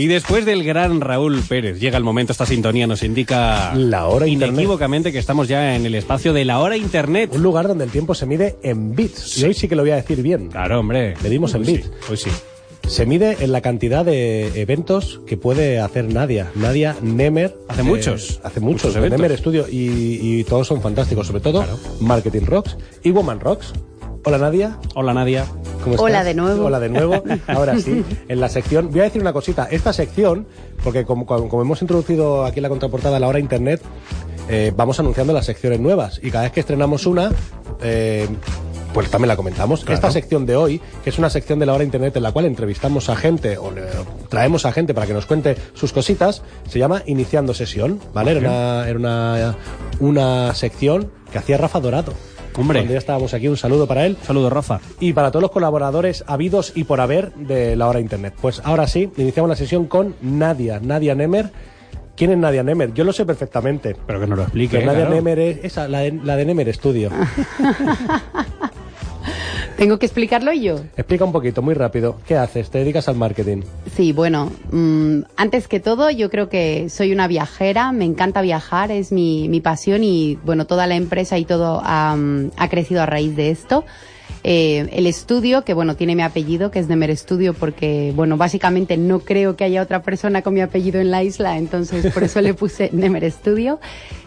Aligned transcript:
Y 0.00 0.06
después 0.06 0.46
del 0.46 0.64
gran 0.64 1.00
Raúl 1.02 1.42
Pérez, 1.46 1.78
llega 1.78 1.98
el 1.98 2.04
momento, 2.04 2.32
esta 2.32 2.46
sintonía 2.46 2.86
nos 2.86 3.02
indica 3.02 3.74
La 3.74 4.06
hora 4.06 4.26
internet. 4.26 4.54
inequívocamente 4.54 5.12
que 5.12 5.18
estamos 5.18 5.46
ya 5.46 5.76
en 5.76 5.84
el 5.84 5.94
espacio 5.94 6.32
de 6.32 6.44
la 6.46 6.58
hora 6.60 6.76
internet. 6.76 7.30
Un 7.34 7.42
lugar 7.42 7.68
donde 7.68 7.84
el 7.84 7.90
tiempo 7.90 8.14
se 8.14 8.24
mide 8.24 8.56
en 8.62 8.94
bits. 8.96 9.36
Y 9.38 9.44
hoy 9.44 9.52
sí 9.54 9.68
que 9.68 9.76
lo 9.76 9.82
voy 9.82 9.90
a 9.90 9.96
decir 9.96 10.22
bien. 10.22 10.48
Claro, 10.48 10.80
hombre. 10.80 11.14
Medimos 11.22 11.54
en 11.54 11.60
Hoy 11.60 11.66
sí, 11.66 11.72
bits. 11.72 11.90
Hoy 12.10 12.16
sí. 12.16 12.30
Se 12.88 13.04
mide 13.04 13.36
en 13.40 13.52
la 13.52 13.60
cantidad 13.60 14.02
de 14.04 14.58
eventos 14.62 15.20
que 15.26 15.36
puede 15.36 15.78
hacer 15.80 16.06
Nadia. 16.10 16.50
Nadia 16.54 16.96
Nemer. 17.02 17.54
Hace 17.68 17.82
muchos. 17.82 18.40
Hace 18.42 18.60
muchos. 18.60 18.96
Nemer 18.96 19.36
Studio. 19.36 19.66
Y, 19.70 20.18
y 20.40 20.44
todos 20.44 20.66
son 20.66 20.80
fantásticos. 20.80 21.26
Sobre 21.26 21.40
todo 21.40 21.62
Claro. 21.62 21.78
Marketing 22.00 22.46
Rocks 22.46 22.78
y 23.04 23.10
Woman 23.10 23.38
Rocks. 23.38 23.74
Hola 24.24 24.38
Nadia. 24.38 24.78
Hola 24.94 25.14
Nadia. 25.14 25.46
¿Cómo 25.82 25.94
estás? 25.94 26.00
Hola 26.00 26.24
de 26.24 26.34
nuevo. 26.34 26.64
Hola 26.66 26.80
de 26.80 26.88
nuevo. 26.90 27.22
Ahora 27.46 27.78
sí, 27.78 28.04
en 28.28 28.40
la 28.40 28.48
sección. 28.48 28.90
Voy 28.90 29.00
a 29.00 29.04
decir 29.04 29.22
una 29.22 29.32
cosita. 29.32 29.66
Esta 29.70 29.92
sección, 29.92 30.46
porque 30.84 31.04
como, 31.04 31.24
como- 31.26 31.48
como 31.48 31.62
hemos 31.62 31.80
introducido 31.80 32.44
aquí 32.44 32.58
en 32.58 32.64
la 32.64 32.68
contraportada 32.68 33.18
la 33.18 33.28
hora 33.28 33.38
internet, 33.38 33.80
eh, 34.48 34.72
vamos 34.76 35.00
anunciando 35.00 35.32
las 35.32 35.46
secciones 35.46 35.80
nuevas. 35.80 36.20
Y 36.22 36.30
cada 36.30 36.44
vez 36.44 36.52
que 36.52 36.60
estrenamos 36.60 37.06
una, 37.06 37.30
eh, 37.80 38.28
pues 38.92 39.08
también 39.10 39.28
la 39.28 39.36
comentamos. 39.36 39.80
Claro. 39.80 39.94
Esta 39.94 40.10
sección 40.10 40.44
de 40.44 40.54
hoy, 40.56 40.82
que 41.02 41.08
es 41.10 41.18
una 41.18 41.30
sección 41.30 41.58
de 41.58 41.64
la 41.66 41.72
hora 41.72 41.84
internet 41.84 42.14
en 42.16 42.22
la 42.22 42.32
cual 42.32 42.44
entrevistamos 42.44 43.08
a 43.08 43.16
gente 43.16 43.56
o 43.56 43.70
le- 43.70 43.84
traemos 44.28 44.66
a 44.66 44.72
gente 44.72 44.92
para 44.92 45.06
que 45.06 45.14
nos 45.14 45.24
cuente 45.24 45.56
sus 45.72 45.92
cositas, 45.94 46.42
se 46.68 46.78
llama 46.78 47.02
Iniciando 47.06 47.54
Sesión. 47.54 47.98
¿Vale? 48.12 48.32
Era, 48.32 48.40
una, 48.40 48.88
era 48.88 48.98
una, 48.98 49.56
una 50.00 50.54
sección 50.54 51.10
que 51.32 51.38
hacía 51.38 51.56
Rafa 51.56 51.80
Dorado. 51.80 52.12
Hombre. 52.56 52.80
Cuando 52.80 52.92
ya 52.92 52.98
estábamos 52.98 53.32
aquí, 53.34 53.48
un 53.48 53.56
saludo 53.56 53.86
para 53.86 54.06
él 54.06 54.16
Saludos, 54.22 54.52
Rafa. 54.52 54.80
y 54.98 55.12
para 55.12 55.30
todos 55.30 55.42
los 55.42 55.50
colaboradores 55.50 56.24
habidos 56.26 56.72
y 56.74 56.84
por 56.84 57.00
haber 57.00 57.32
de 57.34 57.76
la 57.76 57.88
hora 57.88 58.00
internet. 58.00 58.34
Pues 58.40 58.60
ahora 58.64 58.86
sí, 58.86 59.10
iniciamos 59.16 59.48
la 59.48 59.56
sesión 59.56 59.86
con 59.86 60.14
Nadia, 60.20 60.80
Nadia 60.82 61.14
Nemer. 61.14 61.50
¿Quién 62.16 62.32
es 62.32 62.38
Nadia 62.38 62.62
Nemer? 62.62 62.92
Yo 62.92 63.04
lo 63.04 63.12
sé 63.12 63.24
perfectamente. 63.24 63.96
Pero 64.06 64.20
que 64.20 64.26
nos 64.26 64.36
lo 64.36 64.42
explique. 64.44 64.78
Que 64.78 64.84
Nadia 64.84 65.06
claro. 65.06 65.14
Nemer 65.14 65.38
es 65.38 65.64
esa, 65.64 65.88
la 65.88 66.00
de, 66.00 66.12
la 66.22 66.36
de 66.36 66.44
Nemer 66.44 66.74
Studio. 66.74 67.10
¿Tengo 69.80 69.98
que 69.98 70.04
explicarlo 70.04 70.52
yo? 70.52 70.74
Explica 70.98 71.24
un 71.24 71.32
poquito, 71.32 71.62
muy 71.62 71.72
rápido. 71.72 72.18
¿Qué 72.26 72.36
haces? 72.36 72.68
¿Te 72.68 72.80
dedicas 72.80 73.08
al 73.08 73.16
marketing? 73.16 73.62
Sí, 73.96 74.12
bueno, 74.12 74.52
mm, 74.70 75.20
antes 75.38 75.68
que 75.68 75.80
todo, 75.80 76.10
yo 76.10 76.28
creo 76.28 76.50
que 76.50 76.90
soy 76.90 77.12
una 77.12 77.26
viajera, 77.26 77.90
me 77.90 78.04
encanta 78.04 78.42
viajar, 78.42 78.90
es 78.90 79.10
mi, 79.10 79.48
mi 79.48 79.62
pasión 79.62 80.04
y, 80.04 80.38
bueno, 80.44 80.66
toda 80.66 80.86
la 80.86 80.96
empresa 80.96 81.38
y 81.38 81.46
todo 81.46 81.80
am, 81.82 82.50
ha 82.58 82.68
crecido 82.68 83.00
a 83.00 83.06
raíz 83.06 83.34
de 83.36 83.50
esto. 83.50 83.86
Eh, 84.42 84.88
el 84.92 85.06
estudio, 85.06 85.64
que 85.64 85.74
bueno, 85.74 85.96
tiene 85.96 86.16
mi 86.16 86.22
apellido, 86.22 86.70
que 86.70 86.78
es 86.78 86.88
Nemer 86.88 87.14
Studio, 87.16 87.52
porque, 87.52 88.12
bueno, 88.16 88.38
básicamente 88.38 88.96
no 88.96 89.20
creo 89.20 89.54
que 89.54 89.64
haya 89.64 89.82
otra 89.82 90.02
persona 90.02 90.40
con 90.40 90.54
mi 90.54 90.62
apellido 90.62 90.98
en 90.98 91.10
la 91.10 91.22
isla, 91.22 91.58
entonces 91.58 92.10
por 92.12 92.24
eso 92.24 92.40
le 92.40 92.54
puse 92.54 92.88
Nemer 92.94 93.30
Studio. 93.30 93.80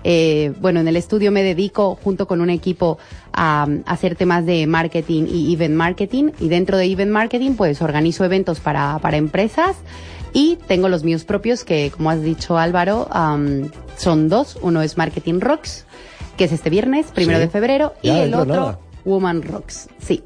Eh, 0.03 0.53
bueno, 0.61 0.81
en 0.81 0.88
el 0.88 0.97
estudio 0.97 1.31
me 1.31 1.41
dedico 1.41 1.97
junto 2.03 2.28
con 2.28 2.41
un 2.41 2.52
equipo 2.52 3.00
a, 3.34 3.67
a 3.86 3.91
hacer 3.91 4.16
temas 4.16 4.45
de 4.45 4.67
marketing 4.67 5.25
y 5.28 5.52
event 5.53 5.73
marketing, 5.73 6.30
y 6.39 6.47
dentro 6.47 6.78
de 6.78 6.86
event 6.86 7.11
marketing, 7.11 7.53
pues 7.56 7.81
organizo 7.81 8.23
eventos 8.23 8.59
para, 8.59 9.00
para 9.00 9.17
empresas. 9.17 9.75
Y 10.36 10.58
tengo 10.67 10.89
los 10.89 11.03
míos 11.03 11.25
propios 11.25 11.64
que, 11.64 11.91
como 11.95 12.09
has 12.09 12.22
dicho 12.23 12.58
Álvaro, 12.58 13.08
son 13.97 14.30
dos. 14.30 14.58
Uno 14.64 14.81
es 14.81 14.97
Marketing 14.97 15.39
Rocks, 15.39 15.86
que 16.38 16.45
es 16.45 16.52
este 16.52 16.72
viernes, 16.72 17.08
primero 17.14 17.38
Sí. 17.39 17.45
de 17.45 17.50
febrero, 17.52 17.94
y 18.02 18.09
el 18.09 18.31
de 18.31 18.38
otro, 18.38 18.56
nada. 18.56 18.80
Woman 19.05 19.41
Rocks. 19.41 19.87
Sí. 19.99 20.23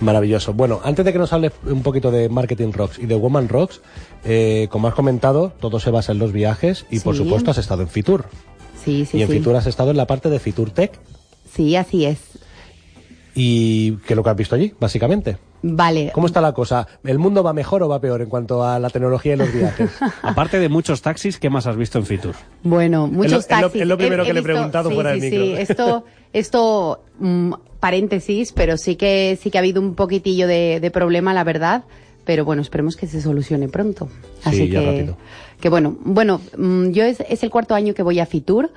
Maravilloso. 0.00 0.52
Bueno, 0.52 0.80
antes 0.84 1.04
de 1.04 1.12
que 1.12 1.18
nos 1.18 1.32
hables 1.32 1.52
un 1.64 1.82
poquito 1.82 2.10
de 2.10 2.28
Marketing 2.28 2.72
Rocks 2.72 2.98
y 2.98 3.06
de 3.06 3.14
Woman 3.14 3.48
Rocks, 3.48 3.80
eh, 4.24 4.68
como 4.70 4.88
has 4.88 4.94
comentado, 4.94 5.52
todo 5.58 5.80
se 5.80 5.90
basa 5.90 6.12
en 6.12 6.18
los 6.18 6.32
viajes 6.32 6.84
y 6.90 7.00
por 7.00 7.14
Sí. 7.16 7.22
supuesto 7.24 7.50
has 7.50 7.58
estado 7.58 7.82
en 7.82 7.88
Fitur. 7.88 8.26
Sí, 8.84 9.06
sí, 9.06 9.16
y 9.18 9.22
en 9.22 9.28
sí. 9.28 9.34
Fitur 9.38 9.56
has 9.56 9.66
estado 9.66 9.90
en 9.90 9.96
la 9.96 10.06
parte 10.06 10.28
de 10.28 10.38
Fitur 10.38 10.70
Tech. 10.70 10.92
Sí, 11.50 11.76
así 11.76 12.04
es. 12.04 12.18
¿Y 13.34 13.92
qué 14.06 14.14
es 14.14 14.16
lo 14.16 14.22
que 14.22 14.30
has 14.30 14.36
visto 14.36 14.54
allí, 14.54 14.72
básicamente? 14.80 15.36
Vale. 15.62 16.10
¿Cómo 16.14 16.26
está 16.26 16.40
la 16.40 16.52
cosa? 16.52 16.86
¿El 17.04 17.18
mundo 17.18 17.42
va 17.42 17.52
mejor 17.52 17.82
o 17.82 17.88
va 17.88 18.00
peor 18.00 18.22
en 18.22 18.28
cuanto 18.28 18.64
a 18.64 18.78
la 18.78 18.88
tecnología 18.88 19.34
y 19.34 19.36
los 19.36 19.52
viajes? 19.52 19.90
Aparte 20.22 20.58
de 20.58 20.68
muchos 20.68 21.02
taxis, 21.02 21.38
¿qué 21.38 21.50
más 21.50 21.66
has 21.66 21.76
visto 21.76 21.98
en 21.98 22.06
Fitur? 22.06 22.34
Bueno, 22.62 23.06
muchos 23.08 23.44
es 23.44 23.50
lo- 23.50 23.60
taxis. 23.62 23.82
es 23.82 23.88
lo 23.88 23.98
primero 23.98 24.24
que 24.24 24.32
le 24.32 24.40
he 24.40 24.42
preguntado 24.42 24.88
sí, 24.90 24.94
fuera 24.94 25.14
sí, 25.14 25.20
del 25.20 25.30
Sí, 25.32 25.38
micro. 25.38 25.58
esto, 25.62 26.04
esto, 26.32 27.04
mm, 27.18 27.52
paréntesis, 27.80 28.52
pero 28.52 28.76
sí 28.76 28.96
que, 28.96 29.38
sí 29.40 29.50
que 29.50 29.58
ha 29.58 29.60
habido 29.60 29.80
un 29.80 29.94
poquitillo 29.94 30.46
de, 30.46 30.80
de 30.80 30.90
problema, 30.90 31.34
la 31.34 31.44
verdad. 31.44 31.84
Pero 32.24 32.44
bueno, 32.44 32.62
esperemos 32.62 32.96
que 32.96 33.06
se 33.06 33.20
solucione 33.20 33.68
pronto. 33.68 34.08
Así 34.42 34.68
ya 34.68 34.80
que, 34.80 34.86
rápido. 34.86 35.16
que 35.60 35.68
bueno, 35.68 35.96
bueno, 36.00 36.40
mm, 36.58 36.90
yo 36.90 37.04
es, 37.04 37.22
es 37.28 37.42
el 37.42 37.50
cuarto 37.50 37.74
año 37.74 37.94
que 37.94 38.02
voy 38.02 38.18
a 38.18 38.26
Fitur. 38.26 38.70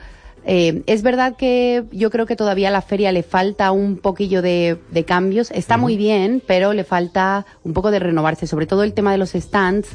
Eh, 0.45 0.83
es 0.85 1.01
verdad 1.01 1.35
que 1.35 1.83
yo 1.91 2.11
creo 2.11 2.25
que 2.25 2.35
todavía 2.35 2.69
a 2.69 2.71
la 2.71 2.81
feria 2.81 3.11
le 3.11 3.23
falta 3.23 3.71
un 3.71 3.97
poquillo 3.97 4.41
de, 4.41 4.77
de 4.91 5.03
cambios. 5.03 5.51
Está 5.51 5.77
muy 5.77 5.97
bien, 5.97 6.41
pero 6.45 6.73
le 6.73 6.83
falta 6.83 7.45
un 7.63 7.73
poco 7.73 7.91
de 7.91 7.99
renovarse. 7.99 8.47
Sobre 8.47 8.67
todo 8.67 8.83
el 8.83 8.93
tema 8.93 9.11
de 9.11 9.17
los 9.17 9.31
stands. 9.31 9.89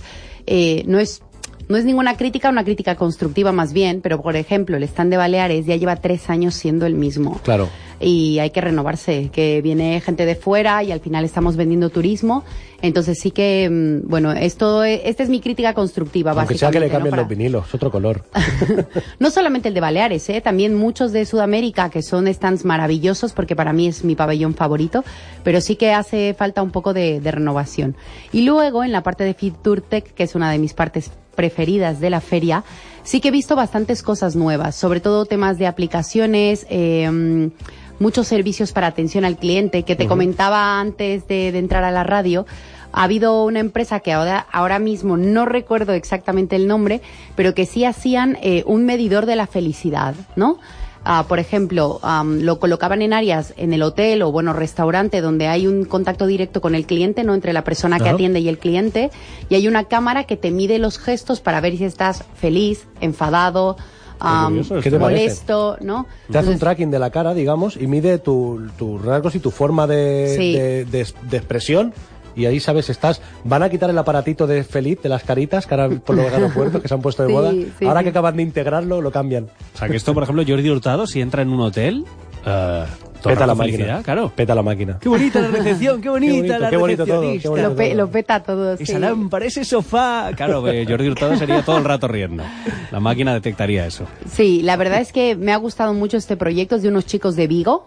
eh, 0.47 0.83
no 0.87 0.99
es 0.99 1.23
no 1.69 1.77
es 1.77 1.85
ninguna 1.85 2.17
crítica, 2.17 2.51
una 2.51 2.65
crítica 2.65 2.95
constructiva 2.97 3.53
más 3.53 3.73
bien, 3.73 4.01
pero 4.03 4.21
por 4.21 4.37
ejemplo, 4.37 4.77
el 4.77 4.83
stand 4.83 5.11
de 5.11 5.17
Baleares 5.17 5.67
ya 5.67 5.77
lleva 5.77 5.97
tres 5.97 6.29
años 6.29 6.55
siendo 6.55 6.87
el 6.87 6.95
mismo. 6.95 7.41
Claro. 7.43 7.69
Y 8.01 8.39
hay 8.39 8.51
que 8.51 8.61
renovarse, 8.61 9.31
que 9.33 9.61
viene 9.63 10.01
gente 10.01 10.27
de 10.27 10.35
fuera 10.35 10.83
y 10.83 10.93
al 10.93 11.01
final 11.01 11.25
estamos 11.25 11.57
vendiendo 11.57 11.91
turismo. 11.91 12.45
Entonces 12.83 13.19
sí 13.19 13.31
que, 13.31 13.69
mm, 13.71 14.09
bueno, 14.09 14.33
esto, 14.33 14.85
esta 14.85 15.23
es 15.23 15.29
mi 15.31 15.41
crítica 15.41 15.73
constructiva, 15.73 16.33
Aunque 16.33 16.59
sea 16.59 16.71
que 16.71 16.81
le 16.81 16.87
básicamente, 16.87 16.89
¿no? 16.89 16.93
cambien 16.93 17.11
Para- 17.11 17.23
los 17.23 17.29
vinilos, 17.31 17.75
otro 17.75 17.91
color. 17.91 18.25
no 19.19 19.31
solamente 19.31 19.69
el 19.69 19.75
de 19.75 19.81
Baleares, 19.81 20.29
¿eh? 20.29 20.41
también 20.41 20.75
muchos 20.75 21.13
de 21.13 21.25
Sudamérica 21.25 21.89
que 21.89 22.03
son 22.03 22.27
stands 22.33 22.65
maravillosos 22.65 23.33
porque 23.33 23.57
para 23.57 23.73
mí 23.73 23.87
es 23.89 24.05
mi 24.05 24.15
pabellón 24.17 24.55
favorito, 24.55 25.03
pero 25.43 25.61
sí 25.63 25.77
que 25.77 25.93
hace 25.93 26.35
falta 26.35 26.63
un 26.63 26.71
poco 26.73 26.93
de, 26.93 27.21
de 27.21 27.31
renovación. 27.31 27.97
Y 28.33 28.43
luego 28.43 28.85
en 28.85 28.93
la 28.93 29.03
parte 29.03 29.25
de 29.25 29.33
Fitur 29.35 29.81
Tech, 29.81 30.13
que 30.13 30.25
es 30.25 30.35
una 30.35 30.51
de 30.51 30.59
mis 30.59 30.75
partes 30.75 31.11
preferidas 31.35 32.01
de 32.01 32.11
la 32.11 32.21
feria, 32.21 32.65
sí 33.03 33.21
que 33.21 33.29
he 33.29 33.31
visto 33.31 33.57
bastantes 33.57 34.03
cosas 34.03 34.35
nuevas, 34.37 34.75
sobre 34.75 35.01
todo 35.01 35.27
temas 35.27 35.59
de 35.59 35.67
aplicaciones, 35.67 36.67
eh, 36.71 37.51
muchos 37.99 38.27
servicios 38.27 38.73
para 38.73 38.87
atención 38.87 39.25
al 39.25 39.37
cliente, 39.37 39.83
que 39.83 39.97
te 39.97 40.07
comentaba 40.07 40.81
antes 40.81 41.29
de, 41.29 41.53
de 41.53 41.59
entrar 41.59 41.85
a 41.85 41.91
la 41.91 42.05
radio. 42.05 42.47
Ha 42.93 43.05
habido 43.05 43.45
una 43.45 43.59
empresa 43.59 44.01
que 44.01 44.13
ahora, 44.13 44.47
ahora 44.53 44.79
mismo 44.79 45.17
no 45.17 45.47
recuerdo 45.47 45.93
exactamente 45.95 46.55
el 46.55 46.69
nombre, 46.69 47.01
pero 47.35 47.53
que 47.53 47.67
sí 47.67 47.85
hacían 47.85 48.39
eh, 48.41 48.63
un 48.67 48.87
medidor 48.87 49.27
de 49.27 49.37
la 49.37 49.49
felicidad, 49.49 50.15
¿no? 50.37 50.59
Ah, 51.07 51.27
por 51.29 51.39
ejemplo, 51.39 52.01
am, 52.03 52.41
lo 52.41 52.59
colocaban 52.59 53.03
en 53.03 53.13
áreas 53.13 53.53
en 53.59 53.75
el 53.75 53.83
hotel 53.83 54.23
o 54.23 54.33
bueno 54.33 54.55
restaurante 54.55 55.21
donde 55.21 55.49
hay 55.49 55.67
un 55.67 55.85
contacto 55.85 56.27
directo 56.27 56.61
con 56.63 56.75
el 56.75 56.87
cliente, 56.87 57.25
no 57.25 57.35
entre 57.35 57.53
la 57.53 57.63
persona 57.63 57.99
que 57.99 58.05
Ajá. 58.05 58.15
atiende 58.15 58.41
y 58.41 58.49
el 58.49 58.59
cliente, 58.59 59.11
y 59.51 59.55
hay 59.55 59.69
una 59.69 59.85
cámara 59.85 60.25
que 60.25 60.37
te 60.39 60.51
mide 60.51 60.79
los 60.79 60.99
gestos 60.99 61.41
para 61.41 61.61
ver 61.61 61.77
si 61.77 61.85
estás 61.85 62.25
feliz, 62.37 62.87
enfadado, 63.03 63.77
curioso 64.19 64.77
¿Qué 64.81 64.91
te 64.91 64.99
parece? 64.99 65.23
molesto, 65.25 65.77
¿no? 65.83 66.05
Te 66.05 66.09
hace 66.09 66.19
un 66.23 66.37
Entonces, 66.55 66.61
tracking 66.61 66.91
de 66.91 66.99
la 66.99 67.11
cara, 67.11 67.35
digamos, 67.35 67.77
y 67.77 67.87
mide 67.87 68.19
tu- 68.19 68.67
tus 68.79 69.05
rasgos 69.05 69.35
y 69.35 69.41
tu 69.41 69.51
forma 69.51 69.87
de, 69.87 70.35
Sí. 70.39 70.53
de- 70.55 70.85
de- 70.87 71.07
de 71.29 71.37
expresión. 71.37 71.93
Y 72.37 72.47
ahí 72.47 72.61
sabes, 72.61 72.91
estás. 72.91 73.21
Van 73.45 73.63
a 73.63 73.69
quitar 73.71 73.91
el 73.91 73.99
aparatito 73.99 74.47
de 74.47 74.65
feliz 74.65 75.01
de 75.03 75.09
las 75.09 75.23
caritas 75.25 75.67
que 75.67 75.75
ahora 75.75 75.89
por 76.01 76.17
los 76.17 76.33
aeropuertos 76.33 76.83
que 76.83 76.89
se 76.89 76.95
han 76.95 77.01
puesto 77.03 77.23
de 77.23 77.29
Sí, 77.29 77.35
moda. 77.35 77.51
sí, 77.53 77.85
ahora 77.87 78.01
sí. 78.01 78.05
que 78.05 78.11
acaban 78.11 78.37
de 78.37 78.43
integrarlo, 78.43 79.01
lo 79.01 79.11
cambian. 79.11 79.45
O 79.75 79.79
sea, 79.79 79.89
que 79.89 79.97
esto, 79.97 80.15
por 80.15 80.23
ejemplo, 80.23 80.45
Jordi 80.47 80.69
Hurtado, 80.71 81.07
si 81.07 81.21
entra 81.21 81.43
en 81.43 81.51
un 81.51 81.61
hotel, 81.61 82.05
todo 82.45 83.33
Peta 83.33 83.47
la 83.47 83.55
máquina. 83.55 84.03
claro. 84.03 84.31
Peta 84.35 84.55
la 84.55 84.63
máquina. 84.63 84.99
Qué 85.01 85.09
bonita 85.09 85.41
la 85.41 85.49
recepción, 85.49 86.01
qué 86.03 86.11
bonita 86.11 86.35
bonito, 86.37 86.59
la 86.59 86.71
qué 86.71 86.77
bonito 86.77 87.07
todo, 87.07 87.21
qué 87.23 87.49
bonito. 87.49 87.57
lo, 87.71 87.75
pe- 87.75 87.95
lo 87.95 88.11
peta 88.11 88.43
todo. 88.43 88.75
Esa 88.75 88.99
lámpara, 88.99 89.47
ese 89.47 89.65
sofá. 89.65 90.31
Claro, 90.37 90.69
eh, 90.69 90.85
Jordi 90.87 91.09
Hurtado 91.09 91.37
sería 91.37 91.63
todo 91.63 91.79
el 91.79 91.85
rato 91.85 92.07
riendo. 92.07 92.43
La 92.91 93.01
máquina 93.01 93.33
detectaría 93.33 93.87
eso. 93.87 94.05
Sí, 94.31 94.61
la 94.63 94.77
verdad 94.77 95.01
es 95.01 95.13
que 95.13 95.37
me 95.37 95.53
ha 95.53 95.57
gustado 95.57 95.95
mucho 95.95 96.19
este 96.19 96.37
proyecto, 96.37 96.77
es 96.77 96.83
de 96.83 96.89
unos 96.91 97.07
chicos 97.07 97.35
de 97.35 97.47
Vigo. 97.47 97.87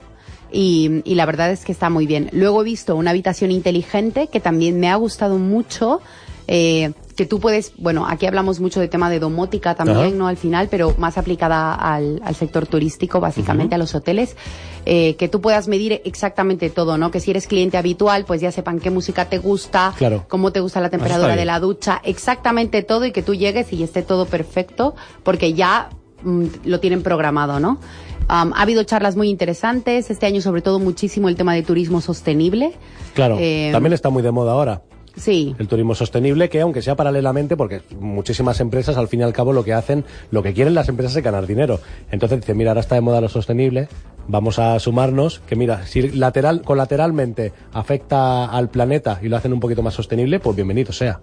Y, 0.51 1.01
y 1.03 1.15
la 1.15 1.25
verdad 1.25 1.51
es 1.51 1.65
que 1.65 1.71
está 1.71 1.89
muy 1.89 2.05
bien. 2.07 2.29
Luego 2.31 2.61
he 2.61 2.65
visto 2.65 2.95
una 2.95 3.11
habitación 3.11 3.51
inteligente 3.51 4.27
que 4.27 4.39
también 4.39 4.79
me 4.79 4.89
ha 4.89 4.95
gustado 4.95 5.37
mucho. 5.37 6.01
eh, 6.47 6.93
que 7.17 7.25
tú 7.25 7.39
puedes, 7.39 7.73
bueno, 7.77 8.05
aquí 8.07 8.27
hablamos 8.27 8.59
mucho 8.59 8.79
de 8.79 8.87
tema 8.87 9.09
de 9.09 9.19
domótica 9.19 9.73
también, 9.73 9.97
Ajá. 9.97 10.15
¿no? 10.15 10.27
Al 10.27 10.37
final, 10.37 10.67
pero 10.69 10.93
más 10.99 11.17
aplicada 11.17 11.73
al, 11.73 12.21
al 12.23 12.35
sector 12.35 12.67
turístico, 12.67 13.19
básicamente 13.19 13.73
a 13.73 13.79
los 13.79 13.95
hoteles, 13.95 14.37
eh, 14.85 15.15
que 15.15 15.27
tú 15.27 15.41
puedas 15.41 15.67
medir 15.67 15.99
exactamente 16.05 16.69
todo, 16.69 16.95
¿no? 16.99 17.09
Que 17.09 17.19
si 17.19 17.31
eres 17.31 17.47
cliente 17.47 17.75
habitual, 17.77 18.23
pues 18.25 18.39
ya 18.39 18.51
sepan 18.51 18.79
qué 18.79 18.91
música 18.91 19.25
te 19.25 19.39
gusta, 19.39 19.95
Claro. 19.97 20.25
cómo 20.29 20.51
te 20.51 20.59
gusta 20.59 20.79
la 20.79 20.91
temperatura 20.91 21.35
de 21.35 21.45
la 21.45 21.59
ducha, 21.59 21.99
exactamente 22.03 22.83
todo 22.83 23.03
y 23.07 23.11
que 23.11 23.23
tú 23.23 23.33
llegues 23.33 23.73
y 23.73 23.81
esté 23.81 24.03
todo 24.03 24.27
perfecto, 24.27 24.95
porque 25.23 25.53
ya 25.55 25.89
mm, 26.21 26.45
lo 26.65 26.79
tienen 26.79 27.01
programado, 27.01 27.59
¿no? 27.59 27.79
Am, 28.27 28.53
ha 28.53 28.61
habido 28.61 28.83
charlas 28.83 29.15
muy 29.15 29.29
interesantes, 29.29 30.09
este 30.09 30.25
año 30.25 30.41
sobre 30.41 30.61
todo 30.61 30.79
muchísimo 30.79 31.29
el 31.29 31.35
tema 31.35 31.53
de 31.53 31.63
turismo 31.63 32.01
sostenible. 32.01 32.73
Claro, 33.13 33.37
Eh, 33.39 33.69
también 33.71 33.93
está 33.93 34.09
muy 34.09 34.21
de 34.23 34.31
moda 34.31 34.51
ahora. 34.51 34.81
Sí. 35.15 35.55
El 35.57 35.67
turismo 35.67 35.95
sostenible, 35.95 36.47
que 36.47 36.61
aunque 36.61 36.83
sea 36.83 36.95
paralelamente, 36.95 37.57
porque 37.57 37.81
muchísimas 37.99 38.59
empresas 38.59 38.97
al 38.97 39.07
fin 39.07 39.21
y 39.21 39.23
al 39.23 39.33
cabo 39.33 39.51
lo 39.51 39.63
que 39.63 39.73
hacen, 39.73 40.05
lo 40.29 40.43
que 40.43 40.53
quieren 40.53 40.75
las 40.75 40.89
empresas 40.89 41.15
es 41.15 41.23
ganar 41.23 41.47
dinero. 41.47 41.79
Entonces 42.11 42.41
dice, 42.41 42.53
mira, 42.53 42.71
ahora 42.71 42.81
está 42.81 42.95
de 42.95 43.01
moda 43.01 43.19
lo 43.19 43.27
sostenible, 43.27 43.87
vamos 44.27 44.59
a 44.59 44.79
sumarnos, 44.79 45.39
que 45.47 45.55
mira, 45.55 45.87
si 45.87 46.03
lateral, 46.11 46.61
colateralmente 46.61 47.51
afecta 47.73 48.45
al 48.45 48.69
planeta 48.69 49.19
y 49.23 49.29
lo 49.29 49.37
hacen 49.37 49.53
un 49.53 49.59
poquito 49.59 49.81
más 49.81 49.95
sostenible, 49.95 50.39
pues 50.39 50.55
bienvenido 50.55 50.93
sea. 50.93 51.19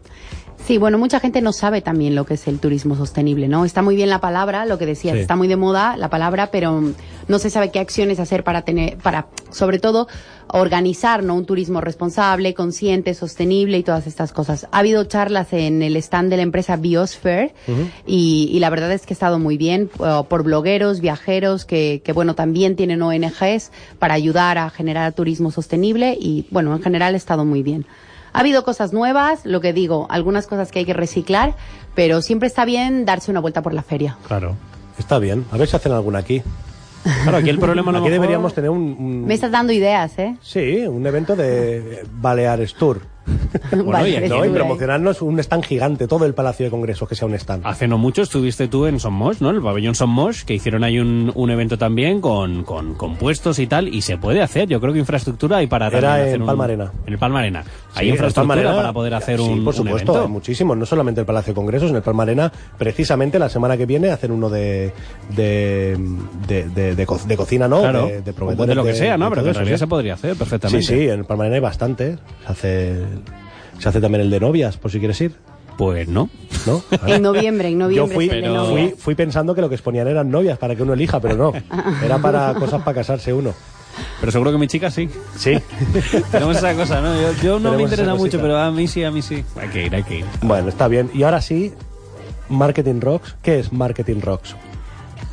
Sí, 0.66 0.78
bueno, 0.78 0.96
mucha 0.96 1.20
gente 1.20 1.43
no 1.43 1.52
sabe 1.52 1.82
también 1.82 2.14
lo 2.14 2.25
que 2.25 2.34
es 2.34 2.49
el 2.49 2.58
turismo 2.58 2.96
sostenible, 2.96 3.49
¿no? 3.49 3.66
Está 3.66 3.82
muy 3.82 3.96
bien 3.96 4.08
la 4.08 4.20
palabra, 4.20 4.64
lo 4.64 4.78
que 4.78 4.87
decías, 4.87 5.14
Sí. 5.16 5.20
está 5.20 5.37
muy 5.37 5.46
de 5.46 5.56
moda 5.56 5.99
la 5.99 6.08
palabra, 6.08 6.50
pero 6.50 6.81
no 7.28 7.38
se 7.38 7.50
sabe 7.50 7.70
qué 7.70 7.81
acciones 7.81 8.19
hacer 8.19 8.44
para 8.44 8.62
tener, 8.62 8.96
para, 8.96 9.26
sobre 9.50 9.78
todo, 9.78 10.08
organizar, 10.49 11.22
¿no? 11.22 11.34
Un 11.34 11.44
turismo 11.44 11.82
responsable, 11.82 12.55
consciente, 12.55 13.12
sostenible 13.12 13.76
y 13.76 13.82
todas 13.82 14.06
estas 14.06 14.32
cosas. 14.32 14.66
Ha 14.72 14.78
habido 14.78 15.05
charlas 15.05 15.52
en 15.52 15.82
el 15.82 15.96
stand 15.99 16.31
de 16.31 16.37
la 16.38 16.43
empresa 16.44 16.76
Biosphere 16.76 17.52
y, 18.06 18.49
y 18.50 18.58
la 18.58 18.70
verdad 18.70 18.90
es 18.93 19.05
que 19.05 19.12
ha 19.12 19.17
estado 19.17 19.38
muy 19.38 19.58
bien 19.58 19.90
por 20.28 20.44
blogueros, 20.44 21.00
viajeros, 21.00 21.67
que, 21.67 22.00
que 22.02 22.12
bueno, 22.12 22.34
también 22.34 22.75
tienen 22.75 23.02
ONGs 23.02 23.70
para 23.99 24.14
ayudar 24.14 24.56
a 24.56 24.70
generar 24.70 25.12
turismo 25.12 25.50
sostenible 25.50 26.17
y 26.19 26.46
bueno, 26.50 26.75
en 26.75 26.82
general 26.82 27.12
ha 27.12 27.19
estado 27.19 27.44
muy 27.44 27.62
bien. 27.62 27.84
Ha 28.34 28.40
habido 28.40 28.64
cosas 28.64 28.92
nuevas, 28.92 29.46
lo 29.46 29.60
que 29.62 29.72
digo, 29.72 30.06
algunas 30.10 30.46
cosas 30.46 30.70
que 30.70 30.81
hay 30.81 30.84
que 30.84 30.92
reciclar, 30.92 31.54
pero 31.94 32.20
siempre 32.20 32.48
está 32.48 32.64
bien 32.66 33.04
darse 33.06 33.31
una 33.31 33.40
vuelta 33.40 33.62
por 33.62 33.72
la 33.72 33.82
feria. 33.82 34.19
Claro. 34.26 34.56
Está 34.98 35.19
bien, 35.19 35.44
a 35.50 35.56
ver 35.56 35.66
si 35.69 35.76
hacen 35.76 35.92
alguna 35.92 36.19
aquí. 36.19 36.42
Claro, 37.22 37.36
aquí 37.38 37.50
el 37.50 37.58
problema 37.58 37.92
lo 37.92 37.98
Aquí 37.98 38.04
mejor- 38.06 38.12
deberíamos 38.20 38.54
tener 38.54 38.70
un, 38.70 38.96
un- 38.98 39.25
Me 39.26 39.34
estás 39.34 39.50
dando 39.50 39.72
ideas, 39.72 40.19
¿eh? 40.19 40.36
sí, 40.42 40.86
un 40.86 41.06
evento 41.06 41.36
de 41.36 42.04
Baleares 42.12 42.75
Tour. 42.75 43.00
Bueno, 43.71 43.85
Vale, 43.93 44.26
y 44.26 44.29
¿no? 44.29 44.44
Y 44.44 44.50
promocionarnos 44.50 45.23
un 45.23 45.38
stand 45.41 45.65
gigante, 45.65 46.06
todo 46.06 46.25
el 46.26 46.35
Palacio 46.35 46.65
de 46.67 46.71
Congresos 46.71 47.09
que 47.09 47.15
sea 47.15 47.26
un 47.26 47.35
stand. 47.35 47.67
Hace 47.67 47.88
no 47.88 47.99
mucho 47.99 48.23
estuviste 48.23 48.69
tú 48.69 48.87
en 48.87 49.00
Somos, 49.00 49.41
¿no? 49.41 49.50
El 49.50 49.62
pabellón 49.62 49.94
Somos, 49.94 50.44
que 50.44 50.55
hicieron 50.55 50.85
ahí 50.85 50.99
un, 50.99 51.32
un 51.35 51.50
evento 51.50 51.79
también 51.79 52.21
con, 52.21 52.65
con, 52.65 52.94
con 52.94 53.17
puestos 53.17 53.59
y 53.59 53.67
tal, 53.67 53.88
y 53.88 54.03
se 54.03 54.17
puede 54.19 54.43
hacer. 54.43 54.69
Yo 54.69 54.81
creo 54.81 54.93
que 54.93 54.99
infraestructura 54.99 55.59
hay 55.59 55.67
para 55.67 55.88
Era 55.88 56.21
en 56.21 56.26
hacer 56.29 56.41
un- 56.41 56.47
Palma 56.47 56.65
Arena. 56.65 56.93
En 57.06 57.12
el 57.12 57.19
Palma 57.19 57.38
Arena. 57.41 57.65
Hay 57.94 58.06
Sí, 58.06 58.12
infraestructura 58.12 58.61
Arena, 58.61 58.75
para 58.76 58.93
poder 58.93 59.15
hacer 59.15 59.38
sí, 59.38 59.44
un, 59.44 59.65
por 59.65 59.73
un 59.75 59.79
supuesto, 59.79 60.29
muchísimos, 60.29 60.77
no 60.77 60.85
solamente 60.87 61.20
el 61.20 61.27
Palacio 61.27 61.53
de 61.53 61.55
Congresos, 61.56 61.91
en 61.91 61.97
el 61.97 62.03
Palma 62.03 62.25
Arena, 62.25 62.53
precisamente 62.79 63.38
la 63.38 63.49
semana 63.49 63.77
que 63.77 63.87
viene 63.87 64.11
hacen 64.11 64.32
uno 64.32 64.50
de 64.50 64.93
de, 65.35 65.97
de, 66.49 66.69
de- 66.69 66.94
de 66.94 67.06
co- 67.06 67.19
de 67.27 67.37
cocina, 67.37 67.69
¿no? 67.69 67.81
Claro, 67.81 68.06
de, 68.06 68.32
proveedores 68.32 68.69
de 68.69 68.75
lo 68.75 68.85
que 68.85 68.94
sea, 68.94 69.17
¿no? 69.17 69.31
Pero 69.31 69.43
que 69.43 69.49
en 69.50 69.55
realidad 69.55 69.77
sí. 69.77 69.81
se 69.81 69.87
podría 69.87 70.15
hacer 70.15 70.32
Sí, 70.32 70.38
perfectamente. 70.38 70.87
sí, 70.87 70.94
en 71.09 71.20
el 71.20 71.25
Palma 71.25 71.44
Arena 71.44 71.56
hay 71.56 71.61
bastante. 71.62 72.17
Se 72.47 72.50
hace, 72.53 73.03
se 73.78 73.88
hace 73.88 74.00
también 74.00 74.22
el 74.22 74.31
de 74.31 74.40
novias, 74.40 74.76
por 74.76 74.90
si 74.90 74.99
quieres 74.99 75.20
ir, 75.20 75.34
Pues 75.76 76.06
no. 76.08 76.28
¿no? 76.66 76.82
En 77.06 77.22
noviembre, 77.22 77.69
en 77.69 77.75
Yo 77.75 77.84
noviembre. 77.87 78.14
fui, 78.14 78.28
pero- 78.28 78.55
novias. 78.55 78.90
fui, 78.90 78.99
fui 79.00 79.14
pensando 79.14 79.55
que 79.55 79.61
lo 79.61 79.69
que 79.69 79.75
exponían 79.75 80.06
eran 80.08 80.31
novias 80.31 80.58
para 80.58 80.75
que 80.76 80.82
uno 80.82 80.93
elija, 80.94 81.20
pero 81.20 81.37
no. 81.37 81.52
Era 82.05 82.19
para 82.19 82.55
cosas 82.55 82.82
para 82.82 82.94
casarse 82.96 83.32
uno. 83.32 83.52
Pero 84.19 84.32
seguro 84.32 84.50
que 84.50 84.58
mi 84.58 84.66
chica 84.66 84.90
sí. 84.90 85.08
Sí. 85.37 85.52
Tenemos 86.32 86.56
esa 86.56 86.75
cosa, 86.75 87.00
¿no? 87.00 87.14
Yo, 87.14 87.32
yo 87.43 87.52
no 87.61 87.70
Tenemos 87.70 87.76
me 87.76 87.82
interesa 87.84 88.02
esa 88.12 88.14
mucho, 88.14 88.40
pero 88.40 88.56
a 88.58 88.70
mí 88.72 88.88
sí, 88.88 89.05
a 89.05 89.11
mí 89.11 89.22
sí. 89.22 89.44
Hay 89.60 89.69
que 89.69 89.87
ir, 89.87 89.94
hay 89.94 90.02
que 90.02 90.19
ir. 90.19 90.25
Bueno, 90.43 90.69
está 90.69 90.88
bien. 90.88 91.10
Y 91.14 91.22
ahora 91.22 91.40
sí, 91.40 91.72
Marketing 92.49 93.00
Rocks. 93.00 93.37
¿Qué 93.43 93.58
es 93.60 93.72
Marketing 93.72 94.20
Rocks? 94.20 94.56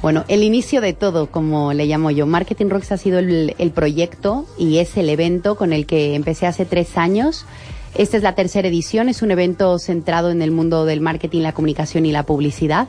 Bueno, 0.02 0.26
el 0.28 0.44
inicio 0.44 0.82
de 0.82 0.94
todo, 0.94 1.28
como 1.30 1.74
le 1.74 1.86
llamo 1.86 2.10
yo. 2.12 2.26
Marketing 2.26 2.68
Rocks 2.70 2.92
ha 2.92 2.98
sido 2.98 3.20
el, 3.20 3.54
el 3.60 3.72
proyecto 3.72 4.48
y 4.58 4.78
es 4.80 4.98
el 4.98 5.10
evento 5.10 5.56
con 5.56 5.74
el 5.74 5.86
que 5.86 6.16
empecé 6.16 6.48
hace 6.48 6.66
tres 6.66 6.98
años. 6.98 7.46
Esta 7.94 8.18
es 8.18 8.24
la 8.24 8.34
tercera 8.34 8.68
edición, 8.68 9.10
es 9.10 9.22
un 9.22 9.32
evento 9.32 9.78
centrado 9.78 10.32
en 10.32 10.42
el 10.42 10.50
mundo 10.52 10.86
del 10.86 11.02
marketing, 11.02 11.42
la 11.42 11.52
comunicación 11.54 12.06
y 12.06 12.12
la 12.12 12.24
publicidad, 12.24 12.88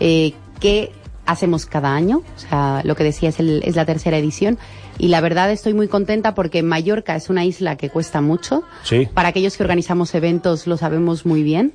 eh, 0.00 0.32
que 0.60 0.92
hacemos 1.26 1.66
cada 1.66 1.92
año. 1.94 2.18
O 2.36 2.38
sea, 2.38 2.82
lo 2.84 2.94
que 2.94 3.02
decía 3.02 3.30
es, 3.30 3.40
el- 3.40 3.62
es 3.64 3.74
la 3.74 3.84
tercera 3.86 4.18
edición. 4.18 4.58
Y 4.98 5.08
la 5.08 5.20
verdad 5.20 5.50
estoy 5.50 5.74
muy 5.74 5.88
contenta 5.88 6.34
porque 6.36 6.62
Mallorca 6.62 7.16
es 7.16 7.30
una 7.30 7.44
isla 7.44 7.76
que 7.76 7.88
cuesta 7.90 8.20
mucho. 8.20 8.62
Sí. 8.84 9.08
Para 9.12 9.30
aquellos 9.30 9.56
que 9.56 9.64
organizamos 9.64 10.14
eventos 10.14 10.68
lo 10.68 10.76
sabemos 10.76 11.26
muy 11.26 11.42
bien. 11.42 11.72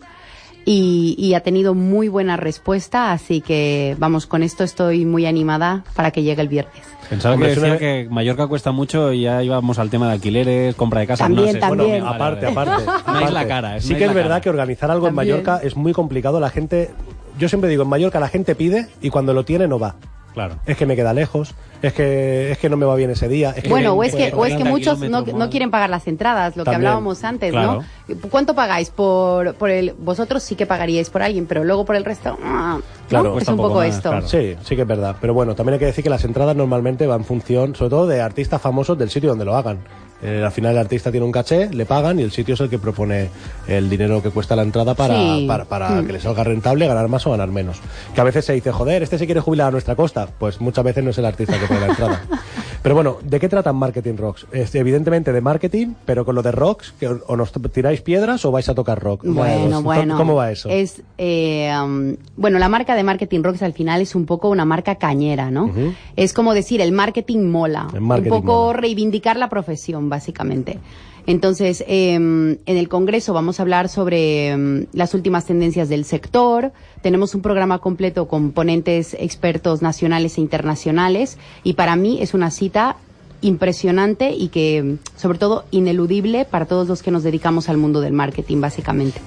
Y, 0.65 1.15
y 1.17 1.33
ha 1.33 1.39
tenido 1.41 1.73
muy 1.73 2.09
buena 2.09 2.37
respuesta, 2.37 3.11
así 3.11 3.41
que 3.41 3.95
vamos, 3.97 4.27
con 4.27 4.43
esto 4.43 4.63
estoy 4.63 5.05
muy 5.05 5.25
animada 5.25 5.83
para 5.95 6.11
que 6.11 6.21
llegue 6.21 6.41
el 6.41 6.47
viernes. 6.47 6.83
Pensaba 7.09 7.33
Hombre, 7.33 7.49
que 7.49 7.53
es 7.55 7.61
decía 7.61 7.77
que 7.79 8.07
Mallorca 8.11 8.45
cuesta 8.45 8.71
mucho 8.71 9.11
y 9.11 9.21
ya 9.21 9.41
íbamos 9.41 9.79
al 9.79 9.89
tema 9.89 10.07
de 10.07 10.13
alquileres, 10.13 10.75
compra 10.75 10.99
de 10.99 11.07
casa. 11.07 11.23
También, 11.23 11.47
no 11.47 11.51
sé. 11.53 11.59
también. 11.59 11.89
Bueno, 11.89 12.07
aparte, 12.07 12.45
aparte. 12.45 12.83
Una 12.83 12.95
aparte. 12.97 13.23
isla 13.25 13.47
cara. 13.47 13.77
es 13.77 13.83
sí 13.85 13.95
que 13.95 14.05
es 14.05 14.13
verdad 14.13 14.29
cara. 14.29 14.41
que 14.41 14.49
organizar 14.51 14.91
algo 14.91 15.07
También. 15.07 15.27
en 15.29 15.43
Mallorca 15.43 15.65
es 15.65 15.75
muy 15.75 15.91
complicado. 15.91 16.39
La 16.39 16.51
gente, 16.51 16.91
yo 17.39 17.49
siempre 17.49 17.67
digo, 17.69 17.81
en 17.81 17.89
Mallorca 17.89 18.19
la 18.19 18.27
gente 18.27 18.53
pide 18.53 18.87
y 19.01 19.09
cuando 19.09 19.33
lo 19.33 19.43
tiene 19.43 19.67
no 19.67 19.79
va. 19.79 19.95
Claro. 20.33 20.55
Es 20.65 20.77
que 20.77 20.85
me 20.85 20.95
queda 20.95 21.13
lejos, 21.13 21.55
es 21.81 21.91
que 21.93 22.51
es 22.51 22.57
que 22.59 22.69
no 22.69 22.77
me 22.77 22.85
va 22.85 22.95
bien 22.95 23.09
ese 23.09 23.27
día. 23.27 23.51
Es 23.55 23.63
que 23.63 23.69
Bueno, 23.69 23.93
o 23.93 23.99
me- 24.01 24.07
es 24.07 24.15
que, 24.15 24.31
o 24.33 24.45
es 24.45 24.53
que 24.53 24.59
40 24.59 24.65
muchos 24.69 24.99
no, 25.09 25.21
no 25.21 25.49
quieren 25.49 25.71
pagar 25.71 25.89
las 25.89 26.07
entradas, 26.07 26.55
lo 26.55 26.63
que 26.63 26.69
hablábamos 26.75 27.23
antes, 27.23 27.51
Claro. 27.51 27.83
¿no? 28.07 28.15
¿Cuánto 28.29 28.53
pagáis 28.53 28.89
por, 28.91 29.55
por 29.55 29.69
el, 29.69 29.93
vosotros 29.97 30.43
sí 30.43 30.55
que 30.55 30.65
pagaríais 30.65 31.09
por 31.09 31.21
alguien, 31.23 31.45
pero 31.47 31.63
luego 31.63 31.83
por 31.85 31.95
el 31.95 32.05
resto, 32.05 32.37
ah, 32.43 32.77
¿no? 32.79 32.83
Claro, 33.09 33.37
es 33.39 33.47
un 33.47 33.53
un 33.53 33.57
poco, 33.57 33.69
poco 33.69 33.79
más, 33.79 33.95
esto. 33.95 34.09
claro. 34.11 34.27
Sí, 34.27 34.55
sí 34.63 34.75
que 34.75 34.83
es 34.83 34.87
verdad. 34.87 35.15
Pero 35.19 35.33
bueno, 35.33 35.55
también 35.55 35.73
hay 35.73 35.79
que 35.79 35.85
decir 35.87 36.03
que 36.03 36.09
las 36.11 36.23
entradas 36.23 36.55
normalmente 36.55 37.07
van 37.07 37.21
en 37.21 37.25
función, 37.25 37.75
sobre 37.75 37.89
todo 37.89 38.07
de 38.07 38.21
artistas 38.21 38.61
famosos 38.61 38.97
del 38.97 39.09
sitio 39.09 39.29
donde 39.29 39.45
lo 39.45 39.55
hagan. 39.55 39.79
Eh, 40.21 40.43
al 40.45 40.51
final 40.51 40.73
el 40.73 40.79
artista 40.79 41.11
tiene 41.11 41.25
un 41.25 41.31
caché, 41.31 41.69
le 41.73 41.85
pagan 41.85 42.19
y 42.19 42.23
el 42.23 42.31
sitio 42.31 42.53
es 42.55 42.59
el 42.59 42.69
que 42.69 42.77
propone 42.77 43.29
el 43.67 43.89
dinero 43.89 44.21
que 44.21 44.29
cuesta 44.31 44.55
la 44.55 44.63
entrada 44.63 44.93
para, 44.93 45.15
Sí. 45.15 45.45
para, 45.47 45.65
para 45.65 45.89
Mm. 46.01 46.07
que 46.07 46.13
le 46.13 46.19
salga 46.19 46.43
rentable, 46.43 46.87
ganar 46.87 47.07
más 47.07 47.25
o 47.25 47.31
ganar 47.31 47.49
menos. 47.49 47.77
Que 48.13 48.21
a 48.21 48.23
veces 48.25 48.43
se 48.45 48.53
dice, 48.53 48.71
joder, 48.71 49.01
este 49.03 49.17
se 49.17 49.25
quiere 49.25 49.39
jubilar 49.41 49.67
a 49.69 49.71
nuestra 49.71 49.95
costa. 49.95 50.27
Pues 50.37 50.59
muchas 50.59 50.83
veces 50.83 51.03
no 51.03 51.11
es 51.11 51.17
el 51.17 51.25
artista 51.25 51.57
que 51.59 51.65
pone 51.67 51.79
la 51.79 51.87
entrada. 51.87 52.21
Pero 52.81 52.95
bueno, 52.95 53.17
¿de 53.21 53.39
qué 53.41 53.49
tratan 53.49 53.75
Marketing 53.75 54.15
Rocks? 54.15 54.45
Es, 54.53 54.73
evidentemente 54.73 55.33
de 55.33 55.41
marketing, 55.41 55.95
pero 56.05 56.23
con 56.23 56.33
lo 56.33 56.41
de 56.41 56.53
rocks, 56.53 56.93
que 56.97 57.07
o 57.09 57.35
nos 57.35 57.51
tiráis 57.73 57.99
piedras 57.99 58.45
o 58.45 58.51
vais 58.51 58.69
a 58.69 58.73
tocar 58.73 58.97
rock. 59.03 59.23
Bueno, 59.25 59.81
Pues, 59.83 59.97
bueno. 59.97 60.15
¿Cómo 60.15 60.35
va 60.35 60.49
eso? 60.49 60.69
Es, 60.69 61.01
eh, 61.17 61.69
um, 61.83 62.15
bueno, 62.37 62.57
la 62.57 62.69
marca 62.69 62.95
de 62.95 63.03
Marketing 63.03 63.43
Rocks 63.43 63.63
al 63.63 63.73
final 63.73 63.99
es 63.99 64.15
un 64.15 64.25
poco 64.25 64.47
una 64.47 64.63
marca 64.63 64.95
cañera, 64.95 65.51
¿no? 65.51 65.69
Es 66.15 66.31
como 66.31 66.53
decir, 66.53 66.79
el 66.79 66.93
marketing 66.93 67.49
mola. 67.49 67.87
El 67.93 67.99
marketing 67.99 68.31
un 68.31 68.41
poco 68.41 68.67
mola. 68.67 68.79
reivindicar 68.79 69.35
la 69.35 69.49
profesión, 69.49 70.08
básicamente. 70.09 70.79
Entonces, 71.25 71.83
eh, 71.87 72.15
en 72.15 72.59
el 72.65 72.89
Congreso 72.89 73.33
vamos 73.33 73.59
a 73.59 73.63
hablar 73.63 73.87
sobre 73.87 74.49
em, 74.49 74.87
las 74.93 75.13
últimas 75.13 75.45
tendencias 75.45 75.87
del 75.87 76.05
sector. 76.05 76.71
Tenemos 77.03 77.35
un 77.35 77.41
programa 77.41 77.77
completo 77.79 78.27
con 78.27 78.51
ponentes 78.51 79.13
expertos 79.13 79.81
nacionales 79.81 80.37
e 80.37 80.41
internacionales. 80.41 81.37
Y 81.63 81.73
para 81.73 81.95
mí 81.95 82.19
es 82.21 82.33
una 82.33 82.49
cita 82.49 82.95
impresionante 83.41 84.31
y 84.31 84.49
que, 84.49 84.97
sobre 85.15 85.37
todo, 85.37 85.65
ineludible 85.71 86.45
para 86.45 86.65
todos 86.65 86.87
los 86.87 87.03
que 87.03 87.11
nos 87.11 87.23
dedicamos 87.23 87.69
al 87.69 87.77
mundo 87.77 88.01
del 88.01 88.13
marketing, 88.13 88.59
básicamente. 88.59 89.21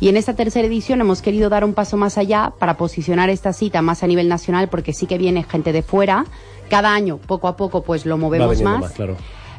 Y 0.00 0.08
en 0.08 0.16
esta 0.16 0.34
tercera 0.34 0.66
edición 0.66 1.00
hemos 1.00 1.22
querido 1.22 1.48
dar 1.48 1.64
un 1.64 1.74
paso 1.74 1.96
más 1.96 2.18
allá 2.18 2.52
para 2.58 2.76
posicionar 2.76 3.30
esta 3.30 3.52
cita 3.52 3.82
más 3.82 4.02
a 4.02 4.06
nivel 4.06 4.28
nacional, 4.28 4.68
porque 4.68 4.92
sí 4.92 5.06
que 5.06 5.18
viene 5.18 5.44
gente 5.44 5.72
de 5.72 5.82
fuera. 5.82 6.24
Cada 6.70 6.94
año, 6.94 7.18
poco 7.18 7.46
a 7.48 7.56
poco, 7.56 7.82
pues 7.82 8.06
lo 8.06 8.16
movemos 8.16 8.62
más. 8.62 8.80
más, 8.80 8.92
claro. 8.92 9.16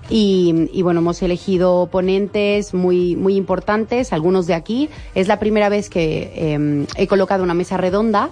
Y, 0.10 0.70
y 0.74 0.82
bueno, 0.82 1.00
hemos 1.00 1.22
elegido 1.22 1.88
ponentes 1.92 2.74
muy, 2.74 3.16
muy 3.16 3.36
importantes, 3.36 4.14
algunos 4.14 4.48
de 4.48 4.54
aquí. 4.54 4.90
Es 5.16 5.28
la 5.28 5.40
primera 5.40 5.70
vez 5.70 5.90
que 5.90 6.32
eh, 6.36 6.86
he 6.98 7.08
colocado 7.08 7.44
una 7.44 7.54
mesa 7.54 7.78
redonda 7.78 8.30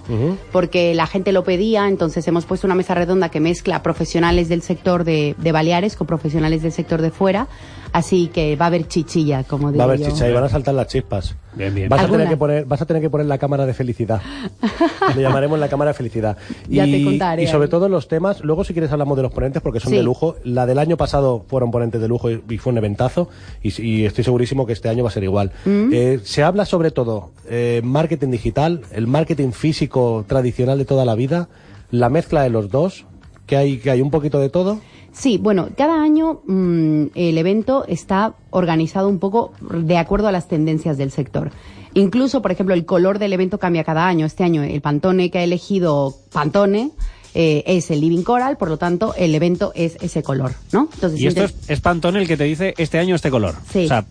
porque 0.51 0.93
la 0.93 1.07
gente 1.07 1.31
lo 1.31 1.43
pedía, 1.43 1.87
entonces 1.87 2.27
hemos 2.27 2.45
puesto 2.45 2.67
una 2.67 2.75
mesa 2.75 2.93
redonda 2.93 3.29
que 3.29 3.39
mezcla 3.39 3.81
profesionales 3.81 4.49
del 4.49 4.61
sector 4.61 5.03
de, 5.03 5.35
de 5.37 5.51
Baleares 5.51 5.95
con 5.95 6.07
profesionales 6.07 6.61
del 6.61 6.71
sector 6.71 7.01
de 7.01 7.11
fuera. 7.11 7.47
Así 7.93 8.27
que 8.27 8.55
va 8.55 8.65
a 8.65 8.67
haber 8.67 8.87
chichilla, 8.87 9.43
como 9.43 9.71
digo 9.71 9.79
Va 9.79 9.91
a 9.91 9.93
haber 9.93 10.07
chicha 10.07 10.29
y 10.29 10.33
van 10.33 10.45
a 10.45 10.49
saltar 10.49 10.73
las 10.73 10.87
chispas. 10.87 11.35
Bien, 11.53 11.73
bien. 11.73 11.89
Vas 11.89 12.01
a, 12.01 12.07
tener 12.07 12.29
que 12.29 12.37
poner, 12.37 12.65
vas 12.65 12.81
a 12.81 12.85
tener 12.85 13.01
que 13.01 13.09
poner 13.09 13.27
la 13.27 13.37
cámara 13.37 13.65
de 13.65 13.73
felicidad. 13.73 14.21
Le 15.15 15.21
llamaremos 15.21 15.59
la 15.59 15.67
cámara 15.67 15.91
de 15.91 15.95
felicidad. 15.95 16.37
Ya 16.69 16.85
y, 16.85 16.91
te 16.91 17.03
contaré 17.03 17.43
y 17.43 17.47
sobre 17.47 17.67
todo 17.67 17.89
los 17.89 18.07
temas, 18.07 18.41
luego 18.41 18.63
si 18.63 18.73
quieres 18.73 18.91
hablamos 18.91 19.17
de 19.17 19.23
los 19.23 19.31
ponentes 19.31 19.61
porque 19.61 19.79
son 19.79 19.91
Sí. 19.91 19.97
de 19.97 20.03
lujo. 20.03 20.35
La 20.43 20.65
del 20.65 20.79
año 20.79 20.97
pasado 20.97 21.45
fueron 21.47 21.71
ponentes 21.71 21.99
de 21.99 22.07
lujo 22.07 22.31
y, 22.31 22.41
y 22.49 22.57
fue 22.57 22.71
un 22.71 22.77
eventazo 22.77 23.29
y, 23.61 23.81
y 23.81 24.05
estoy 24.05 24.23
segurísimo 24.23 24.65
que 24.65 24.73
este 24.73 24.89
año 24.89 25.03
va 25.03 25.09
a 25.09 25.13
ser 25.13 25.23
igual. 25.23 25.51
Mm. 25.65 25.89
Eh, 25.91 26.19
se 26.23 26.43
habla 26.43 26.65
sobre 26.65 26.91
todo 26.91 27.31
eh, 27.49 27.81
marketing 27.83 28.29
digital, 28.29 28.81
el 28.91 29.07
marketing 29.07 29.51
físico 29.51 30.25
tradicional 30.27 30.77
de 30.77 30.85
toda 30.85 31.05
la 31.05 31.15
vida, 31.15 31.49
la 31.89 32.09
mezcla 32.09 32.43
de 32.43 32.49
los 32.49 32.69
dos, 32.69 33.05
que 33.45 33.57
hay, 33.57 33.77
que 33.77 33.91
hay 33.91 34.01
un 34.01 34.11
poquito 34.11 34.39
de 34.39 34.49
todo. 34.49 34.79
Sí, 35.13 35.37
bueno, 35.37 35.69
cada 35.75 36.01
año 36.01 36.41
mm, 36.45 37.07
el 37.15 37.37
evento 37.37 37.85
está 37.87 38.33
organizado 38.49 39.09
un 39.09 39.19
poco 39.19 39.53
de 39.59 39.97
acuerdo 39.97 40.27
a 40.27 40.31
las 40.31 40.47
tendencias 40.47 40.97
del 40.97 41.11
sector. 41.11 41.51
Incluso, 41.93 42.41
por 42.41 42.51
ejemplo, 42.51 42.73
el 42.73 42.85
color 42.85 43.19
del 43.19 43.33
evento 43.33 43.57
cambia 43.57 43.83
cada 43.83 44.07
año. 44.07 44.25
Este 44.25 44.43
año 44.43 44.63
el 44.63 44.81
Pantone 44.81 45.29
que 45.29 45.39
ha 45.39 45.43
elegido 45.43 46.15
Pantone 46.31 46.91
eh, 47.33 47.63
es 47.65 47.91
el 47.91 48.01
Living 48.01 48.23
Coral, 48.23 48.57
por 48.57 48.69
lo 48.69 48.77
tanto 48.77 49.13
el 49.15 49.35
evento 49.35 49.71
es 49.75 49.97
ese 50.01 50.23
color, 50.23 50.53
¿no? 50.71 50.89
Entonces, 50.93 51.19
Y 51.19 51.27
esto 51.27 51.43
es, 51.43 51.55
es 51.67 51.81
Pantone 51.81 52.19
el 52.19 52.27
que 52.27 52.37
te 52.37 52.45
dice 52.45 52.73
este 52.77 52.99
año 52.99 53.15
este 53.15 53.29
color. 53.29 53.55
Sí. 53.69 53.85
O 53.85 53.87
sea, 53.87 54.05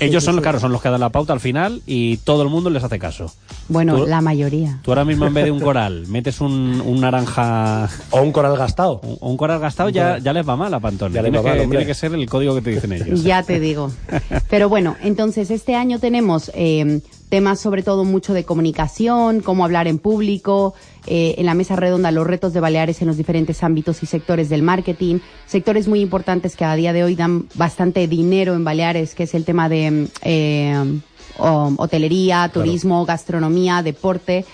Ellos 0.00 0.22
sí, 0.22 0.26
son, 0.26 0.36
sí. 0.36 0.42
claro, 0.42 0.58
son 0.60 0.72
los 0.72 0.80
que 0.82 0.88
dan 0.88 1.00
la 1.00 1.10
pauta 1.10 1.32
al 1.32 1.40
final 1.40 1.82
y 1.86 2.16
todo 2.18 2.42
el 2.42 2.48
mundo 2.48 2.70
les 2.70 2.82
hace 2.82 2.98
caso. 2.98 3.32
Bueno, 3.68 3.96
Tú- 3.98 4.06
la 4.06 4.20
mayoría. 4.20 4.78
Tú 4.82 4.90
ahora 4.90 5.04
mismo 5.04 5.26
en 5.26 5.34
vez 5.34 5.44
de 5.44 5.50
un 5.50 5.60
coral 5.60 6.06
metes 6.08 6.40
un, 6.40 6.82
un 6.84 7.00
naranja 7.00 7.88
O 8.10 8.20
un 8.22 8.32
coral 8.32 8.56
gastado. 8.56 9.00
o 9.02 9.28
un 9.30 9.36
coral 9.36 9.60
gastado, 9.60 9.88
ya, 9.90 10.18
ya 10.18 10.32
les 10.32 10.48
va 10.48 10.56
mal 10.56 10.72
a 10.74 10.80
Pantone. 10.80 11.14
Ya 11.14 11.22
les 11.22 11.30
Tiene, 11.30 11.38
va 11.38 11.50
mal, 11.50 11.58
que, 11.58 11.64
hombre. 11.64 11.78
tiene 11.78 11.86
que 11.90 11.94
ser 11.94 12.12
el 12.14 12.28
código 12.28 12.54
que 12.54 12.62
te 12.62 12.70
dicen 12.70 12.92
ellos. 12.92 13.22
Ya 13.22 13.42
te 13.42 13.60
digo. 13.60 13.90
Pero 14.50 14.68
bueno, 14.68 14.96
entonces 15.02 15.50
este 15.50 15.74
año 15.76 15.98
tenemos 15.98 16.50
eh, 16.54 17.00
temas 17.30 17.60
sobre 17.60 17.82
todo 17.82 18.04
mucho 18.04 18.34
de 18.34 18.44
comunicación, 18.44 19.40
cómo 19.40 19.64
hablar 19.64 19.86
en 19.86 19.98
público, 19.98 20.74
eh, 21.06 21.36
en 21.38 21.46
la 21.46 21.54
mesa 21.54 21.76
redonda 21.76 22.10
los 22.10 22.26
retos 22.26 22.52
de 22.52 22.60
Baleares 22.60 23.00
en 23.00 23.08
los 23.08 23.16
diferentes 23.16 23.62
ámbitos 23.62 24.02
y 24.02 24.06
sectores 24.06 24.48
del 24.48 24.62
marketing, 24.62 25.20
sectores 25.46 25.88
muy 25.88 26.00
importantes 26.00 26.56
que 26.56 26.64
a 26.64 26.74
día 26.74 26.92
de 26.92 27.04
hoy 27.04 27.14
dan 27.14 27.46
bastante 27.54 28.06
dinero 28.08 28.54
en 28.54 28.64
Baleares, 28.64 29.14
que 29.14 29.22
es 29.22 29.34
el 29.34 29.44
tema 29.44 29.68
de 29.68 29.90
mm, 29.90 30.06
eh, 30.22 31.00
hotelería, 31.38 32.50
turismo, 32.52 33.06
gastronomía, 33.06 33.82
deporte. 33.82 34.44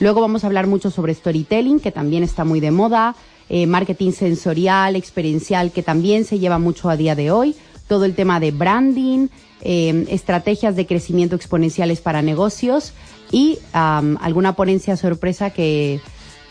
Luego 0.00 0.22
vamos 0.22 0.42
a 0.42 0.46
hablar 0.46 0.66
mucho 0.66 0.90
sobre 0.90 1.14
storytelling, 1.14 1.80
que 1.80 1.92
también 1.92 2.22
está 2.22 2.44
muy 2.44 2.60
de 2.60 2.70
moda, 2.70 3.14
eh, 3.48 3.66
marketing 3.66 4.12
sensorial, 4.12 4.96
experiencial, 4.96 5.70
que 5.70 5.82
también 5.82 6.24
se 6.24 6.38
lleva 6.38 6.58
mucho 6.58 6.88
a 6.88 6.96
día 6.96 7.14
de 7.14 7.30
hoy, 7.30 7.54
todo 7.92 8.06
el 8.06 8.14
tema 8.14 8.40
de 8.40 8.52
branding, 8.52 9.28
eh, 9.60 10.06
estrategias 10.08 10.76
de 10.76 10.86
crecimiento 10.86 11.36
exponenciales 11.36 12.00
para 12.00 12.22
negocios 12.22 12.94
y 13.30 13.58
am, 13.74 14.16
alguna 14.22 14.54
ponencia 14.54 14.96
sorpresa 14.96 15.50
que, 15.50 16.00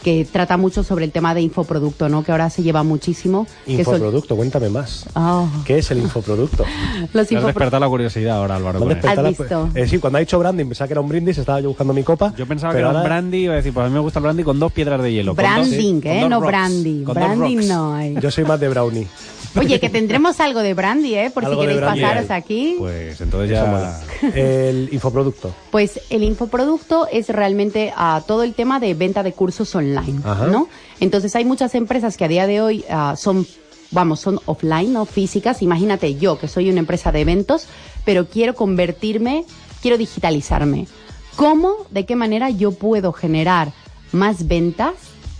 que 0.04 0.24
trata 0.32 0.56
mucho 0.58 0.84
sobre 0.84 1.06
el 1.06 1.12
tema 1.12 1.34
de 1.34 1.42
infoproducto, 1.42 2.10
¿no? 2.10 2.24
Que 2.24 2.32
ahora 2.32 2.52
se 2.52 2.62
lleva 2.62 2.84
muchísimo. 2.84 3.48
Infoproducto, 3.66 4.36
cuéntame 4.36 4.70
más. 4.70 5.08
Oh, 5.16 5.48
¿Qué 5.66 5.80
es 5.80 5.90
el 5.90 5.98
infoproducto? 5.98 6.64
los 7.14 7.32
infopro- 7.32 7.46
despertado 7.46 7.80
la 7.80 7.90
curiosidad 7.90 8.38
ahora, 8.38 8.58
Álvaro. 8.58 8.88
¿Has 9.04 9.16
la- 9.16 9.30
visto? 9.30 9.70
Eh, 9.74 9.88
sí, 9.88 9.98
cuando 9.98 10.18
ha 10.18 10.20
dicho 10.20 10.38
branding, 10.38 10.66
pensaba 10.68 10.88
que 10.88 10.94
era 10.94 11.02
un 11.02 11.10
brindis, 11.10 11.40
estaba 11.40 11.60
yo 11.60 11.70
buscando 11.70 11.92
mi 11.94 12.04
copa. 12.04 12.36
Yo 12.38 12.46
pensaba 12.46 12.72
que 12.74 12.80
era 12.80 12.90
un 12.92 12.98
ahora- 12.98 13.08
brandy 13.10 13.38
y 13.40 13.44
iba 13.46 13.54
a 13.54 13.58
decir, 13.58 13.74
pues 13.74 13.84
a 13.84 13.90
mí 13.90 13.96
me 13.96 14.00
gusta 14.00 14.20
el 14.20 14.24
brandy 14.24 14.44
con 14.44 14.60
dos 14.60 14.72
piedras 14.72 15.02
de 15.02 15.12
hielo. 15.12 15.32
dos- 15.34 15.38
Branding, 15.38 16.02
¿eh? 16.04 16.20
dos 16.22 16.30
No 16.30 16.40
rocks, 16.40 16.48
brandy. 16.52 17.04
Branding 17.04 17.68
no 17.68 17.96
hay. 17.96 18.16
Yo 18.22 18.30
soy 18.30 18.46
más 18.46 18.60
de 18.60 18.70
brownie. 18.70 19.08
Oye, 19.56 19.80
que 19.80 19.90
tendremos 19.90 20.40
algo 20.40 20.62
de 20.62 20.74
brandy, 20.74 21.16
¿eh? 21.16 21.32
Por 21.34 21.46
si 21.46 21.58
queréis 21.58 21.82
pasaros 21.82 22.32
aquí. 22.32 22.76
Pues 22.80 23.20
entonces 23.20 23.52
ya... 23.52 24.02
El 24.34 24.90
infoproducto. 24.92 25.54
Pues 25.72 26.00
el 26.10 26.24
infoproducto 26.24 27.08
es 27.12 27.30
realmente 27.30 27.94
ah, 27.96 28.22
todo 28.26 28.44
el 28.44 28.54
tema 28.54 28.80
de 28.80 28.94
venta 28.94 29.24
de 29.24 29.34
cursos 29.34 29.74
online, 29.76 30.22
Ajá. 30.24 30.48
¿no? 30.48 30.70
Entonces 31.00 31.36
hay 31.36 31.46
muchas 31.46 31.76
empresas 31.76 32.18
que 32.18 32.26
a 32.26 32.28
día 32.28 32.48
de 32.48 32.62
hoy 32.62 32.86
ah, 32.90 33.16
son, 33.18 33.46
vamos, 33.92 34.20
son 34.20 34.40
offline, 34.46 34.94
no 34.94 35.06
físicas. 35.06 35.62
Imagínate 35.62 36.16
yo 36.16 36.40
que 36.40 36.48
soy 36.48 36.70
una 36.70 36.80
empresa 36.80 37.12
de 37.12 37.22
eventos, 37.22 37.68
pero 38.06 38.28
quiero 38.28 38.56
convertirme, 38.56 39.46
quiero 39.82 39.98
digitalizarme. 39.98 40.88
¿Cómo, 41.36 41.88
de 41.90 42.06
qué 42.06 42.16
manera 42.16 42.50
yo 42.50 42.72
puedo 42.72 43.12
generar 43.12 43.74
más 44.12 44.48
ventas? 44.48 44.94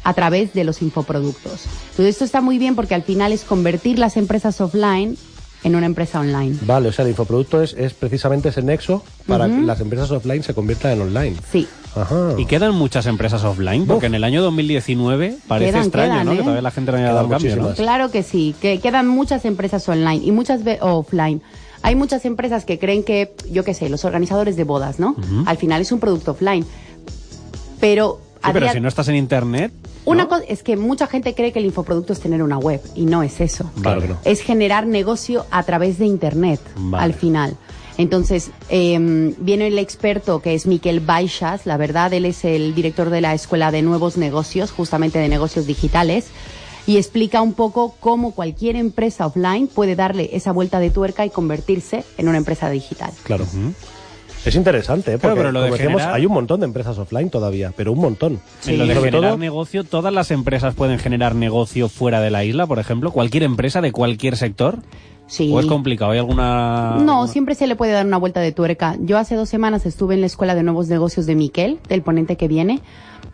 A 0.04 0.14
través 0.14 0.54
de 0.54 0.64
los 0.64 0.82
infoproductos. 0.82 1.66
Entonces 1.92 2.08
esto 2.16 2.26
está 2.26 2.42
muy 2.42 2.58
bien 2.58 2.76
porque 2.76 2.96
al 2.96 3.04
final 3.04 3.32
es 3.32 3.44
convertir 3.44 4.00
las 4.00 4.18
empresas 4.18 4.60
offline 4.62 5.18
en 5.64 5.76
una 5.76 5.86
empresa 5.86 6.20
online. 6.20 6.58
Vale, 6.64 6.90
o 6.90 6.92
sea, 6.92 7.04
el 7.06 7.12
infoproducto 7.12 7.62
es, 7.62 7.74
es 7.78 7.94
precisamente 7.94 8.50
ese 8.50 8.64
nexo 8.64 9.04
para 9.28 9.46
que 9.48 9.62
las 9.62 9.80
empresas 9.80 10.10
offline 10.10 10.42
se 10.42 10.56
conviertan 10.56 10.94
en 10.94 11.02
online. 11.02 11.36
Sí. 11.52 11.68
Ajá. 11.96 12.34
¿Y 12.38 12.46
quedan 12.46 12.74
muchas 12.74 13.06
empresas 13.06 13.44
offline? 13.44 13.86
Porque 13.86 14.08
en 14.08 14.16
el 14.16 14.24
año 14.24 14.42
2019 14.42 15.38
parece 15.48 15.72
Quedan, 15.72 15.84
extraño, 15.84 16.12
quedan, 16.14 16.26
¿no? 16.26 16.32
¿eh? 16.32 16.36
Que 16.38 16.42
todavía 16.42 16.62
la 16.64 16.72
gente 16.72 16.92
no 16.92 16.98
haya 16.98 17.14
dado 17.14 17.30
cambio, 17.30 17.56
¿no? 17.58 17.74
Claro 17.76 18.10
que 18.10 18.24
sí, 18.24 18.56
que 18.60 18.80
quedan 18.80 19.08
muchas 19.08 19.46
empresas 19.46 19.88
online 19.88 20.22
y 20.24 20.32
muchas 20.32 20.64
ve- 20.64 20.80
offline. 20.82 21.42
Hay 21.84 21.96
muchas 21.96 22.26
empresas 22.26 22.64
que 22.66 22.80
creen 22.80 23.04
que, 23.04 23.36
yo 23.52 23.64
qué 23.64 23.74
sé, 23.76 23.90
los 23.90 24.04
organizadores 24.06 24.56
de 24.56 24.64
bodas, 24.64 25.00
¿no? 25.00 25.16
Al 25.46 25.58
final 25.58 25.82
es 25.82 25.92
un 25.92 26.00
producto 26.00 26.32
offline. 26.32 26.66
Pero, 27.80 28.20
Sí, 28.44 28.50
pero 28.54 28.72
si 28.72 28.80
no 28.80 28.88
estás 28.88 29.08
en 29.08 29.16
internet... 29.16 29.72
una 30.06 30.24
¿no? 30.24 30.30
cosa 30.30 30.44
es 30.48 30.64
que 30.64 30.78
mucha 30.78 31.08
gente 31.08 31.36
cree 31.36 31.52
que 31.52 31.60
el 31.60 31.66
infoproducto 31.66 32.14
es 32.14 32.20
tener 32.20 32.42
una 32.42 32.58
web 32.58 32.82
y 32.96 33.06
no 33.06 33.24
es 33.24 33.42
eso. 33.42 33.70
No. 33.78 33.98
Es 34.26 34.42
generar 34.42 34.88
negocio 34.88 35.46
a 35.52 35.64
través 35.64 36.00
de 36.00 36.06
internet 36.06 36.60
Vale. 36.76 37.04
al 37.04 37.14
final. 37.14 37.58
Entonces, 37.98 38.52
eh, 38.70 38.98
viene 39.38 39.68
el 39.68 39.78
experto 39.78 40.42
que 40.42 40.56
es 40.56 40.66
Miquel 40.66 41.02
Baixas, 41.02 41.66
la 41.66 41.78
verdad, 41.78 42.14
él 42.14 42.26
es 42.26 42.46
el 42.46 42.74
director 42.74 43.10
de 43.10 43.22
la 43.22 43.34
Escuela 43.34 43.72
de 43.72 43.82
Nuevos 43.82 44.18
Negocios, 44.18 44.72
justamente 44.72 45.20
de 45.20 45.30
negocios 45.30 45.68
digitales, 45.68 46.28
y 46.88 46.98
explica 46.98 47.42
un 47.42 47.54
poco 47.54 47.96
cómo 48.00 48.32
cualquier 48.32 48.76
empresa 48.76 49.28
offline 49.28 49.68
puede 49.68 49.96
darle 49.96 50.32
esa 50.34 50.52
vuelta 50.52 50.80
de 50.80 50.90
tuerca 50.90 51.26
y 51.26 51.30
convertirse 51.30 52.04
en 52.18 52.28
una 52.28 52.38
empresa 52.38 52.70
digital. 52.70 53.12
Claro. 53.24 53.46
Es 54.46 54.56
interesante, 54.56 55.14
¿eh? 55.14 55.18
Claro, 55.20 55.36
porque 55.36 55.40
pero 55.42 55.52
lo 55.52 55.62
de 55.64 55.72
decíamos, 55.72 56.02
generar- 56.02 56.16
hay 56.16 56.26
un 56.26 56.34
montón 56.34 56.60
de 56.62 56.66
empresas 56.66 56.98
offline 56.98 57.30
todavía, 57.30 57.72
pero 57.76 57.92
un 57.92 58.00
montón. 58.00 58.40
En 58.66 58.78
lo 58.80 58.86
de 58.88 58.96
Sobre 58.96 59.12
generar 59.12 59.32
todo- 59.32 59.38
negocio, 59.38 59.84
¿todas 59.84 60.12
las 60.14 60.32
empresas 60.32 60.74
pueden 60.74 60.98
generar 60.98 61.36
negocio 61.36 61.90
fuera 61.90 62.22
de 62.22 62.32
la 62.32 62.44
isla, 62.44 62.66
por 62.66 62.80
ejemplo? 62.80 63.12
¿Cualquier 63.12 63.44
empresa 63.44 63.82
de 63.82 63.92
cualquier 63.92 64.36
sector? 64.38 64.80
Sí. 65.28 65.50
¿O 65.54 65.60
es 65.60 65.66
complicado? 65.68 66.12
¿Hay 66.12 66.18
alguna...? 66.20 66.98
No, 67.00 67.28
siempre 67.28 67.56
se 67.56 67.66
le 67.68 67.76
puede 67.76 67.92
dar 67.94 68.06
una 68.06 68.18
vuelta 68.18 68.42
de 68.42 68.52
tuerca. 68.52 68.98
Yo 69.00 69.18
hace 69.18 69.36
dos 69.36 69.48
semanas 69.48 69.86
estuve 69.86 70.16
en 70.16 70.22
la 70.22 70.28
Escuela 70.28 70.56
de 70.56 70.64
Nuevos 70.64 70.88
Negocios 70.90 71.26
de 71.26 71.36
Miquel, 71.36 71.80
del 71.88 72.02
ponente 72.02 72.36
que 72.36 72.48
viene, 72.50 72.82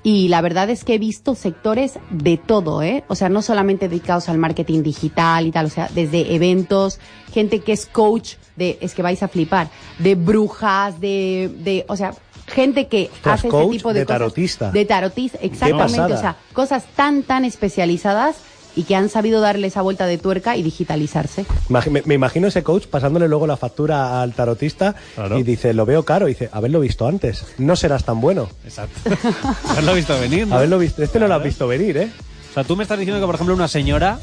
y 0.08 0.30
la 0.30 0.40
verdad 0.40 0.70
es 0.70 0.86
que 0.86 0.94
he 0.94 1.00
visto 1.00 1.36
sectores 1.36 2.00
de 2.12 2.38
todo, 2.38 2.82
¿eh? 2.82 3.04
O 3.10 3.16
sea, 3.16 3.28
no 3.28 3.42
solamente 3.42 3.90
dedicados 3.90 4.30
al 4.30 4.38
marketing 4.38 4.82
digital 4.82 5.46
y 5.46 5.52
tal, 5.52 5.66
o 5.66 5.70
sea, 5.70 5.90
desde 5.94 6.34
eventos, 6.34 7.02
gente 7.34 7.60
que 7.60 7.74
es 7.74 7.88
coach 7.88 8.36
de, 8.56 8.78
es 8.80 8.96
que 8.96 9.02
vais 9.02 9.22
a 9.22 9.28
flipar, 9.28 9.68
de 10.00 10.16
brujas, 10.16 11.02
de, 11.02 11.52
de, 11.58 11.84
o 11.90 11.98
sea, 11.98 12.14
gente 12.46 12.88
que 12.88 13.12
hace 13.26 13.50
coach 13.50 13.64
este 13.66 13.78
tipo 13.80 13.92
de, 13.92 14.00
de 14.00 14.06
cosas. 14.06 14.20
tarotista. 14.20 14.72
De 14.72 14.86
tarotista, 14.86 15.40
exactamente, 15.42 16.14
o 16.14 16.18
sea, 16.18 16.38
cosas 16.54 16.86
tan, 16.96 17.24
tan 17.24 17.44
especializadas 17.44 18.38
y 18.78 18.84
que 18.84 18.96
han 18.96 19.10
sabido 19.10 19.42
darle 19.42 19.68
esa 19.68 19.82
vuelta 19.82 20.06
de 20.06 20.18
tuerca 20.20 20.56
y 20.56 20.62
digitalizarse. 20.64 21.46
Me, 21.68 22.04
me 22.06 22.14
imagino 22.14 22.48
ese 22.48 22.62
coach 22.64 22.86
pasándole 22.86 23.28
luego 23.28 23.48
la 23.48 23.58
factura 23.58 24.22
al 24.22 24.34
tarotista 24.34 24.96
Claro. 25.16 25.38
y 25.40 25.44
dice, 25.44 25.74
lo 25.74 25.86
veo 25.86 26.04
caro, 26.04 26.28
y 26.28 26.34
dice, 26.34 26.50
haberlo 26.54 26.80
visto 26.80 27.08
antes, 27.08 27.44
no 27.58 27.76
serás 27.76 28.04
tan 28.06 28.22
bueno. 28.22 28.48
Exacto. 28.64 29.00
Haberlo 29.70 29.96
visto 29.96 30.20
venir, 30.20 30.48
¿no? 30.48 30.56
Haberlo 30.56 30.78
visto, 30.78 31.02
este 31.04 31.20
no 31.20 31.28
lo 31.28 31.34
has 31.36 31.44
visto 31.44 31.68
venir, 31.68 31.98
¿eh? 31.98 32.12
O 32.52 32.54
sea, 32.54 32.64
tú 32.64 32.76
me 32.76 32.84
estás 32.84 33.00
diciendo 33.00 33.20
que, 33.20 33.26
por 33.26 33.36
ejemplo, 33.36 33.56
una 33.56 33.68
señora 33.68 34.20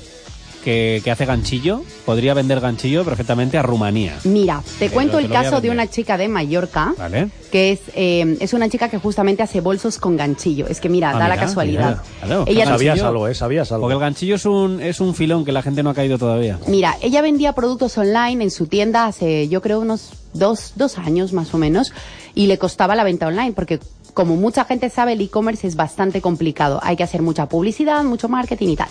que, 0.64 1.00
que 1.04 1.11
hace 1.11 1.26
ganchillo 1.26 1.83
podría 2.06 2.35
vender 2.35 2.61
ganchillo 2.61 3.04
perfectamente 3.04 3.59
a 3.59 3.62
Rumanía. 3.62 4.16
Mira, 4.25 4.62
te 4.78 4.87
Pero 4.87 4.92
cuento 4.94 5.18
te 5.18 5.25
el 5.25 5.30
caso 5.30 5.61
de 5.61 5.71
una 5.71 5.87
chica 5.88 6.16
de 6.16 6.28
Mallorca, 6.28 6.94
¿Vale? 6.99 7.28
que 7.52 7.73
es, 7.73 7.80
eh, 7.94 8.37
es 8.40 8.52
una 8.54 8.68
chica 8.68 8.88
que 8.88 8.99
justamente 8.99 9.42
hace 9.42 9.61
bolsos 9.61 9.99
con 9.99 10.16
ganchillo. 10.16 10.66
Es 10.68 10.80
que 10.80 10.88
mira, 10.88 11.11
Ah, 11.11 11.18
da 11.18 11.28
la 11.28 11.37
casualidad. 11.37 11.90
mira. 11.90 12.02
Claro, 12.26 12.44
ella. 12.49 12.64
Sabías 12.66 12.97
ganchillo- 12.97 13.06
algo, 13.09 13.28
¿eh? 13.28 13.35
Sabías 13.35 13.71
algo. 13.73 13.83
Porque 13.83 13.94
el 13.94 14.00
ganchillo 14.00 14.35
es 14.37 14.47
un, 14.47 14.80
es 14.80 15.00
un 15.00 15.14
filón 15.14 15.44
que 15.44 15.52
la 15.52 15.62
gente 15.62 15.83
no 15.83 15.90
ha 15.90 15.94
caído 15.94 16.18
todavía. 16.18 16.59
mira, 16.66 16.97
ella 17.02 17.21
vendía 17.23 17.52
productos 17.52 17.97
online 17.99 18.42
en 18.44 18.50
su 18.50 18.66
tienda 18.66 19.06
hace, 19.06 19.49
yo 19.49 19.61
creo, 19.62 19.80
unos 19.80 20.11
dos, 20.33 20.73
dos 20.76 20.99
años 20.99 21.33
más 21.33 21.52
o 21.54 21.59
menos, 21.59 21.92
y 22.35 22.47
le 22.47 22.59
costaba 22.59 22.94
la 22.97 23.04
venta 23.04 23.26
online, 23.28 23.52
porque 23.52 23.78
como 24.14 24.37
mucha 24.37 24.64
gente 24.64 24.90
sabe, 24.90 25.12
el 25.14 25.21
e-commerce 25.21 25.66
es 25.66 25.75
bastante 25.76 26.21
complicado. 26.21 26.78
Hay 26.85 26.97
que 26.97 27.02
hacer 27.02 27.21
mucha 27.21 27.49
publicidad, 27.49 28.04
mucho 28.04 28.28
marketing 28.28 28.68
y 28.68 28.76
tal. 28.76 28.88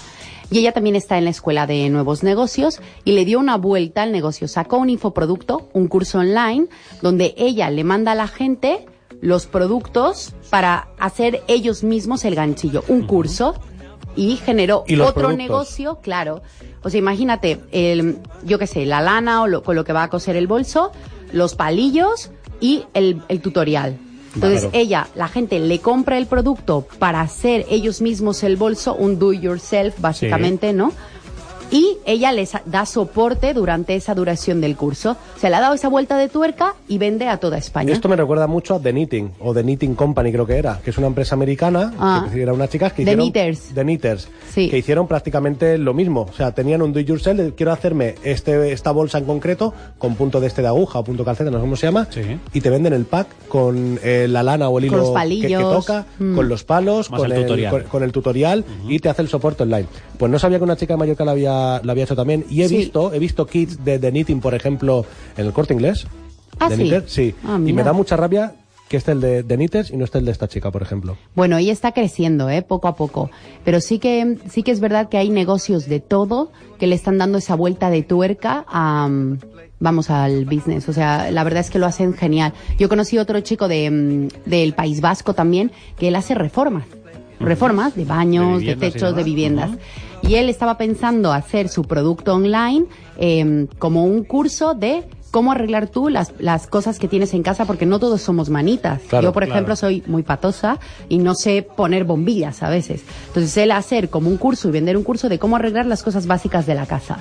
Y 0.52 0.60
ella 0.60 0.72
también 0.72 0.96
está 0.96 1.18
en 1.18 1.24
la 1.24 1.30
escuela 1.32 1.66
de 1.68 1.90
nuevos 1.90 2.24
negocios 2.24 2.80
y 3.06 3.14
le 3.14 3.26
dio 3.26 3.40
una 3.40 3.58
vuelta 3.58 4.04
al 4.04 4.12
negocio. 4.12 4.48
Sacó 4.48 4.78
un 4.78 4.90
infoproducto, 4.90 5.70
un 5.74 5.88
curso 5.88 6.20
online, 6.20 6.68
donde 7.02 7.34
ella 7.38 7.70
le 7.70 7.84
manda 7.84 8.12
a 8.12 8.16
la 8.16 8.28
gente 8.28 8.86
los 9.22 9.48
productos 9.48 10.34
para 10.50 10.90
hacer 11.00 11.44
ellos 11.48 11.84
mismos 11.84 12.26
el 12.26 12.36
ganchillo. 12.36 12.84
Un 12.88 13.08
curso 13.08 13.56
y 14.16 14.36
generó 14.36 14.84
¿Y 14.86 14.96
los 14.96 15.10
otro 15.10 15.22
productos? 15.22 15.38
negocio, 15.38 16.00
claro. 16.02 16.42
O 16.84 16.90
sea, 16.90 17.00
imagínate, 17.00 17.62
el, 17.72 18.20
yo 18.44 18.60
qué 18.60 18.68
sé, 18.68 18.86
la 18.86 19.02
lana 19.02 19.42
o 19.42 19.48
lo, 19.48 19.64
con 19.64 19.76
lo 19.76 19.86
que 19.86 19.94
va 19.94 20.04
a 20.04 20.10
coser 20.10 20.36
el 20.36 20.48
bolso, 20.48 20.92
los 21.32 21.56
palillos 21.56 22.32
y 22.60 22.84
el, 22.94 23.24
el 23.30 23.42
tutorial. 23.42 23.98
Entonces 24.36 24.62
Claro. 24.62 24.78
ella, 24.78 25.08
la 25.16 25.28
gente 25.28 25.60
le 25.60 25.80
compra 25.80 26.18
el 26.18 26.26
producto 26.26 26.88
para 27.00 27.22
hacer 27.22 27.66
ellos 27.70 28.02
mismos 28.02 28.44
el 28.44 28.58
bolso, 28.58 28.96
un 28.96 29.20
do 29.20 29.34
yourself 29.34 30.00
básicamente, 30.00 30.74
¿no? 30.74 30.92
Y 31.72 31.98
ella 32.06 32.32
les 32.32 32.52
da 32.66 32.86
soporte 32.86 33.54
durante 33.56 33.96
esa 33.96 34.14
duración 34.14 34.62
del 34.62 34.76
curso. 34.76 35.18
Se 35.38 35.50
le 35.50 35.56
ha 35.56 35.60
dado 35.62 35.74
esa 35.74 35.88
vuelta 35.88 36.18
de 36.18 36.30
tuerca 36.30 36.76
y 36.88 37.00
vende 37.00 37.28
a 37.28 37.38
toda 37.38 37.58
España. 37.58 37.92
Esto 37.92 38.08
me 38.10 38.16
recuerda 38.16 38.46
mucho 38.46 38.76
a 38.76 38.80
The 38.80 38.92
Knitting, 38.92 39.32
o 39.40 39.54
The 39.56 39.64
Knitting 39.64 39.96
Company 39.96 40.32
creo 40.32 40.46
que 40.46 40.56
era, 40.58 40.80
que 40.84 40.92
es 40.92 40.98
una 41.00 41.08
empresa 41.08 41.34
americana, 41.36 41.92
Ah. 42.00 42.28
que 42.32 42.42
era 42.42 42.54
unas 42.54 42.70
chicas 42.70 42.92
que 42.94 42.98
The 43.04 43.12
hicieron... 43.14 43.26
Knitters. 43.26 43.60
The 43.74 43.82
Knitters. 43.82 44.28
Sí. 44.52 44.70
Que 44.70 44.78
hicieron 44.78 45.08
prácticamente 45.08 45.78
lo 45.80 45.94
mismo. 45.96 46.28
O 46.30 46.34
sea, 46.34 46.52
tenían 46.54 46.82
un 46.84 46.94
do 46.94 47.00
it 47.00 47.08
yourself, 47.08 47.54
quiero 47.56 47.72
hacerme 47.72 48.16
este, 48.24 48.72
esta 48.72 48.92
bolsa 48.92 49.18
en 49.18 49.26
concreto, 49.26 49.74
con 49.98 50.16
punto 50.16 50.40
de 50.40 50.48
este 50.48 50.62
de 50.62 50.68
aguja 50.68 51.00
o 51.00 51.04
punto 51.04 51.26
calceta, 51.26 51.50
no 51.50 51.58
sé 51.58 51.62
cómo 51.62 51.76
se 51.76 51.88
llama, 51.88 52.08
Sí. 52.12 52.22
y 52.54 52.62
te 52.62 52.70
venden 52.70 52.94
el 52.94 53.06
pack 53.06 53.28
con 53.48 54.00
eh, 54.04 54.28
la 54.30 54.44
lana 54.44 54.70
o 54.70 54.78
el 54.78 54.86
hilo 54.86 55.14
que- 55.16 55.58
toca, 55.58 56.06
Mm. 56.20 56.36
con 56.36 56.50
los 56.50 56.64
palos, 56.64 57.10
con 57.10 57.32
el 57.32 57.42
tutorial. 57.42 57.72
con, 57.72 57.84
con 57.84 58.04
el 58.04 58.12
tutorial 58.12 58.64
y 58.88 59.00
te 59.00 59.10
hace 59.10 59.24
el 59.24 59.28
soporte 59.28 59.64
online. 59.64 59.88
Pues 60.18 60.32
no 60.32 60.38
sabía 60.38 60.58
que 60.60 60.64
una 60.64 60.76
chica 60.76 60.94
de 60.94 60.98
Mallorca 61.00 61.26
la 61.26 61.32
había, 61.32 61.53
la 61.84 61.92
había 61.92 62.04
hecho 62.06 62.16
también. 62.16 62.46
Y 62.50 62.62
he 62.62 62.70
Sí. 62.70 62.78
visto, 62.78 63.14
he 63.14 63.20
visto 63.20 63.46
kits 63.46 63.84
de, 63.84 64.00
de 64.00 64.12
knitting, 64.12 64.40
por 64.42 64.54
ejemplo, 64.54 65.06
en 65.38 65.46
el 65.46 65.54
corte 65.54 65.74
inglés. 65.74 66.06
Ah, 66.60 66.70
de 66.70 66.78
sí. 66.78 66.92
Sí. 67.08 67.36
Ah, 67.46 67.60
y 67.66 67.74
me 67.74 67.84
da 67.84 67.94
mucha 67.94 68.16
rabia 68.16 68.54
que 68.90 68.98
esté 68.98 69.14
el 69.14 69.22
de, 69.22 69.42
de 69.42 69.56
Knitters 69.56 69.90
y 69.90 69.98
no 69.98 70.06
esté 70.06 70.20
el 70.20 70.26
de 70.26 70.32
esta 70.32 70.48
chica, 70.48 70.70
por 70.70 70.84
ejemplo. 70.84 71.18
Bueno, 71.34 71.58
ella 71.58 71.72
está 71.74 71.94
creciendo, 71.94 72.50
¿eh? 72.52 72.62
Poco 72.62 72.88
a 72.88 72.96
poco. 72.96 73.32
Pero 73.66 73.82
sí 73.82 73.98
que, 73.98 74.38
sí 74.52 74.62
que 74.62 74.70
es 74.70 74.80
verdad 74.80 75.10
que 75.10 75.18
hay 75.18 75.30
negocios 75.32 75.88
de 75.88 76.00
todo 76.00 76.52
que 76.78 76.86
le 76.86 76.94
están 76.94 77.18
dando 77.18 77.40
esa 77.40 77.56
vuelta 77.56 77.90
de 77.90 78.04
tuerca 78.04 78.66
a, 78.68 79.08
mm, 79.08 79.40
vamos, 79.80 80.12
al 80.12 80.46
business. 80.46 80.88
O 80.90 80.94
sea, 80.94 81.32
la 81.32 81.44
verdad 81.44 81.62
es 81.62 81.72
que 81.72 81.80
lo 81.80 81.88
hacen 81.88 82.14
genial. 82.14 82.54
Yo 82.78 82.88
conocí 82.88 83.18
otro 83.18 83.40
chico 83.40 83.68
de, 83.68 83.90
mm, 83.90 84.28
del 84.48 84.74
País 84.74 85.02
Vasco 85.02 85.34
también, 85.34 85.72
que 85.98 86.10
él 86.10 86.16
hace 86.16 86.36
reformas. 86.36 86.84
Reformas 87.40 87.96
de 87.96 88.06
baños, 88.06 88.62
De 88.62 88.74
y 88.74 88.76
techos, 88.76 89.16
de 89.16 89.24
viviendas. 89.24 89.72
Y 90.28 90.36
él 90.36 90.50
estaba 90.50 90.78
pensando 90.78 91.34
hacer 91.34 91.70
su 91.70 91.84
producto 91.84 92.34
online 92.34 92.86
eh, 93.18 93.68
como 93.78 94.06
un 94.06 94.24
curso 94.24 94.74
de 94.74 95.04
cómo 95.34 95.52
arreglar 95.52 95.88
tú 95.88 96.10
las, 96.10 96.32
las 96.38 96.68
cosas 96.68 97.00
que 97.00 97.08
tienes 97.08 97.34
en 97.34 97.42
casa, 97.42 97.66
porque 97.66 97.88
no 97.88 98.00
todos 98.00 98.22
somos 98.22 98.50
manitas. 98.50 99.02
Claro, 99.10 99.24
Yo, 99.30 99.34
por 99.34 99.44
claro. 99.44 99.56
ejemplo, 99.56 99.76
soy 99.76 100.04
muy 100.06 100.22
patosa 100.22 100.80
y 101.10 101.18
no 101.18 101.34
sé 101.34 101.64
poner 101.64 102.04
bombillas 102.04 102.62
a 102.62 102.70
veces. 102.70 103.02
Entonces, 103.28 103.58
él 103.58 103.72
hacer 103.72 104.10
como 104.10 104.30
un 104.30 104.38
curso 104.38 104.70
y 104.70 104.72
vender 104.72 104.96
un 104.96 105.04
curso 105.04 105.30
de 105.30 105.40
cómo 105.40 105.56
arreglar 105.56 105.88
las 105.88 106.04
cosas 106.04 106.28
básicas 106.28 106.68
de 106.68 106.76
la 106.76 106.86
casa. 106.86 107.18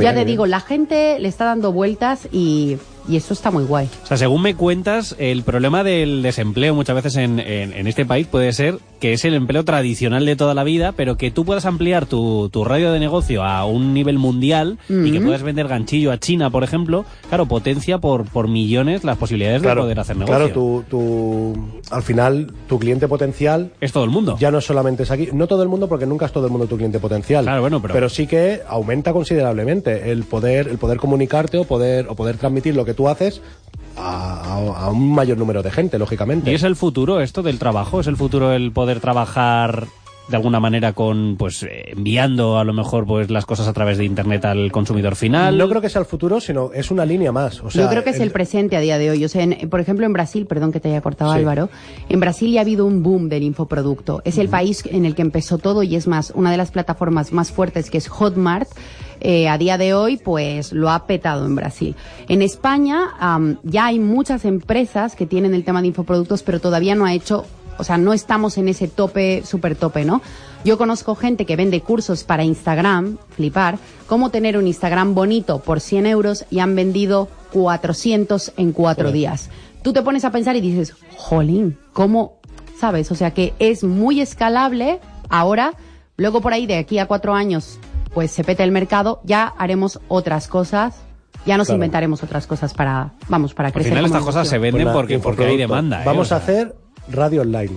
Ya 0.00 0.12
te 0.12 0.24
digo, 0.24 0.46
la 0.46 0.60
gente 0.60 1.18
le 1.20 1.28
está 1.28 1.44
dando 1.44 1.70
vueltas 1.70 2.28
y, 2.32 2.78
y 3.08 3.16
eso 3.16 3.32
está 3.34 3.50
muy 3.50 3.64
guay. 3.64 3.88
O 4.02 4.06
sea, 4.06 4.16
según 4.16 4.42
me 4.42 4.54
cuentas, 4.54 5.14
el 5.18 5.42
problema 5.42 5.82
del 5.84 6.22
desempleo 6.22 6.74
muchas 6.74 6.94
veces 6.96 7.16
en, 7.16 7.38
en- 7.40 7.72
en 7.72 7.86
este 7.86 8.04
país 8.06 8.26
puede 8.26 8.52
ser 8.52 8.78
que 9.00 9.12
es 9.12 9.24
el 9.26 9.34
empleo 9.34 9.64
tradicional 9.64 10.24
de 10.24 10.34
toda 10.36 10.54
la 10.54 10.64
vida, 10.64 10.92
pero 10.92 11.16
que 11.16 11.30
tú 11.30 11.44
puedas 11.44 11.66
ampliar 11.66 12.06
tu, 12.06 12.48
tu 12.50 12.64
radio 12.64 12.90
de 12.92 12.98
negocio 13.00 13.44
a 13.44 13.66
un 13.66 13.92
nivel 13.92 14.18
mundial 14.18 14.78
y 14.88 15.12
que 15.12 15.20
puedas 15.20 15.42
vender 15.42 15.68
ganchillo 15.68 16.10
a 16.10 16.18
China, 16.18 16.48
por 16.50 16.64
ejemplo, 16.64 17.04
claro, 17.28 17.44
potencia 17.46 17.98
por, 17.98 18.24
por 18.24 18.48
millones 18.48 19.04
las 19.04 19.18
posibilidades 19.18 19.60
de 19.60 19.74
poder 19.74 20.00
hacer 20.00 20.16
negocio. 20.16 20.36
Claro, 20.36 20.52
tu, 20.54 20.84
tu, 20.88 21.68
al 21.90 22.02
final, 22.02 22.50
tu 22.66 22.78
cliente 22.78 23.06
potencial 23.08 23.72
Es 23.80 23.92
todo 23.92 24.04
el 24.04 24.10
mundo. 24.10 24.36
ya 24.38 24.50
no 24.50 24.60
solamente 24.62 25.02
es 25.02 25.10
aquí, 25.10 25.28
no 25.34 25.46
todo 25.46 25.62
el 25.62 25.68
mundo 25.68 25.86
porque 25.88 26.06
nunca 26.06 26.24
es 26.26 26.32
todo 26.32 26.46
el 26.46 26.52
mundo 26.52 26.66
tu 26.66 26.76
cliente 26.76 26.98
potencial. 26.98 27.44
Claro, 27.44 27.60
bueno, 27.60 27.82
pero- 27.82 28.08
sí 28.08 28.26
que 28.26 28.60
aumenta 28.68 29.12
considerablemente 29.12 30.12
el 30.12 30.24
poder, 30.24 30.68
el 30.68 30.78
poder 30.78 30.98
comunicarte 30.98 31.58
o 31.58 31.64
poder, 31.64 32.06
o 32.08 32.14
poder 32.14 32.36
transmitir 32.38 32.74
lo 32.76 32.84
que 32.84 32.93
tú 32.94 33.08
haces 33.08 33.40
a, 33.96 34.56
a- 34.76 34.90
un 34.90 35.12
mayor 35.14 35.38
número 35.38 35.62
de 35.62 35.70
gente, 35.70 35.98
lógicamente. 35.98 36.50
¿Y 36.50 36.54
es 36.54 36.62
el 36.62 36.76
futuro 36.76 37.20
esto 37.20 37.42
del 37.42 37.58
trabajo? 37.58 38.00
¿Es 38.00 38.06
el 38.06 38.16
futuro 38.16 38.52
el 38.52 38.72
poder 38.72 39.00
trabajar 39.00 39.86
de 40.28 40.36
alguna 40.36 40.58
manera 40.58 40.94
con, 40.94 41.36
pues, 41.36 41.62
eh, 41.64 41.92
enviando 41.94 42.58
a 42.58 42.64
lo 42.64 42.72
mejor 42.72 43.06
pues 43.06 43.30
las 43.30 43.44
cosas 43.44 43.68
a 43.68 43.72
través 43.74 43.98
de 43.98 44.04
internet 44.04 44.44
al 44.46 44.72
consumidor 44.72 45.16
final? 45.16 45.58
No 45.58 45.68
creo 45.68 45.82
que 45.82 45.90
sea 45.90 46.00
el 46.00 46.06
futuro, 46.06 46.40
sino 46.40 46.70
es 46.72 46.90
una 46.90 47.04
línea 47.04 47.30
más. 47.30 47.60
O 47.62 47.70
sea, 47.70 47.82
Yo 47.84 47.90
creo 47.90 48.04
que 48.04 48.10
es 48.10 48.20
el 48.20 48.30
presente 48.30 48.76
a 48.76 48.80
día 48.80 48.96
de 48.98 49.10
hoy. 49.10 49.24
O 49.24 49.28
sea, 49.28 49.42
en- 49.42 49.68
por 49.68 49.80
ejemplo, 49.80 50.06
en 50.06 50.12
Brasil, 50.14 50.46
perdón 50.46 50.72
que 50.72 50.80
te 50.80 50.88
haya 50.88 51.02
cortado 51.02 51.32
Sí. 51.32 51.38
Álvaro, 51.38 51.68
en 52.08 52.20
Brasil 52.20 52.50
ya 52.52 52.60
ha 52.60 52.62
habido 52.62 52.86
un 52.86 53.02
boom 53.02 53.28
del 53.28 53.42
infoproducto. 53.42 54.22
Es 54.24 54.38
el 54.38 54.48
país 54.48 54.82
en 54.90 55.04
el 55.04 55.14
que 55.14 55.22
empezó 55.22 55.58
todo 55.58 55.82
y 55.82 55.94
es 55.94 56.06
más, 56.06 56.32
una 56.34 56.50
de 56.50 56.56
las 56.56 56.70
plataformas 56.70 57.32
más 57.32 57.52
fuertes 57.52 57.90
que 57.90 57.98
es 57.98 58.08
Hotmart. 58.08 58.68
eh, 59.20 59.48
a 59.48 59.56
día 59.56 59.78
de 59.78 59.94
hoy, 59.94 60.18
pues 60.18 60.72
lo 60.72 60.90
ha 60.90 61.06
petado 61.06 61.46
en 61.46 61.54
Brasil. 61.54 61.94
En 62.28 62.42
España 62.42 63.10
am, 63.18 63.56
ya 63.62 63.86
hay 63.86 63.98
muchas 63.98 64.44
empresas 64.44 65.14
que 65.16 65.24
tienen 65.24 65.54
el 65.54 65.64
tema 65.64 65.80
de 65.80 65.86
infoproductos, 65.88 66.42
pero 66.42 66.60
todavía 66.60 66.94
no 66.94 67.06
ha 67.06 67.14
hecho 67.14 67.46
o 67.78 67.84
sea, 67.84 67.96
no 67.98 68.12
estamos 68.12 68.58
en 68.58 68.68
ese 68.68 68.88
tope, 68.88 69.42
super 69.44 69.76
tope, 69.76 70.04
¿no? 70.04 70.22
Yo 70.64 70.78
conozco 70.78 71.14
gente 71.14 71.44
que 71.44 71.56
vende 71.56 71.80
cursos 71.82 72.24
para 72.24 72.42
Instagram, 72.44 73.18
flipar, 73.30 73.78
cómo 74.06 74.30
tener 74.30 74.56
un 74.56 74.66
Instagram 74.66 75.14
bonito 75.14 75.58
por 75.60 75.80
100 75.80 76.06
euros 76.06 76.46
y 76.50 76.60
han 76.60 76.74
vendido 76.74 77.28
400 77.52 78.52
en 78.56 78.72
cuatro 78.72 79.12
días. 79.12 79.50
Tú 79.82 79.92
te 79.92 80.02
pones 80.02 80.24
a 80.24 80.30
pensar 80.30 80.56
y 80.56 80.60
dices, 80.60 80.94
jolín, 81.16 81.78
¿cómo? 81.92 82.38
¿Sabes? 82.78 83.10
O 83.12 83.14
sea, 83.14 83.32
que 83.32 83.52
es 83.58 83.84
muy 83.84 84.20
escalable 84.20 85.00
ahora, 85.28 85.74
luego 86.16 86.40
por 86.40 86.52
ahí 86.54 86.66
de 86.66 86.76
aquí 86.78 86.98
a 86.98 87.06
cuatro 87.06 87.34
años, 87.34 87.78
pues 88.14 88.30
se 88.30 88.44
peta 88.44 88.64
el 88.64 88.70
mercado, 88.70 89.20
ya 89.24 89.52
haremos 89.58 90.00
otras 90.08 90.48
cosas. 90.48 90.94
Ya 91.46 91.58
nos 91.58 91.66
Claro. 91.66 91.76
inventaremos 91.76 92.22
otras 92.22 92.46
cosas 92.46 92.72
para, 92.72 93.12
vamos, 93.28 93.52
para 93.52 93.66
Al 93.68 93.74
crecer. 93.74 93.90
final 93.92 94.04
como 94.04 94.14
estas 94.16 94.24
cosas 94.26 94.48
se 94.48 94.56
venden 94.56 94.90
porque, 94.94 95.18
porque 95.18 95.44
hay 95.44 95.58
demanda. 95.58 96.00
¿eh? 96.00 96.04
Vamos 96.06 96.32
O 96.32 96.34
a 96.36 96.40
sea, 96.40 96.44
hacer 96.54 96.74
radio 97.08 97.42
online. 97.42 97.72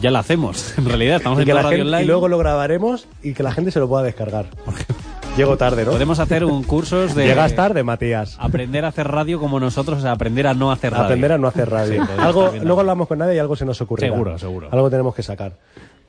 Ya 0.00 0.10
la 0.10 0.18
hacemos, 0.18 0.74
en 0.78 0.84
realidad. 0.86 1.16
Estamos 1.16 1.38
en 1.40 1.48
radio 1.48 1.68
gente- 1.68 1.82
online. 1.82 2.02
y 2.02 2.06
luego 2.06 2.28
lo 2.28 2.38
grabaremos 2.38 3.06
y 3.22 3.32
que 3.32 3.42
la 3.42 3.52
gente 3.52 3.70
se 3.70 3.80
lo 3.80 3.88
pueda 3.88 4.02
descargar. 4.02 4.46
Llego 5.36 5.56
tarde, 5.56 5.84
¿no? 5.84 5.92
Podemos 5.92 6.18
hacer 6.18 6.44
un 6.44 6.64
cursos 6.64 7.14
de... 7.14 7.24
Llegas 7.26 7.54
tarde, 7.54 7.84
Matías. 7.84 8.36
Aprender 8.40 8.84
a 8.84 8.88
hacer 8.88 9.06
radio 9.08 9.38
como 9.38 9.60
nosotros, 9.60 9.98
o 9.98 10.02
sea, 10.02 10.10
aprender 10.12 10.46
a 10.48 10.54
no 10.54 10.72
hacer 10.72 10.92
radio. 10.92 11.04
Aprender 11.04 11.32
a 11.32 11.38
no 11.38 11.46
hacer 11.46 11.70
radio. 11.70 12.04
Sí, 12.04 12.10
algo, 12.18 12.52
luego 12.62 12.80
hablamos 12.80 13.06
con 13.06 13.18
nadie 13.20 13.36
y 13.36 13.38
algo 13.38 13.54
se 13.54 13.64
nos 13.64 13.80
ocurre. 13.80 14.08
Seguro, 14.08 14.36
seguro. 14.38 14.68
Algo 14.72 14.90
tenemos 14.90 15.14
que 15.14 15.22
sacar. 15.22 15.52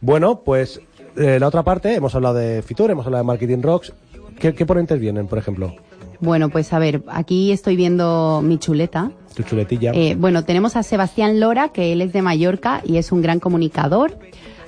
Bueno, 0.01 0.41
pues 0.43 0.81
eh, 1.15 1.37
la 1.39 1.47
otra 1.47 1.61
parte, 1.61 1.93
hemos 1.93 2.15
hablado 2.15 2.33
de 2.35 2.63
Fitur, 2.63 2.89
hemos 2.89 3.05
hablado 3.05 3.23
de 3.23 3.27
Marketing 3.27 3.61
Rocks. 3.61 3.93
¿Qué, 4.39 4.55
qué 4.55 4.65
ponentes 4.65 4.99
vienen, 4.99 5.27
por 5.27 5.37
ejemplo? 5.37 5.75
Bueno, 6.21 6.49
pues 6.49 6.71
a 6.71 6.79
ver, 6.79 7.03
aquí 7.07 7.51
estoy 7.51 7.75
viendo 7.75 8.41
mi 8.43 8.59
chuleta. 8.59 9.11
Tu 9.35 9.43
chuletilla. 9.43 9.91
Eh, 9.93 10.15
bueno, 10.17 10.43
tenemos 10.43 10.75
a 10.75 10.83
Sebastián 10.83 11.39
Lora, 11.39 11.69
que 11.69 11.91
él 11.91 12.01
es 12.01 12.13
de 12.13 12.21
Mallorca 12.21 12.81
y 12.85 12.97
es 12.97 13.11
un 13.11 13.21
gran 13.21 13.39
comunicador. 13.39 14.17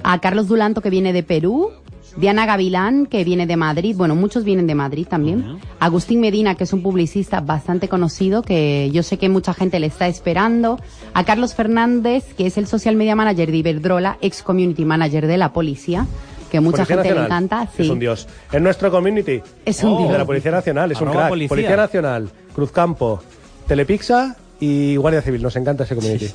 A 0.03 0.19
Carlos 0.19 0.47
Dulanto, 0.47 0.81
que 0.81 0.89
viene 0.89 1.13
de 1.13 1.23
Perú. 1.23 1.71
Diana 2.17 2.45
Gavilán, 2.45 3.07
que 3.07 3.23
viene 3.23 3.47
de 3.47 3.55
Madrid. 3.55 3.95
Bueno, 3.97 4.15
muchos 4.15 4.43
vienen 4.43 4.67
de 4.67 4.75
Madrid 4.75 5.07
también. 5.07 5.59
Agustín 5.79 6.19
Medina, 6.19 6.55
que 6.55 6.63
es 6.63 6.73
un 6.73 6.83
publicista 6.83 7.41
bastante 7.41 7.87
conocido, 7.87 8.43
que 8.43 8.89
yo 8.91 9.01
sé 9.01 9.17
que 9.17 9.29
mucha 9.29 9.53
gente 9.53 9.79
le 9.79 9.87
está 9.87 10.07
esperando. 10.07 10.79
A 11.13 11.23
Carlos 11.23 11.55
Fernández, 11.55 12.33
que 12.35 12.45
es 12.45 12.57
el 12.57 12.67
social 12.67 12.95
media 12.95 13.15
manager 13.15 13.51
de 13.51 13.57
Iberdrola, 13.57 14.17
ex 14.21 14.43
community 14.43 14.85
manager 14.85 15.25
de 15.25 15.37
la 15.37 15.53
policía, 15.53 16.05
que 16.53 16.59
mucha 16.61 16.85
Policía 16.85 16.95
gente 16.97 17.09
le 17.09 17.15
Nacional. 17.21 17.43
encanta. 17.43 17.67
Es 17.77 17.89
un 17.89 17.99
dios. 17.99 18.27
En 18.51 18.61
nuestro 18.63 18.91
community. 18.91 19.41
Es 19.65 19.83
un 19.83 19.93
Oh. 19.93 19.97
De 20.03 20.03
la 20.09 20.15
dios. 20.19 20.27
Policía 20.27 20.51
Nacional, 20.51 20.91
es 20.91 21.01
un 21.01 21.07
Arroba 21.07 21.21
crack. 21.23 21.29
policía. 21.31 21.49
Policía. 21.49 21.75
Nacional, 21.75 22.29
Cruzcampo, 22.53 23.21
Telepixa 23.67 24.35
y 24.59 24.95
Guardia 24.97 25.21
Civil. 25.23 25.41
Nos 25.41 25.55
encanta 25.55 25.83
ese 25.83 25.95
community. 25.95 26.29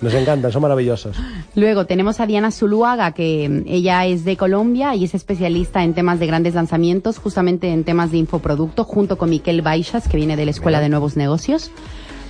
Nos 0.00 0.14
encantan, 0.14 0.52
son 0.52 0.62
maravillosos. 0.62 1.16
Luego 1.54 1.86
tenemos 1.86 2.20
a 2.20 2.26
Diana 2.26 2.50
Zuluaga, 2.50 3.12
que 3.12 3.48
mm, 3.48 3.62
ella 3.66 4.04
es 4.06 4.24
de 4.24 4.36
Colombia 4.36 4.94
y 4.94 5.04
es 5.04 5.14
especialista 5.14 5.82
en 5.82 5.94
temas 5.94 6.20
de 6.20 6.26
grandes 6.26 6.54
lanzamientos, 6.54 7.18
justamente 7.18 7.72
en 7.72 7.84
temas 7.84 8.10
de 8.10 8.18
infoproducto, 8.18 8.84
junto 8.84 9.18
con 9.18 9.30
Miquel 9.30 9.62
Baixas, 9.62 10.06
que 10.08 10.16
viene 10.16 10.36
de 10.36 10.44
la 10.44 10.50
Escuela 10.50 10.80
de 10.80 10.88
Nuevos 10.90 11.16
Negocios. 11.16 11.70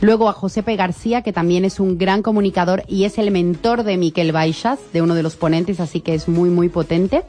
Luego 0.01 0.29
a 0.29 0.33
Josepe 0.33 0.77
García, 0.77 1.23
que 1.23 1.33
también 1.33 1.65
es 1.65 1.81
un 1.81 1.97
gran 1.97 2.23
comunicador 2.23 2.83
y 2.89 3.05
es 3.05 3.17
el 3.19 3.31
mentor 3.31 3.85
de 3.85 3.97
Miquel 3.97 4.33
Baixas, 4.33 4.79
de 4.93 5.01
uno 5.03 5.15
de 5.15 5.23
los 5.23 5.37
ponentes, 5.37 5.81
así 5.81 6.01
que 6.01 6.15
es 6.15 6.29
muy, 6.29 6.51
muy 6.51 6.69
potente. 6.69 7.23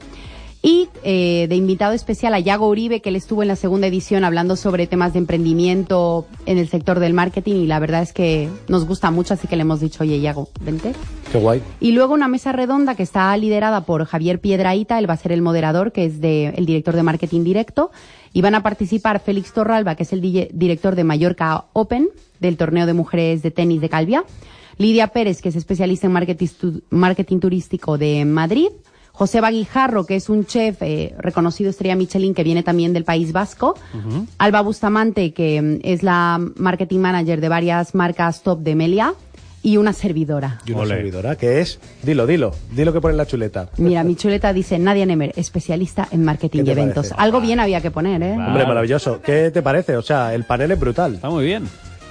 Y 0.62 0.88
eh, 1.04 1.46
de 1.48 1.54
invitado 1.54 1.92
especial 1.92 2.34
a 2.34 2.40
Yago 2.40 2.68
Uribe, 2.68 3.00
que 3.00 3.10
él 3.10 3.16
estuvo 3.16 3.42
en 3.42 3.48
la 3.48 3.54
segunda 3.56 3.86
edición 3.86 4.24
hablando 4.24 4.56
sobre 4.56 4.88
temas 4.88 5.12
de 5.12 5.20
emprendimiento 5.20 6.26
en 6.44 6.58
el 6.58 6.66
sector 6.68 6.98
del 6.98 7.12
marketing 7.14 7.54
y 7.56 7.66
la 7.66 7.78
verdad 7.78 8.02
es 8.02 8.12
que 8.12 8.48
nos 8.66 8.84
gusta 8.84 9.12
mucho, 9.12 9.34
así 9.34 9.46
que 9.46 9.54
le 9.54 9.62
hemos 9.62 9.78
dicho, 9.80 10.02
oye 10.02 10.20
Yago, 10.20 10.48
vente. 10.62 10.92
Qué 11.30 11.38
guay. 11.38 11.62
Y 11.78 11.92
luego 11.92 12.14
una 12.14 12.26
mesa 12.26 12.50
redonda 12.50 12.96
que 12.96 13.04
está 13.04 13.36
liderada 13.36 13.82
por 13.82 14.06
Javier 14.06 14.40
Piedraíta, 14.40 14.98
él 14.98 15.08
va 15.08 15.14
a 15.14 15.18
ser 15.18 15.30
el 15.30 15.40
moderador, 15.42 15.92
que 15.92 16.04
es 16.04 16.20
de, 16.20 16.48
el 16.48 16.66
director 16.66 16.96
de 16.96 17.02
marketing 17.04 17.44
directo. 17.44 17.92
Y 18.32 18.40
van 18.42 18.54
a 18.56 18.62
participar 18.62 19.20
Félix 19.20 19.52
Torralba, 19.52 19.94
que 19.94 20.02
es 20.02 20.12
el 20.12 20.20
di- 20.20 20.48
director 20.52 20.94
de 20.96 21.04
Mallorca 21.04 21.66
Open, 21.74 22.08
del 22.40 22.56
torneo 22.56 22.86
de 22.86 22.92
mujeres 22.94 23.42
de 23.42 23.50
tenis 23.50 23.80
de 23.80 23.88
Calvia. 23.88 24.24
Lidia 24.78 25.08
Pérez, 25.08 25.40
que 25.40 25.48
es 25.48 25.56
especialista 25.56 26.06
en 26.06 26.12
marketing, 26.12 26.46
tu- 26.60 26.82
marketing 26.90 27.38
turístico 27.40 27.96
de 27.98 28.24
Madrid. 28.24 28.68
José 29.12 29.40
Baguijarro, 29.40 30.04
que 30.04 30.16
es 30.16 30.28
un 30.28 30.44
chef 30.44 30.82
eh, 30.82 31.14
reconocido 31.18 31.70
estrella 31.70 31.96
Michelin, 31.96 32.34
que 32.34 32.44
viene 32.44 32.62
también 32.62 32.92
del 32.92 33.04
País 33.04 33.32
Vasco. 33.32 33.74
Alba 34.36 34.60
Bustamante, 34.60 35.32
que 35.32 35.62
mm, 35.62 35.78
es 35.84 36.02
la 36.02 36.38
marketing 36.56 36.98
manager 36.98 37.40
de 37.40 37.48
varias 37.48 37.94
marcas 37.94 38.42
top 38.42 38.60
de 38.60 38.74
Melia. 38.74 39.14
Y 39.62 39.78
una 39.78 39.92
servidora. 39.94 40.60
Y 40.64 40.72
una 40.72 40.86
servidora 40.86 41.34
que 41.34 41.60
es. 41.60 41.80
Dilo, 42.04 42.24
dilo. 42.26 42.52
Dilo 42.72 42.92
que 42.92 43.00
pone 43.00 43.12
en 43.14 43.16
la 43.16 43.26
chuleta. 43.26 43.68
Mira, 43.78 44.04
mi 44.04 44.14
chuleta 44.14 44.52
dice 44.52 44.78
Nadia 44.78 45.06
Nemer, 45.06 45.32
especialista 45.34 46.06
en 46.12 46.22
marketing 46.22 46.62
¿Qué 46.62 46.68
y 46.68 46.72
eventos. 46.72 47.08
parece? 47.08 47.14
Algo 47.18 47.40
bien 47.40 47.58
había 47.58 47.80
que 47.80 47.90
poner, 47.90 48.22
¿eh? 48.22 48.32
Hombre, 48.32 48.64
maravilloso. 48.64 49.20
¿Qué 49.22 49.50
te 49.50 49.62
parece? 49.62 49.96
O 49.96 50.02
sea, 50.02 50.34
el 50.34 50.44
panel 50.44 50.70
es 50.70 50.78
brutal. 50.78 51.14
Está 51.14 51.30
muy 51.30 51.44
bien. 51.46 51.64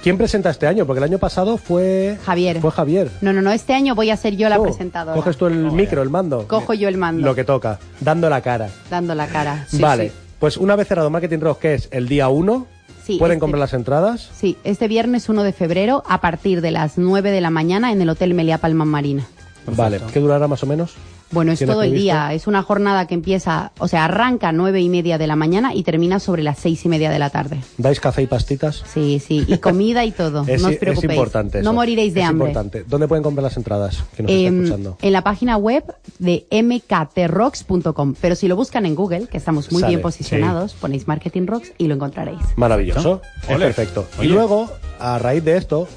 ¿Quién 0.06 0.18
presenta 0.18 0.50
este 0.50 0.68
año? 0.68 0.86
Porque 0.86 0.98
el 0.98 1.04
año 1.04 1.18
pasado 1.18 1.56
fue. 1.58 2.16
Javier. 2.24 2.60
Fue 2.60 2.70
Javier. 2.70 3.10
No, 3.22 3.32
no, 3.32 3.42
no, 3.42 3.50
este 3.50 3.74
año 3.74 3.96
voy 3.96 4.10
a 4.10 4.16
ser 4.16 4.36
yo 4.36 4.48
la 4.48 4.60
Oh, 4.60 4.62
presentadora. 4.62 5.16
Coges 5.16 5.36
tú 5.36 5.46
el 5.48 5.56
micro, 5.72 6.00
el 6.00 6.10
mando. 6.10 6.46
Cojo 6.46 6.74
yo 6.74 6.86
el 6.88 6.96
mando. 6.96 7.26
Lo 7.26 7.34
que 7.34 7.42
toca, 7.42 7.80
dando 7.98 8.30
la 8.30 8.40
cara. 8.40 8.68
Dando 8.88 9.16
la 9.16 9.26
cara. 9.26 9.66
Sí, 9.68 9.78
vale, 9.80 10.10
sí. 10.10 10.14
pues 10.38 10.58
una 10.58 10.76
vez 10.76 10.86
cerrado 10.86 11.10
Marketing 11.10 11.40
Rock, 11.40 11.58
que 11.58 11.74
es 11.74 11.88
el 11.90 12.06
día 12.06 12.28
1, 12.28 12.68
Sí, 13.04 13.16
pueden 13.18 13.32
este- 13.38 13.40
comprar 13.40 13.58
las 13.58 13.72
entradas. 13.74 14.30
Sí, 14.32 14.56
este 14.62 14.86
viernes 14.86 15.28
1 15.28 15.42
de 15.42 15.52
febrero 15.52 16.04
a 16.08 16.20
partir 16.20 16.60
de 16.60 16.70
las 16.70 16.98
9 16.98 17.32
de 17.32 17.40
la 17.40 17.50
mañana 17.50 17.90
en 17.90 18.00
el 18.00 18.08
Hotel 18.08 18.32
Meliá 18.32 18.58
Palma 18.58 18.84
Marina. 18.84 19.26
Vale, 19.66 20.00
¿qué 20.12 20.20
durará 20.20 20.46
más 20.46 20.62
o 20.62 20.66
menos? 20.68 20.94
Bueno, 21.32 21.50
es 21.52 21.58
¿Tienes 21.58 21.74
todo 21.74 21.82
el 21.82 21.92
día. 21.92 22.32
Es 22.32 22.46
una 22.46 22.62
jornada 22.62 23.06
que 23.08 23.14
empieza, 23.14 23.72
o 23.78 23.88
sea, 23.88 24.04
arranca 24.04 24.50
a 24.50 24.52
nueve 24.52 24.80
y 24.80 24.88
media 24.88 25.18
de 25.18 25.26
la 25.26 25.34
mañana 25.34 25.74
y 25.74 25.82
termina 25.82 26.20
sobre 26.20 26.42
las 26.44 26.58
seis 26.58 26.84
y 26.84 26.88
media 26.88 27.10
de 27.10 27.18
la 27.18 27.30
tarde. 27.30 27.58
¿Dais 27.78 27.98
café 27.98 28.22
y 28.22 28.26
pastitas? 28.28 28.84
Sí, 28.92 29.20
sí. 29.24 29.44
Y 29.48 29.58
comida 29.60 30.04
y 30.04 30.12
todo. 30.12 30.44
Es, 30.46 30.62
no 30.62 30.68
os 30.68 30.74
es 30.74 30.78
preocupéis. 30.78 31.12
importante. 31.12 31.62
No 31.62 31.72
moriréis 31.72 32.14
de 32.14 32.20
Es 32.20 32.26
hambre. 32.28 32.48
importante. 32.48 32.84
¿Dónde 32.88 33.08
pueden 33.08 33.24
comprar 33.24 33.42
las 33.42 33.56
entradas? 33.56 34.04
Que 34.16 34.22
nos 34.22 34.30
está 34.32 34.46
Em, 34.48 34.62
escuchando. 34.64 34.98
en 35.02 35.12
la 35.12 35.22
página 35.24 35.56
web 35.56 35.84
de 36.20 36.46
mktrocks.com. 36.52 38.14
Pero 38.20 38.34
si 38.34 38.48
lo 38.48 38.56
buscan 38.56 38.86
en 38.86 38.94
Google, 38.94 39.26
que 39.26 39.36
estamos 39.36 39.72
muy 39.72 39.80
Sale, 39.80 39.90
bien 39.92 40.02
posicionados, 40.02 40.74
ponéis 40.74 41.08
Marketing 41.08 41.46
Rocks 41.46 41.72
y 41.78 41.88
lo 41.88 41.94
encontraréis. 41.94 42.40
Maravilloso. 42.56 43.20
Es 43.48 43.58
perfecto. 43.58 44.06
Y 44.22 44.26
luego, 44.26 44.70
a 45.00 45.18
raíz 45.18 45.44
de 45.44 45.56
esto, 45.56 45.88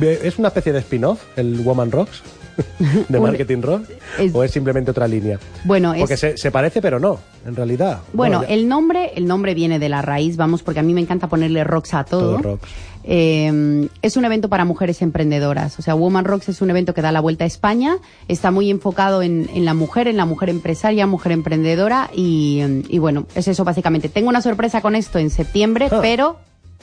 ¿es 0.00 0.38
una 0.38 0.48
especie 0.48 0.72
de 0.72 0.80
spin-off 0.80 1.22
el 1.36 1.60
Woman 1.60 1.90
Rocks? 1.92 2.22
¿De 3.08 3.20
Marketing 3.20 3.60
Rock? 3.62 3.84
es- 4.18 4.34
¿O 4.34 4.42
es 4.44 4.50
simplemente 4.50 4.90
otra 4.90 5.06
línea? 5.08 5.38
Bueno, 5.64 5.94
Porque 5.98 6.14
es... 6.14 6.20
se, 6.20 6.36
se 6.36 6.50
parece, 6.50 6.80
pero 6.82 6.98
no, 6.98 7.18
en 7.46 7.56
realidad. 7.56 8.00
Bueno, 8.12 8.42
ya- 8.42 8.48
el 8.48 8.68
nombre, 8.68 9.12
el 9.16 9.26
nombre 9.26 9.54
viene 9.54 9.78
de 9.78 9.88
la 9.88 10.02
raíz, 10.02 10.36
vamos, 10.36 10.62
porque 10.62 10.80
a 10.80 10.82
mí 10.82 10.92
me 10.94 11.00
encanta 11.00 11.28
ponerle 11.28 11.64
rocks 11.64 11.94
a 11.94 12.04
todo. 12.04 12.32
Todo 12.36 12.38
rocks. 12.38 12.68
Eh, 13.04 13.88
es 14.00 14.16
un 14.16 14.24
evento 14.24 14.48
para 14.48 14.64
mujeres 14.64 15.02
emprendedoras. 15.02 15.76
O 15.78 15.82
sea, 15.82 15.94
Woman 15.94 16.24
Rocks 16.24 16.48
es 16.48 16.60
un 16.62 16.70
evento 16.70 16.94
que 16.94 17.02
da 17.02 17.10
la 17.10 17.20
vuelta 17.20 17.42
a 17.44 17.46
España. 17.48 17.96
Está 18.28 18.50
muy 18.52 18.70
enfocado 18.70 19.22
en, 19.22 19.50
en 19.54 19.64
la 19.64 19.74
mujer, 19.74 20.06
en 20.06 20.16
la 20.16 20.24
mujer 20.24 20.48
empresaria, 20.50 21.06
mujer 21.08 21.32
emprendedora. 21.32 22.10
Y, 22.14 22.62
y 22.88 22.98
bueno, 22.98 23.26
es 23.34 23.48
eso 23.48 23.64
básicamente. 23.64 24.08
Tengo 24.08 24.28
una 24.28 24.40
sorpresa 24.40 24.80
con 24.80 24.94
esto 24.94 25.18
en 25.18 25.30
septiembre, 25.30 25.88
Ah. 25.90 25.98
pero 26.00 26.36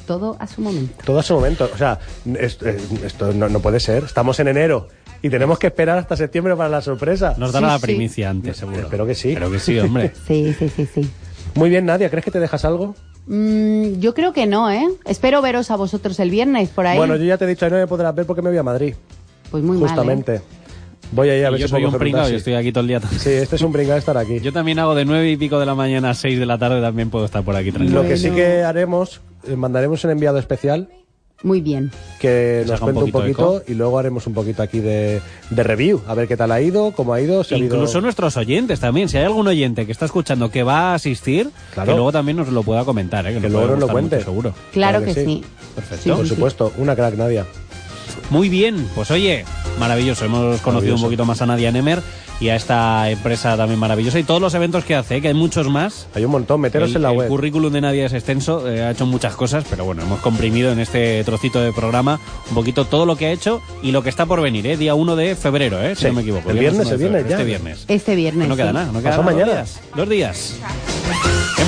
todo 0.06 0.36
a 0.40 0.48
su 0.48 0.62
momento. 0.62 0.94
Todo 1.06 1.20
a 1.20 1.24
su 1.24 1.36
momento. 1.36 1.70
O 1.74 1.78
sea, 1.78 2.00
es- 2.38 2.58
eh, 2.64 2.78
esto 3.06 3.32
no, 3.32 3.48
no 3.48 3.60
puede 3.62 3.80
ser. 3.80 4.04
Estamos 4.04 4.40
en 4.42 4.50
enero 4.50 4.88
y 5.22 5.30
tenemos 5.30 5.60
que 5.60 5.68
esperar 5.68 5.98
hasta 5.98 6.16
septiembre 6.16 6.56
para 6.56 6.70
la 6.70 6.82
sorpresa. 6.82 7.36
Nos 7.38 7.52
dará 7.52 7.68
Sí, 7.68 7.74
la 7.74 7.80
sí. 7.80 7.84
primicia 7.86 8.30
antes, 8.30 8.58
seguro. 8.58 8.80
Espero 8.80 9.06
que 9.06 9.16
sí. 9.16 9.30
Espero 9.30 9.52
que 9.52 9.60
sí, 9.60 9.80
hombre. 9.80 10.12
Sí, 10.28 10.54
sí, 10.58 10.70
sí, 10.70 10.86
sí. 10.94 11.10
Muy 11.56 11.70
bien, 11.70 11.86
Nadia. 11.86 12.10
¿Crees 12.10 12.26
que 12.26 12.32
te 12.32 12.40
dejas 12.40 12.64
algo? 12.66 12.96
Mm, 13.28 14.00
yo 14.00 14.14
creo 14.14 14.34
que 14.34 14.48
no, 14.48 14.72
¿eh? 14.72 14.88
Espero 15.06 15.42
veros 15.42 15.72
a 15.72 15.76
vosotros 15.76 16.20
el 16.20 16.30
viernes 16.32 16.70
por 16.70 16.88
ahí. 16.88 16.98
Bueno, 16.98 17.16
yo 17.16 17.26
ya 17.26 17.38
te 17.38 17.46
he 17.46 17.48
dicho, 17.48 17.66
ahí 17.66 17.72
no 17.72 17.78
me 17.78 17.88
podrás 17.88 18.14
ver 18.16 18.26
porque 18.26 18.42
me 18.42 18.50
voy 18.50 18.58
a 18.58 18.64
Madrid. 18.64 18.96
pues 19.52 19.64
muy 19.64 19.78
mal. 19.78 19.86
¿eh? 19.86 19.90
justamente. 19.90 20.42
Voy 21.12 21.30
a 21.30 21.38
Y 21.38 21.42
ver 21.42 21.52
yo 21.58 21.68
si 21.68 21.72
soy 21.72 21.80
un 21.86 21.86
coger 21.88 22.00
pringao 22.02 22.22
y 22.22 22.24
taxi. 22.26 22.36
estoy 22.36 22.54
aquí 22.54 22.72
todo 22.72 22.82
el 22.82 22.88
día. 22.88 23.02
Sí, 23.02 23.32
este 23.32 23.56
es 23.56 23.62
un 23.64 23.72
pringao 23.72 23.98
estar 23.98 24.16
aquí. 24.16 24.40
Yo 24.44 24.54
también 24.54 24.78
hago 24.78 24.94
de 24.94 25.06
nueve 25.06 25.30
y 25.32 25.38
pico 25.38 25.60
de 25.60 25.66
la 25.66 25.74
mañana 25.74 26.12
a 26.12 26.14
seis 26.14 26.38
de 26.38 26.46
la 26.46 26.60
tarde, 26.60 26.82
también 26.82 27.10
puedo 27.10 27.26
estar 27.26 27.44
por 27.44 27.56
aquí 27.56 27.72
tranquilo. 27.72 28.04
Lo 28.04 28.08
que 28.08 28.16
sí 28.16 28.30
que 28.30 28.62
haremos, 28.64 29.20
eh, 29.48 29.56
mandaremos 29.56 30.04
un 30.04 30.12
enviado 30.12 30.38
especial 30.38 30.90
Muy 31.42 31.62
bien. 31.62 31.90
que 32.20 32.64
nos 32.68 32.82
un 32.82 32.86
cuente 32.86 33.04
un 33.06 33.12
poquito 33.12 33.64
y 33.66 33.74
luego 33.74 33.98
haremos 33.98 34.28
un 34.28 34.34
poquito 34.34 34.62
aquí 34.62 34.80
de, 34.82 35.22
de 35.50 35.64
review, 35.64 36.02
a 36.06 36.14
ver 36.14 36.28
qué 36.28 36.36
tal 36.36 36.52
ha 36.52 36.60
ido, 36.60 36.92
cómo 36.92 37.14
ha 37.14 37.22
ido, 37.22 37.44
si 37.46 37.54
ha 37.54 37.58
habido- 37.58 37.76
Incluso 37.76 38.02
nuestros 38.02 38.36
oyentes 38.36 38.80
también. 38.82 39.08
Si 39.08 39.18
hay 39.18 39.24
algún 39.24 39.48
oyente 39.48 39.86
que 39.86 39.92
está 39.94 40.06
escuchando 40.06 40.52
que 40.52 40.64
va 40.64 40.92
a 40.92 40.94
asistir, 40.96 41.50
Claro. 41.74 41.88
que 41.92 41.96
luego 41.96 42.12
también 42.12 42.36
nos 42.38 42.50
lo 42.50 42.62
pueda 42.64 42.84
comentar, 42.84 43.26
¿eh? 43.26 43.30
que, 43.30 43.36
Que 43.36 43.42
nos 43.44 43.52
luego 43.54 43.68
nos 43.68 43.80
lo 43.80 43.86
mucho, 43.88 43.94
cuente. 43.94 44.22
seguro. 44.22 44.54
Claro, 44.74 45.00
Claro 45.00 45.06
que, 45.06 45.14
que 45.14 45.20
sí. 45.26 45.26
sí. 45.26 45.44
Perfecto. 45.76 46.04
Sí, 46.04 46.10
Por 46.10 46.24
sí, 46.24 46.30
supuesto, 46.30 46.74
una 46.78 46.96
crack 46.96 47.16
Nadia. 47.16 47.46
Muy 48.32 48.50
bien, 48.50 48.88
pues 48.94 49.10
oye, 49.12 49.46
maravilloso. 49.80 50.26
Hemos 50.26 50.42
conocido 50.62 50.66
Maravilloso. 50.74 50.96
un 50.98 51.02
poquito 51.08 51.26
más 51.26 51.42
a 51.42 51.46
Nadia 51.46 51.72
Nemer 51.72 52.00
y 52.40 52.50
a 52.50 52.56
esta 52.56 53.10
empresa 53.10 53.58
también 53.58 53.80
maravillosa 53.80 54.18
y 54.20 54.24
todos 54.24 54.40
los 54.42 54.54
eventos 54.54 54.86
que 54.86 54.96
hace, 54.96 55.18
¿eh? 55.18 55.22
que 55.22 55.28
hay 55.30 55.34
muchos 55.34 55.68
más. 55.68 56.08
Hay 56.16 56.24
un 56.26 56.32
montón, 56.32 56.62
meteros 56.62 56.92
el, 56.92 56.98
en 56.98 57.02
la 57.04 57.12
el 57.12 57.18
web. 57.18 57.28
currículum 57.28 57.72
de 57.74 57.82
Nadia 57.82 58.06
es 58.06 58.14
extenso, 58.14 58.68
eh, 58.70 58.82
ha 58.84 58.92
hecho 58.92 59.06
muchas 59.06 59.36
cosas, 59.36 59.66
pero 59.70 59.86
bueno, 59.86 60.02
hemos 60.04 60.20
comprimido 60.22 60.72
en 60.72 60.80
este 60.80 61.24
trocito 61.24 61.60
de 61.62 61.74
programa 61.74 62.20
un 62.50 62.56
poquito 62.56 62.86
todo 62.86 63.06
lo 63.06 63.16
que 63.16 63.26
ha 63.28 63.32
hecho 63.32 63.62
y 63.84 63.92
lo 63.92 64.04
que 64.04 64.10
está 64.10 64.26
por 64.26 64.42
venir, 64.42 64.66
¿eh? 64.68 64.78
día 64.78 64.96
1 64.96 65.16
de 65.16 65.36
febrero, 65.36 65.82
¿eh? 65.84 65.96
si 65.96 66.02
Sí, 66.04 66.08
no 66.08 66.14
me 66.14 66.22
equivoco. 66.22 66.50
el 66.52 66.60
Viernes 66.60 66.88
viernes, 66.88 66.88
1 66.88 66.98
de 66.98 67.06
el 67.06 67.12
viernes 67.12 67.30
ya. 67.30 67.36
Este 67.36 67.46
viernes. 67.46 67.86
Este 67.88 68.16
viernes. 68.16 68.48
No 68.48 68.56
queda 68.56 68.68
sí. 68.70 68.74
nada, 68.74 68.92
no 68.92 69.00
queda 69.00 69.10
nada. 69.12 69.24
mañana. 69.24 69.46
Dos 69.46 69.56
días. 69.56 69.80
Dos 69.96 70.10
días. 70.10 70.99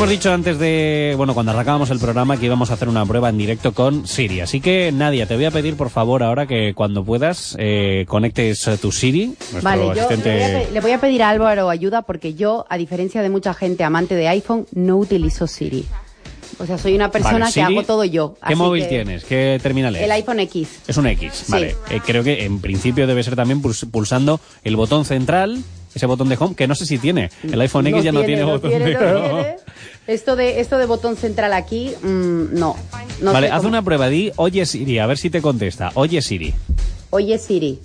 Hemos 0.01 0.09
dicho 0.09 0.33
antes 0.33 0.57
de, 0.57 1.13
bueno, 1.15 1.35
cuando 1.35 1.51
arrancábamos 1.51 1.91
el 1.91 1.99
programa 1.99 2.35
que 2.37 2.47
íbamos 2.47 2.71
a 2.71 2.73
hacer 2.73 2.89
una 2.89 3.05
prueba 3.05 3.29
en 3.29 3.37
directo 3.37 3.71
con 3.71 4.07
Siri. 4.07 4.39
Así 4.41 4.59
que, 4.59 4.91
Nadia, 4.91 5.27
te 5.27 5.35
voy 5.35 5.45
a 5.45 5.51
pedir 5.51 5.75
por 5.77 5.91
favor 5.91 6.23
ahora 6.23 6.47
que 6.47 6.73
cuando 6.73 7.05
puedas 7.05 7.55
eh, 7.59 8.05
conectes 8.07 8.67
eh, 8.67 8.77
tu 8.81 8.91
Siri, 8.91 9.35
Vale, 9.61 9.83
yo 9.85 9.93
le 9.93 9.99
voy, 9.99 9.99
a 10.01 10.07
pe- 10.17 10.67
le 10.73 10.79
voy 10.81 10.91
a 10.93 10.99
pedir 10.99 11.21
a 11.21 11.29
Álvaro 11.29 11.69
ayuda 11.69 12.01
porque 12.01 12.33
yo, 12.33 12.65
a 12.67 12.79
diferencia 12.79 13.21
de 13.21 13.29
mucha 13.29 13.53
gente 13.53 13.83
amante 13.83 14.15
de 14.15 14.27
iPhone, 14.27 14.65
no 14.73 14.97
utilizo 14.97 15.45
Siri. 15.45 15.85
O 16.57 16.65
sea, 16.65 16.79
soy 16.79 16.95
una 16.95 17.11
persona 17.11 17.37
Vale, 17.45 17.53
que 17.53 17.61
hago 17.61 17.83
todo 17.83 18.03
yo. 18.03 18.35
¿Qué 18.47 18.55
móvil 18.55 18.81
que 18.83 18.89
tienes? 18.89 19.23
¿Qué 19.23 19.59
terminal 19.61 19.95
es? 19.95 20.01
El 20.01 20.11
iPhone 20.13 20.39
X. 20.39 20.79
Es 20.87 20.97
un 20.97 21.05
X, 21.05 21.31
Sí. 21.45 21.51
vale. 21.51 21.75
Eh, 21.91 22.01
creo 22.03 22.23
que 22.23 22.43
en 22.43 22.59
principio 22.59 23.05
debe 23.05 23.21
ser 23.21 23.35
también 23.35 23.61
puls- 23.61 23.87
pulsando 23.89 24.39
el 24.63 24.75
botón 24.75 25.05
central, 25.05 25.59
ese 25.93 26.05
botón 26.05 26.27
de 26.29 26.37
home, 26.39 26.55
que 26.55 26.67
no 26.67 26.73
sé 26.75 26.85
si 26.85 26.97
tiene. 26.97 27.29
El 27.43 27.59
iPhone 27.61 27.85
X 27.87 28.03
ya 28.03 28.11
no 28.11 28.23
tiene, 28.23 28.43
botón 28.43 28.69
tiene, 28.71 28.85
de 28.85 28.95
tiene. 28.95 29.55
Esto 30.07 30.35
de, 30.35 30.59
esto 30.59 30.77
de 30.77 30.85
botón 30.85 31.15
central 31.15 31.53
aquí, 31.53 31.91
mm, 32.01 32.53
no. 32.59 32.75
no 33.21 33.33
vale, 33.33 33.47
haz 33.49 33.57
cómo- 33.57 33.69
una 33.69 33.81
prueba, 33.81 34.09
di, 34.09 34.31
oye 34.35 34.65
Siri, 34.65 34.99
a 34.99 35.05
ver 35.05 35.17
si 35.17 35.29
te 35.29 35.41
contesta. 35.41 35.91
Oye 35.93 36.21
Siri. 36.21 36.53
Oye 37.11 37.37
Siri. 37.37 37.79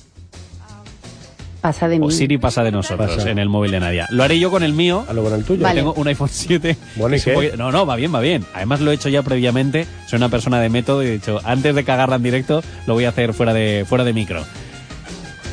Pasa 1.61 1.89
de 1.89 1.99
mí. 1.99 2.07
O 2.07 2.11
Siri 2.11 2.39
pasa 2.39 2.63
de 2.63 2.71
nosotros 2.71 3.17
Pasa. 3.17 3.31
en 3.31 3.39
el 3.39 3.49
móvil 3.49 3.73
de 3.73 3.81
Nadia. 3.81 4.07
Lo 4.11 4.23
haré 4.23 4.39
yo 4.39 4.51
con 4.53 4.63
el 4.63 4.73
mío. 4.73 5.05
A 5.09 5.13
lo 5.13 5.25
con 5.25 5.33
el 5.35 5.45
tuyo. 5.45 5.63
Vale. 5.63 5.81
Tengo 5.81 5.95
un 5.95 6.07
iPhone 6.07 6.29
7. 6.31 6.77
Bueno, 6.95 7.17
¿y 7.17 7.21
qué? 7.21 7.33
poquito- 7.35 7.57
No, 7.57 7.73
no, 7.73 7.85
va 7.85 7.97
bien, 7.97 8.15
va 8.15 8.21
bien. 8.21 8.45
Además 8.55 8.81
lo 8.81 8.93
he 8.93 8.95
hecho 8.95 9.09
ya 9.09 9.23
previamente. 9.23 9.85
Soy 10.07 10.19
una 10.19 10.29
persona 10.29 10.61
de 10.61 10.69
método 10.69 11.03
y 11.03 11.07
he 11.09 11.11
dicho, 11.13 11.41
antes 11.45 11.75
de 11.75 11.83
cagarla 11.85 12.17
en 12.17 12.23
directo, 12.23 12.63
lo 12.87 12.95
voy 12.95 13.05
a 13.05 13.09
hacer 13.09 13.35
fuera 13.35 13.53
de, 13.53 13.85
fuera 13.89 14.05
de 14.05 14.13
micro. 14.13 14.45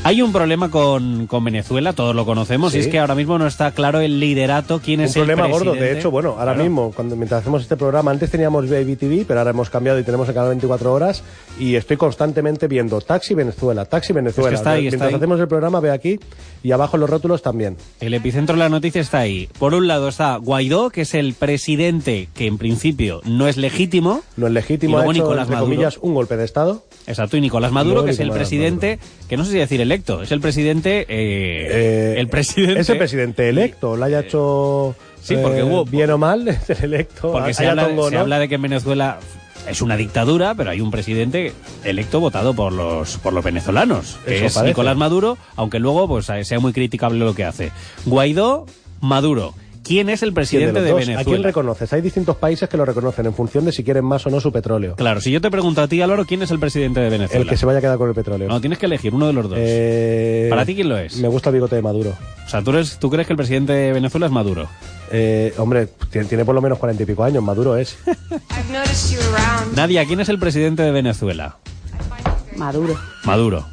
Hay 0.06 0.22
un 0.22 0.34
problema 0.34 0.70
con, 0.70 1.28
con 1.28 1.46
Venezuela, 1.46 1.94
todos 1.94 2.13
lo 2.13 2.26
conocemos, 2.26 2.74
Sí. 2.74 2.78
y 2.78 2.82
es 2.82 2.88
que 2.89 3.00
ahora 3.00 3.16
mismo 3.16 3.39
no 3.39 3.48
está 3.48 3.72
claro 3.72 4.02
el 4.02 4.20
liderato, 4.20 4.82
quién 4.84 5.00
Un 5.00 5.06
es 5.06 5.16
el 5.16 5.22
problema 5.22 5.48
gordo, 5.48 5.72
presidente. 5.72 5.94
de 5.94 6.00
hecho, 6.00 6.12
bueno, 6.12 6.32
ahora 6.32 6.54
Claro. 6.54 6.63
mismo, 6.63 6.92
cuando 6.94 7.16
mientras 7.16 7.39
hacemos 7.39 7.62
este 7.62 7.78
programa, 7.78 8.12
antes 8.12 8.30
teníamos 8.30 8.70
Baby 8.70 8.98
TV, 8.98 9.24
pero 9.26 9.39
ahora 9.39 9.52
hemos 9.52 9.70
cambiado 9.70 9.98
y 10.00 10.04
tenemos 10.04 10.28
el 10.28 10.34
canal 10.34 10.50
24 10.50 10.92
horas 10.92 11.24
y 11.58 11.76
estoy 11.76 11.96
constantemente 11.96 12.68
viendo 12.68 13.00
Taxi 13.00 13.34
Venezuela, 13.34 13.86
Taxi 13.86 14.12
Venezuela. 14.12 14.50
Es 14.50 14.52
que 14.52 14.56
está 14.58 14.72
ahí, 14.72 14.88
está 14.88 14.98
mientras 14.98 15.10
ahí. 15.10 15.16
hacemos 15.16 15.39
el 15.39 15.48
programa, 15.48 15.80
ve 15.80 15.92
aquí 15.92 16.20
y 16.63 16.72
abajo 16.74 16.98
los 16.98 17.10
rótulos 17.10 17.42
también. 17.42 17.78
El 18.02 18.13
epicentro 18.13 18.56
de 18.56 18.60
la 18.60 18.68
noticia 18.70 19.00
está 19.00 19.20
ahí. 19.20 19.48
Por 19.58 19.74
un 19.74 19.88
lado 19.88 20.10
está 20.10 20.36
Guaidó, 20.36 20.89
que 20.89 21.02
es 21.02 21.13
el 21.13 21.34
presidente 21.34 22.28
que 22.36 22.48
en 22.48 22.58
principio 22.58 23.22
no 23.24 23.48
es 23.48 23.56
legítimo. 23.56 24.22
No 24.36 24.48
es 24.48 24.52
Y 24.52 24.56
legítimo, 24.56 24.98
luego 24.98 25.12
ha 25.12 25.13
hecho, 25.13 25.24
Nicolás 25.24 25.44
entre 25.44 25.56
Maduro. 25.56 25.72
comillas, 25.76 25.98
un 26.02 26.13
golpe 26.13 26.36
de 26.36 26.44
Estado. 26.44 26.84
Exacto, 27.06 27.36
y 27.38 27.42
Nicolás 27.42 27.72
Maduro, 27.72 28.06
que 28.06 28.12
es 28.12 28.20
el 28.20 28.32
presidente, 28.32 29.00
que 29.28 29.36
no 29.38 29.44
sé 29.46 29.52
si 29.52 29.58
decir 29.58 29.82
electo, 29.82 30.22
es 30.22 30.32
el 30.32 30.39
presidente, 30.39 31.02
eh, 31.02 31.06
Eh, 31.10 32.16
el 32.18 32.28
presidente. 32.30 32.80
Es 32.80 32.89
el 32.89 32.98
presidente 32.98 33.50
electo, 33.50 33.98
lo 33.98 34.06
haya 34.06 34.22
hecho 34.22 34.96
sí, 35.22 35.36
porque 35.42 35.60
eh, 35.60 35.63
hubo- 35.63 35.86
bien 35.86 36.10
o 36.12 36.18
mal, 36.18 36.48
es 36.48 36.70
el 36.70 36.84
electo. 36.94 37.32
Porque 37.32 37.54
se 37.54 37.68
habla, 37.68 37.88
tongo, 37.88 38.10
se 38.10 38.16
¿no? 38.16 38.22
habla 38.22 38.39
de 38.39 38.48
que 38.48 38.56
en 38.56 38.62
Venezuela 38.62 39.20
es 39.68 39.82
una 39.82 39.96
dictadura, 39.98 40.56
pero 40.56 40.70
hay 40.72 40.82
un 40.82 40.92
presidente 40.92 41.54
electo 41.84 42.20
votado 42.20 42.54
por 42.54 42.72
los 42.74 43.18
por 43.18 43.34
los 43.34 43.44
venezolanos, 43.44 44.18
que 44.26 44.36
Eso 44.38 44.46
es 44.46 44.54
parece. 44.54 44.72
Nicolás 44.72 44.96
Maduro, 44.98 45.38
aunque 45.56 45.80
luego 45.80 46.08
pues 46.08 46.26
sea 46.48 46.60
muy 46.60 46.72
criticable 46.74 47.20
lo 47.20 47.34
que 47.36 47.44
hace. 47.46 47.72
Guaidó, 48.06 48.66
Maduro. 49.02 49.54
¿Quién 49.84 50.10
es 50.10 50.24
el 50.24 50.30
¿Quién 50.30 50.34
presidente 50.36 50.82
de, 50.82 50.89
dos? 50.91 51.02
¿A 51.02 51.04
quién 51.04 51.13
Venezuela? 51.17 51.43
reconoces? 51.48 51.91
Hay 51.93 52.02
distintos 52.02 52.38
países 52.38 52.69
que 52.69 52.78
lo 52.78 52.86
reconocen 52.86 53.26
en 53.26 53.34
función 53.34 53.65
de 53.65 53.72
si 53.72 53.84
quieren 53.84 54.06
más 54.06 54.26
o 54.26 54.30
no 54.30 54.39
su 54.39 54.52
petróleo. 54.52 54.96
Claro, 54.96 55.19
si 55.19 55.30
yo 55.32 55.41
te 55.41 55.52
pregunto 55.52 55.82
a 55.82 55.88
ti, 55.88 56.02
Álvaro, 56.02 56.26
¿quién 56.26 56.41
es 56.41 56.52
el 56.52 56.60
presidente 56.60 57.02
de 57.02 57.10
Venezuela? 57.10 57.43
El 57.43 57.50
que 57.50 57.58
se 57.58 57.65
vaya 57.65 57.80
a 57.80 57.82
quedar 57.82 57.98
con 57.98 58.08
el 58.08 58.15
petróleo. 58.15 58.48
No, 58.48 58.62
tienes 58.62 58.80
que 58.80 58.86
elegir 58.86 59.13
uno 59.13 59.28
de 59.28 59.34
los 59.34 59.50
dos. 59.50 59.58
Eh, 59.62 60.48
¿Para 60.50 60.65
ti 60.65 60.74
quién 60.76 60.88
lo 60.89 60.98
es? 60.98 61.17
Me 61.17 61.28
gusta 61.28 61.50
el 61.50 61.56
bigote 61.56 61.76
de 61.76 61.82
Maduro. 61.82 62.13
O 62.46 62.50
sea, 62.50 62.62
¿tú, 62.63 62.72
eres- 62.72 62.98
¿tú 62.98 63.10
crees 63.10 63.28
que 63.28 63.34
el 63.34 63.38
presidente 63.38 63.74
de 63.74 63.91
Venezuela 63.93 64.26
es 64.28 64.32
Maduro? 64.32 64.69
Eh, 65.12 65.54
hombre, 65.58 65.88
tiene, 66.10 66.28
tiene 66.28 66.46
por 66.46 66.56
lo 66.56 66.62
menos 66.62 66.78
cuarenta 66.80 67.04
y 67.04 67.06
pico 67.06 67.24
años, 67.24 67.43
Maduro 67.43 67.76
es. 67.78 67.98
I've 68.08 68.72
noticed 68.72 69.13
you 69.15 69.19
around. 69.36 69.76
Nadia, 69.76 70.06
¿quién 70.06 70.19
es 70.22 70.30
el 70.30 70.39
presidente 70.39 70.82
de 70.84 70.91
Venezuela? 70.91 71.58
Maduro. 72.56 72.96
Maduro. 73.26 73.65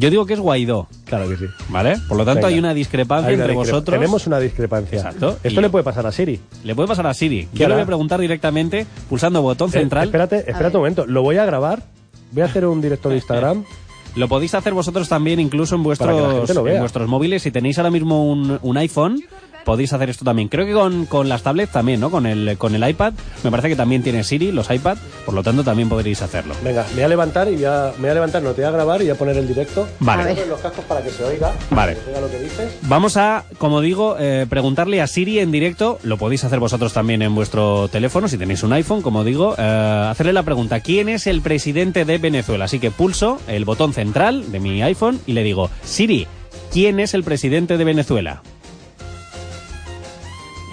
Yo 0.00 0.10
digo 0.10 0.26
que 0.26 0.34
es 0.34 0.40
Guaidó, 0.40 0.86
Claro 1.06 1.28
que 1.28 1.36
sí. 1.36 1.46
¿vale? 1.70 1.96
Por 2.06 2.16
lo 2.16 2.24
tanto 2.24 2.36
Venga. 2.42 2.48
hay 2.48 2.58
una 2.60 2.72
discrepancia 2.72 3.28
Hay 3.30 3.34
una 3.34 3.44
entre 3.44 3.56
vosotros. 3.56 3.94
Tenemos 3.98 4.26
una 4.28 4.38
discrepancia. 4.38 4.96
Exacto. 4.98 5.38
Esto 5.42 5.58
Y- 5.60 5.62
le 5.62 5.70
puede 5.70 5.82
pasar 5.84 6.06
a 6.06 6.12
Siri. 6.12 6.38
Le 6.62 6.74
puede 6.76 6.86
pasar 6.86 7.06
a 7.08 7.14
Siri. 7.14 7.48
¿Qué 7.52 7.58
Yo 7.58 7.58
le 7.60 7.64
hará? 7.66 7.74
voy 7.74 7.82
a 7.82 7.86
preguntar 7.86 8.20
directamente 8.20 8.86
pulsando 9.08 9.42
botón 9.42 9.70
Eh, 9.70 9.72
central. 9.72 10.04
espérate, 10.04 10.36
espérate 10.48 10.76
un 10.76 10.82
momento. 10.82 11.04
Lo 11.06 11.22
voy 11.22 11.36
a 11.38 11.44
grabar. 11.44 11.82
Voy 12.30 12.42
a 12.42 12.46
hacer 12.46 12.64
un 12.64 12.80
directo 12.80 13.08
de 13.08 13.16
Instagram. 13.22 13.64
Lo 14.14 14.28
podéis 14.28 14.54
hacer 14.54 14.72
vosotros 14.72 15.08
también 15.08 15.40
incluso 15.40 15.74
en 15.74 15.82
Para 15.82 15.96
que 15.96 16.04
la 16.04 16.12
vuestros, 16.12 16.38
gente 16.40 16.54
lo 16.54 16.62
vea. 16.62 16.74
en 16.74 16.80
vuestros 16.80 17.08
móviles. 17.08 17.42
Si 17.42 17.50
tenéis 17.50 17.78
ahora 17.78 17.90
mismo 17.90 18.24
un, 18.30 18.58
un 18.62 18.76
iPhone, 18.76 19.20
podéis 19.64 19.92
hacer 19.92 20.10
esto 20.10 20.24
también. 20.24 20.48
Creo 20.48 20.66
que 20.66 20.72
con, 20.72 21.06
con 21.06 21.28
las 21.28 21.42
tablets 21.42 21.72
también, 21.72 22.00
¿no? 22.00 22.10
Con 22.10 22.26
el, 22.26 22.56
con 22.58 22.74
el 22.74 22.88
iPad. 22.88 23.12
Me 23.44 23.50
parece 23.50 23.68
que 23.68 23.76
también 23.76 24.02
tiene 24.02 24.24
Siri, 24.24 24.52
los 24.52 24.70
iPad. 24.70 24.96
Por 25.24 25.34
lo 25.34 25.42
tanto, 25.42 25.62
también 25.64 25.88
podréis 25.88 26.22
hacerlo. 26.22 26.54
Venga, 26.64 26.84
me 26.90 26.94
voy 26.94 27.02
a 27.02 27.08
levantar 27.08 27.48
y 27.48 27.56
voy 27.56 27.64
a, 27.64 27.92
me 27.96 28.02
voy 28.02 28.10
a 28.10 28.14
levantar, 28.14 28.42
no 28.42 28.52
te 28.52 28.62
voy 28.62 28.68
a 28.68 28.70
grabar 28.70 29.00
y 29.00 29.04
voy 29.04 29.12
a 29.12 29.14
poner 29.16 29.36
el 29.36 29.46
directo. 29.46 29.88
Vale. 30.00 30.32
Voy 30.32 30.42
a 30.42 30.46
los 30.46 30.60
cascos 30.60 30.84
para 30.84 31.02
que 31.02 31.10
se 31.10 31.24
oiga. 31.24 31.52
Vale. 31.70 31.94
Que 31.94 32.00
se 32.00 32.08
oiga 32.08 32.20
lo 32.20 32.30
que 32.30 32.38
dices. 32.38 32.78
Vamos 32.82 33.16
a, 33.16 33.44
como 33.58 33.80
digo, 33.80 34.16
eh, 34.18 34.46
preguntarle 34.48 35.00
a 35.02 35.06
Siri 35.06 35.38
en 35.38 35.52
directo. 35.52 35.98
Lo 36.02 36.16
podéis 36.16 36.44
hacer 36.44 36.58
vosotros 36.60 36.92
también 36.92 37.22
en 37.22 37.34
vuestro 37.34 37.88
teléfono, 37.88 38.28
si 38.28 38.38
tenéis 38.38 38.62
un 38.62 38.72
iPhone, 38.72 39.02
como 39.02 39.24
digo. 39.24 39.54
eh, 39.58 40.06
hacerle 40.10 40.32
la 40.32 40.42
pregunta: 40.42 40.80
¿Quién 40.80 41.08
es 41.08 41.26
el 41.26 41.42
presidente 41.42 42.04
de 42.04 42.18
Venezuela? 42.18 42.64
Así 42.64 42.78
que 42.78 42.90
pulso 42.90 43.40
el 43.46 43.64
botón 43.64 43.92
central 43.92 44.50
de 44.50 44.60
mi 44.60 44.82
iPhone 44.82 45.20
y 45.26 45.32
le 45.32 45.42
digo: 45.42 45.70
Siri, 45.84 46.26
¿quién 46.72 47.00
es 47.00 47.14
el 47.14 47.24
presidente 47.24 47.76
de 47.76 47.84
Venezuela? 47.84 48.42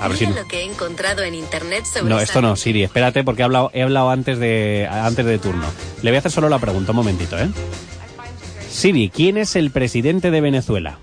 A 0.06 0.08
ver 0.08 0.18
si... 0.18 0.28
Mira 0.28 0.44
lo 0.44 0.48
que 0.48 0.60
he 0.60 0.64
encontrado 0.64 1.24
en 1.24 1.34
internet 1.34 1.84
sobre 1.86 2.10
No, 2.10 2.20
esto 2.20 2.40
no, 2.40 2.56
Siri, 2.56 2.84
espérate 2.84 3.24
porque 3.24 3.42
he 3.42 3.46
hablado, 3.46 3.72
he 3.74 3.82
hablado 3.82 4.12
antes, 4.12 4.38
de, 4.38 4.88
antes 4.90 5.26
de 5.26 5.40
turno. 5.40 5.66
Le 6.04 6.12
voy 6.12 6.18
a 6.18 6.20
hacer 6.20 6.32
solo 6.32 6.48
la 6.48 6.60
pregunta, 6.60 6.92
un 6.92 6.98
momentito, 6.98 7.40
¿eh? 7.40 7.50
Siri, 8.70 9.10
¿quién 9.10 9.38
es 9.38 9.56
el 9.56 9.72
presidente 9.72 10.30
de 10.30 10.42
Venezuela? 10.42 11.00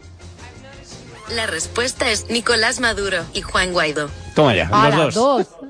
La 1.35 1.47
respuesta 1.47 2.11
es 2.11 2.31
Nicolás 2.31 2.79
Maduro 2.79 3.25
y 3.35 3.41
Juan 3.41 3.73
Guaidó. 3.73 4.09
Toma 4.37 4.55
ya, 4.55 4.69
los 4.97 5.15
dos. 5.15 5.49
dos. 5.49 5.62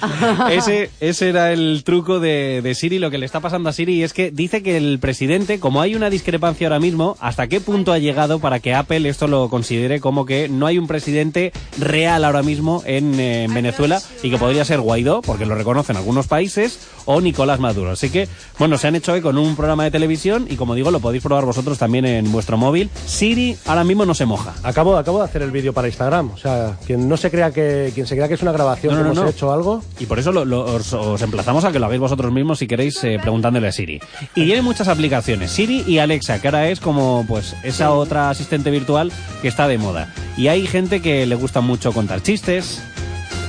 Ese, 0.50 0.90
ese 1.00 1.28
era 1.28 1.52
el 1.52 1.82
truco 1.84 2.20
de, 2.20 2.60
de 2.62 2.74
Siri, 2.74 2.98
lo 2.98 3.10
que 3.10 3.18
le 3.18 3.26
está 3.26 3.40
pasando 3.40 3.68
a 3.68 3.72
Siri 3.72 4.02
es 4.02 4.12
que 4.12 4.30
dice 4.30 4.62
que 4.62 4.76
el 4.76 4.98
presidente, 4.98 5.58
como 5.60 5.80
hay 5.80 5.94
una 5.94 6.10
discrepancia 6.10 6.66
ahora 6.66 6.78
mismo, 6.80 7.16
¿hasta 7.20 7.46
qué 7.48 7.60
punto 7.60 7.92
ha 7.92 7.98
llegado 7.98 8.38
para 8.38 8.60
que 8.60 8.74
Apple 8.74 9.08
esto 9.08 9.26
lo 9.26 9.48
considere 9.48 10.00
como 10.00 10.24
que 10.26 10.48
no 10.48 10.66
hay 10.66 10.78
un 10.78 10.86
presidente 10.86 11.52
real 11.78 12.24
ahora 12.24 12.42
mismo 12.42 12.82
en, 12.86 13.18
eh, 13.18 13.44
en 13.44 13.54
Venezuela 13.54 14.00
y 14.22 14.30
que 14.30 14.38
podría 14.38 14.64
ser 14.64 14.80
Guaidó, 14.80 15.22
porque 15.22 15.46
lo 15.46 15.54
reconocen 15.54 15.96
algunos 15.96 16.26
países, 16.26 16.78
o 17.04 17.20
Nicolás 17.20 17.58
Maduro? 17.60 17.90
Así 17.90 18.10
que, 18.10 18.28
bueno, 18.58 18.78
se 18.78 18.86
han 18.88 18.96
hecho 18.96 19.12
hoy 19.12 19.20
con 19.20 19.36
un 19.38 19.56
programa 19.56 19.84
de 19.84 19.90
televisión 19.90 20.46
y 20.48 20.56
como 20.56 20.74
digo, 20.74 20.90
lo 20.90 21.00
podéis 21.00 21.22
probar 21.22 21.44
vosotros 21.44 21.78
también 21.78 22.04
en 22.04 22.30
vuestro 22.32 22.56
móvil. 22.56 22.90
Siri 23.06 23.56
ahora 23.66 23.84
mismo 23.84 24.04
no 24.06 24.14
se 24.14 24.26
moja. 24.26 24.54
Acabo, 24.62 24.96
acabo 24.96 25.18
de 25.18 25.24
hacer 25.24 25.42
el 25.42 25.50
vídeo 25.50 25.72
para 25.72 25.88
Instagram. 25.88 26.30
O 26.32 26.36
sea, 26.36 26.76
quien 26.86 27.08
no 27.08 27.16
se 27.16 27.30
crea 27.30 27.50
que, 27.50 27.90
quien 27.94 28.06
se 28.06 28.14
crea 28.14 28.28
que 28.28 28.34
es 28.34 28.42
una 28.42 28.52
grabación 28.52 28.92
No, 28.94 28.98
que 28.98 29.04
no, 29.04 29.12
hemos 29.12 29.24
no. 29.24 29.30
hecho 29.30 29.52
algo, 29.52 29.82
Y 30.00 30.06
por 30.06 30.18
eso 30.20 30.30
lo- 30.30 30.44
lo- 30.44 30.64
os, 30.64 30.92
os 30.92 31.20
emplazamos 31.22 31.64
a 31.64 31.72
que 31.72 31.78
lo 31.80 31.86
hagáis 31.86 32.00
vosotros 32.00 32.32
mismos 32.32 32.60
si 32.60 32.66
queréis 32.68 33.02
eh, 33.02 33.18
preguntándole 33.20 33.66
a 33.68 33.72
Siri. 33.72 34.00
Y 34.36 34.44
tiene 34.44 34.62
muchas 34.62 34.86
aplicaciones, 34.88 35.50
Siri 35.50 35.82
y 35.86 35.98
Alexa, 35.98 36.40
que 36.40 36.48
ahora 36.48 36.68
es 36.68 36.78
como 36.78 37.24
pues 37.26 37.56
esa 37.64 37.90
otra 37.92 38.30
asistente 38.30 38.70
virtual 38.70 39.10
que 39.42 39.48
está 39.48 39.66
de 39.66 39.76
moda. 39.78 40.12
Y 40.36 40.48
hay 40.48 40.66
gente 40.68 41.02
que 41.02 41.26
le 41.26 41.34
gusta 41.34 41.60
mucho 41.60 41.92
contar 41.92 42.22
chistes. 42.22 42.80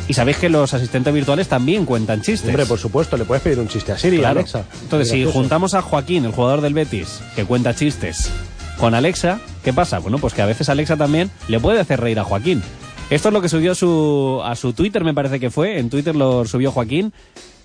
Y 0.08 0.16
sabéis 0.16 0.38
que 0.38 0.50
los 0.50 0.74
asistentes 0.74 1.14
virtuales 1.14 1.48
también 1.50 1.86
cuentan 1.86 2.24
chistes. 2.24 2.50
hombre, 2.50 2.66
por 2.66 2.80
supuesto, 2.80 3.16
le 3.16 3.26
puedes 3.26 3.44
pedir 3.44 3.60
un 3.60 3.68
chiste 3.68 3.92
a 3.92 3.98
Siri, 4.00 4.18
Claro. 4.18 4.40
Alexa. 4.40 4.64
Entonces, 4.82 5.10
si 5.12 5.24
juntamos 5.26 5.76
a 5.76 5.84
Joaquín, 5.84 6.26
el 6.26 6.32
jugador 6.32 6.62
del 6.62 6.74
Betis, 6.74 7.20
que 7.36 7.46
cuenta 7.46 7.76
chistes, 7.76 8.32
con 8.80 8.96
Alexa, 8.96 9.40
¿qué 9.64 9.72
pasa? 9.72 10.00
Bueno, 10.00 10.18
pues 10.18 10.34
que 10.34 10.42
a 10.42 10.48
veces 10.48 10.68
Alexa 10.70 10.98
también 10.98 11.30
le 11.48 11.60
puede 11.60 11.80
hacer 11.80 12.00
reír 12.02 12.18
a 12.20 12.24
Joaquín. 12.24 12.64
Esto 13.10 13.30
es 13.30 13.34
lo 13.34 13.42
que 13.42 13.50
subió 13.50 13.74
su, 13.74 14.40
a 14.44 14.56
su 14.56 14.74
Twitter, 14.74 15.04
me 15.04 15.16
parece 15.16 15.40
que 15.40 15.50
fue. 15.50 15.80
En 15.80 15.90
Twitter 15.90 16.16
lo 16.16 16.46
subió 16.46 16.72
Joaquín. 16.72 17.12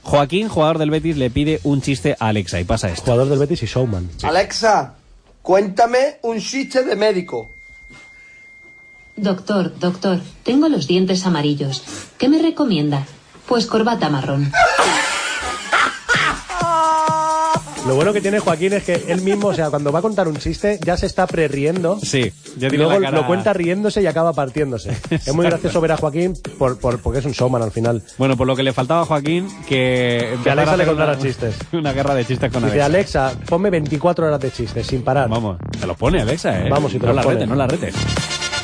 Joaquín, 0.03 0.49
jugador 0.49 0.79
del 0.79 0.91
Betis, 0.91 1.17
le 1.17 1.31
pide 1.31 1.61
un 1.65 1.83
chiste 1.83 2.17
a 2.19 2.29
Alexa 2.29 2.61
y 2.61 2.65
pasa 2.65 2.89
esto. 2.89 3.13
Jugador 3.13 3.29
del 3.29 3.39
Betis 3.39 3.63
y 3.63 3.67
showman. 3.67 4.09
Alexa, 4.23 4.95
cuéntame 5.43 6.19
un 6.23 6.41
chiste 6.41 6.83
de 6.85 6.97
médico. 6.97 7.51
Doctor, 9.17 9.79
doctor, 9.79 10.21
tengo 10.43 10.69
los 10.69 10.87
dientes 10.87 11.27
amarillos. 11.27 11.83
¿Qué 12.19 12.29
me 12.29 12.41
recomienda? 12.41 13.07
Pues 13.47 13.67
corbata 13.67 14.09
marrón. 14.09 14.51
Lo 17.87 17.95
bueno 17.97 18.15
que 18.15 18.23
tiene 18.23 18.39
Joaquín 18.39 18.73
es 18.73 18.83
que 18.85 19.05
él 19.09 19.21
mismo, 19.21 19.49
o 19.49 19.55
sea, 19.55 19.69
cuando 19.69 19.93
va 19.93 19.99
a 19.99 20.03
contar 20.03 20.27
un 20.27 20.39
chiste, 20.39 20.79
ya 20.83 20.97
se 20.97 21.05
está 21.05 21.27
pre-riendo. 21.27 21.99
Sí, 22.03 22.33
ya 22.57 22.69
Y 22.69 22.71
tiene 22.71 22.79
luego 22.79 22.93
la 22.99 23.01
cara- 23.11 23.21
lo 23.21 23.27
cuenta 23.27 23.53
riéndose 23.53 24.01
y 24.01 24.07
acaba 24.07 24.33
partiéndose. 24.33 24.97
es 25.11 25.35
muy 25.35 25.45
gracioso 25.45 25.83
ver 25.83 25.93
a 25.93 25.99
Joaquín 25.99 26.33
por, 26.59 26.79
por- 26.79 26.99
porque 27.01 27.19
es 27.19 27.27
un 27.27 27.33
showman 27.33 27.61
al 27.61 27.73
final. 27.73 28.03
Bueno, 28.17 28.39
por 28.39 28.47
lo 28.47 28.57
que 28.57 28.63
le 28.63 28.73
faltaba 28.73 29.03
a 29.03 29.05
Joaquín, 29.05 29.49
que... 29.69 30.33
empezara 30.33 30.63
Alexa 30.63 30.77
le 30.79 30.87
contara 30.87 31.13
una- 31.13 31.21
chistes. 31.23 31.55
Una 31.73 31.93
guerra 31.93 32.15
de 32.15 32.25
chistes 32.25 32.51
con 32.51 32.65
Dice, 32.65 32.81
Alexa. 32.81 33.27
Alexa, 33.29 33.47
ponme 33.47 33.69
24 33.69 34.27
horas 34.29 34.41
de 34.41 34.51
chistes 34.51 34.87
sin 34.87 35.03
parar. 35.03 35.29
Vamos, 35.29 35.59
te 35.79 35.87
lo 35.87 35.95
pone 35.95 36.23
Alexa, 36.23 36.65
¿eh? 36.67 36.71
Vamos, 36.71 36.95
y 36.95 36.99
te 36.99 37.07
no 37.07 37.13
lo 37.13 37.17
la 37.17 37.23
pone. 37.23 37.35
retes, 37.35 37.49
no 37.51 37.55
la 37.55 37.67
retes. 37.67 37.95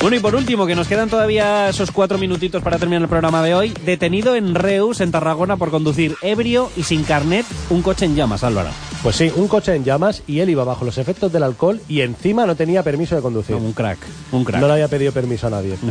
Bueno, 0.01 0.17
y 0.17 0.19
por 0.19 0.33
último, 0.33 0.65
que 0.65 0.73
nos 0.75 0.87
quedan 0.87 1.09
todavía 1.09 1.69
esos 1.69 1.91
cuatro 1.91 2.17
minutitos 2.17 2.63
para 2.63 2.79
terminar 2.79 3.03
el 3.03 3.07
programa 3.07 3.43
de 3.43 3.53
hoy. 3.53 3.71
Detenido 3.85 4.35
en 4.35 4.55
Reus, 4.55 4.99
en 4.99 5.11
Tarragona, 5.11 5.57
por 5.57 5.69
conducir 5.69 6.15
ebrio 6.23 6.71
y 6.75 6.81
sin 6.83 7.03
carnet 7.03 7.45
un 7.69 7.83
coche 7.83 8.05
en 8.05 8.15
llamas, 8.15 8.43
Álvaro. 8.43 8.69
Pues 9.03 9.15
sí, 9.15 9.31
un 9.35 9.47
coche 9.47 9.75
en 9.75 9.83
llamas 9.83 10.23
y 10.25 10.39
él 10.39 10.49
iba 10.49 10.63
bajo 10.63 10.85
los 10.85 10.97
efectos 10.97 11.31
del 11.31 11.43
alcohol 11.43 11.79
y 11.87 12.01
encima 12.01 12.47
no 12.47 12.55
tenía 12.55 12.81
permiso 12.81 13.15
de 13.15 13.21
conducir. 13.21 13.55
Un 13.55 13.73
crack, 13.73 13.99
un 14.31 14.43
crack. 14.43 14.59
No 14.61 14.67
le 14.67 14.73
había 14.73 14.87
pedido 14.87 15.11
permiso 15.11 15.47
a 15.47 15.51
nadie. 15.51 15.75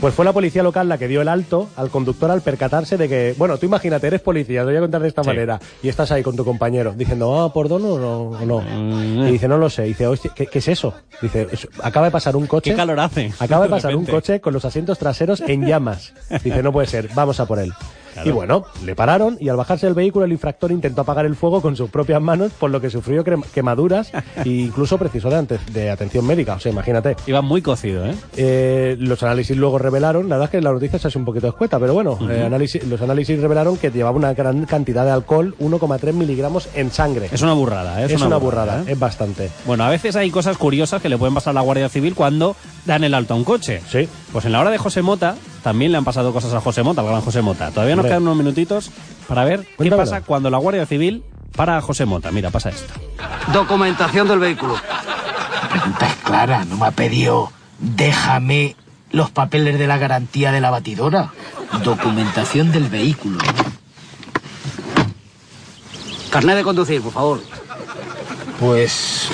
Pues 0.00 0.14
fue 0.14 0.24
la 0.24 0.32
policía 0.32 0.62
local 0.62 0.88
la 0.88 0.96
que 0.96 1.08
dio 1.08 1.20
el 1.22 1.26
alto 1.28 1.68
al 1.74 1.90
conductor 1.90 2.30
al 2.30 2.40
percatarse 2.40 2.96
de 2.96 3.08
que, 3.08 3.34
bueno, 3.36 3.58
tú 3.58 3.66
imagínate, 3.66 4.06
eres 4.06 4.20
policía, 4.20 4.60
te 4.60 4.66
voy 4.66 4.76
a 4.76 4.80
contar 4.80 5.02
de 5.02 5.08
esta 5.08 5.24
Sí. 5.24 5.28
manera, 5.28 5.58
y 5.82 5.88
estás 5.88 6.12
ahí 6.12 6.22
con 6.22 6.36
tu 6.36 6.44
compañero 6.44 6.94
diciendo, 6.96 7.40
ah, 7.40 7.52
¿por 7.52 7.68
dono 7.68 7.88
o 7.94 7.98
no? 7.98 8.46
no? 8.46 8.60
Mm. 8.60 9.26
Y 9.26 9.32
dice, 9.32 9.48
no 9.48 9.58
lo 9.58 9.68
sé. 9.68 9.82
Dice, 9.82 10.06
"Hostia, 10.06 10.30
¿qué, 10.36 10.46
qué 10.46 10.60
es 10.60 10.68
eso? 10.68 10.94
Dice, 11.20 11.48
"Es- 11.50 11.66
acaba 11.82 12.06
de 12.06 12.12
pasar 12.12 12.36
un 12.36 12.46
coche. 12.46 12.70
¿Qué 12.70 12.76
calor 12.76 13.00
hace? 13.00 13.32
Acaba 13.48 13.64
de 13.64 13.70
De 13.70 13.76
pasar 13.76 13.96
un 13.96 14.04
coche 14.04 14.40
con 14.40 14.52
los 14.52 14.64
asientos 14.64 14.98
traseros 14.98 15.40
en 15.40 15.66
llamas. 15.66 16.12
Dice, 16.44 16.62
no 16.62 16.70
puede 16.70 16.86
ser, 16.86 17.08
vamos 17.14 17.40
a 17.40 17.46
por 17.46 17.58
él. 17.58 17.72
Claro. 18.22 18.28
Y 18.28 18.32
bueno, 18.32 18.64
le 18.84 18.94
pararon 18.96 19.36
y 19.40 19.48
al 19.48 19.56
bajarse 19.56 19.86
del 19.86 19.94
vehículo 19.94 20.24
el 20.24 20.32
infractor 20.32 20.72
intentó 20.72 21.02
apagar 21.02 21.26
el 21.26 21.36
fuego 21.36 21.62
con 21.62 21.76
sus 21.76 21.90
propias 21.90 22.20
manos, 22.20 22.52
por 22.52 22.70
lo 22.70 22.80
que 22.80 22.90
sufrió 22.90 23.22
quemaduras 23.24 24.12
e 24.44 24.48
incluso 24.48 24.98
precisó 24.98 25.30
de, 25.30 25.90
atención 25.90 26.26
médica. 26.26 26.54
O 26.54 26.60
sea, 26.60 26.72
imagínate. 26.72 27.16
Iba 27.26 27.42
muy 27.42 27.62
cocido, 27.62 28.06
¿eh? 28.06 28.14
Eh, 28.36 28.96
los 28.98 29.22
análisis 29.22 29.56
luego 29.56 29.78
revelaron, 29.78 30.28
la 30.28 30.36
verdad 30.36 30.46
es 30.46 30.50
que 30.58 30.60
la 30.62 30.72
noticia 30.72 30.98
se 30.98 31.08
hace 31.08 31.18
un 31.18 31.24
poquito 31.24 31.48
escueta, 31.48 31.78
pero 31.78 31.94
bueno, 31.94 32.18
eh, 32.30 32.44
análisis- 32.46 32.82
los 32.84 33.00
análisis 33.02 33.40
revelaron 33.40 33.76
que 33.76 33.90
llevaba 33.90 34.16
una 34.16 34.34
gran 34.34 34.64
cantidad 34.64 35.04
de 35.04 35.10
alcohol, 35.10 35.54
1,3 35.58 36.14
miligramos 36.14 36.68
en 36.74 36.90
sangre. 36.90 37.28
Es 37.30 37.42
una 37.42 37.52
burrada, 37.52 38.02
¿eh? 38.02 38.06
Es 38.12 38.20
una 38.22 38.36
burrada, 38.36 38.82
¿eh? 38.82 38.92
es 38.92 38.98
bastante. 38.98 39.50
Bueno, 39.66 39.84
a 39.84 39.90
veces 39.90 40.16
hay 40.16 40.30
cosas 40.30 40.56
curiosas 40.56 41.00
que 41.02 41.08
le 41.08 41.18
pueden 41.18 41.34
pasar 41.34 41.50
a 41.52 41.54
la 41.54 41.60
Guardia 41.60 41.88
Civil 41.88 42.14
cuando 42.14 42.56
dan 42.86 43.04
el 43.04 43.14
alto 43.14 43.34
a 43.34 43.36
un 43.36 43.44
coche. 43.44 43.82
Sí. 43.88 44.08
Pues 44.32 44.44
en 44.44 44.52
la 44.52 44.60
hora 44.60 44.70
de 44.70 44.78
José 44.78 45.02
Mota 45.02 45.36
también 45.68 45.92
le 45.92 45.98
han 45.98 46.04
pasado 46.04 46.32
cosas 46.32 46.54
a 46.54 46.62
José 46.62 46.82
Mota, 46.82 47.02
al 47.02 47.08
gran 47.08 47.20
José 47.20 47.42
Mota. 47.42 47.70
Todavía 47.70 47.94
nos 47.94 48.04
Hombre. 48.04 48.12
quedan 48.12 48.22
unos 48.22 48.38
minutitos 48.38 48.90
para 49.26 49.44
ver 49.44 49.66
qué 49.76 49.90
pasa 49.90 50.22
cuando 50.22 50.48
la 50.48 50.56
Guardia 50.56 50.86
Civil 50.86 51.22
para 51.54 51.76
a 51.76 51.82
José 51.82 52.06
Mota. 52.06 52.30
Mira, 52.32 52.48
pasa 52.48 52.70
esto. 52.70 52.90
Documentación 53.52 54.26
del 54.28 54.38
vehículo. 54.38 54.76
La 54.76 55.68
pregunta 55.68 56.06
es 56.06 56.14
clara, 56.24 56.64
no 56.64 56.78
me 56.78 56.86
ha 56.86 56.90
pedido 56.92 57.52
déjame 57.80 58.76
los 59.10 59.30
papeles 59.30 59.78
de 59.78 59.86
la 59.86 59.98
garantía 59.98 60.52
de 60.52 60.62
la 60.62 60.70
batidora. 60.70 61.32
Documentación 61.84 62.72
del 62.72 62.88
vehículo. 62.88 63.38
Carnet 66.30 66.56
de 66.56 66.62
conducir, 66.64 67.02
por 67.02 67.12
favor. 67.12 67.42
Pues 68.58 69.28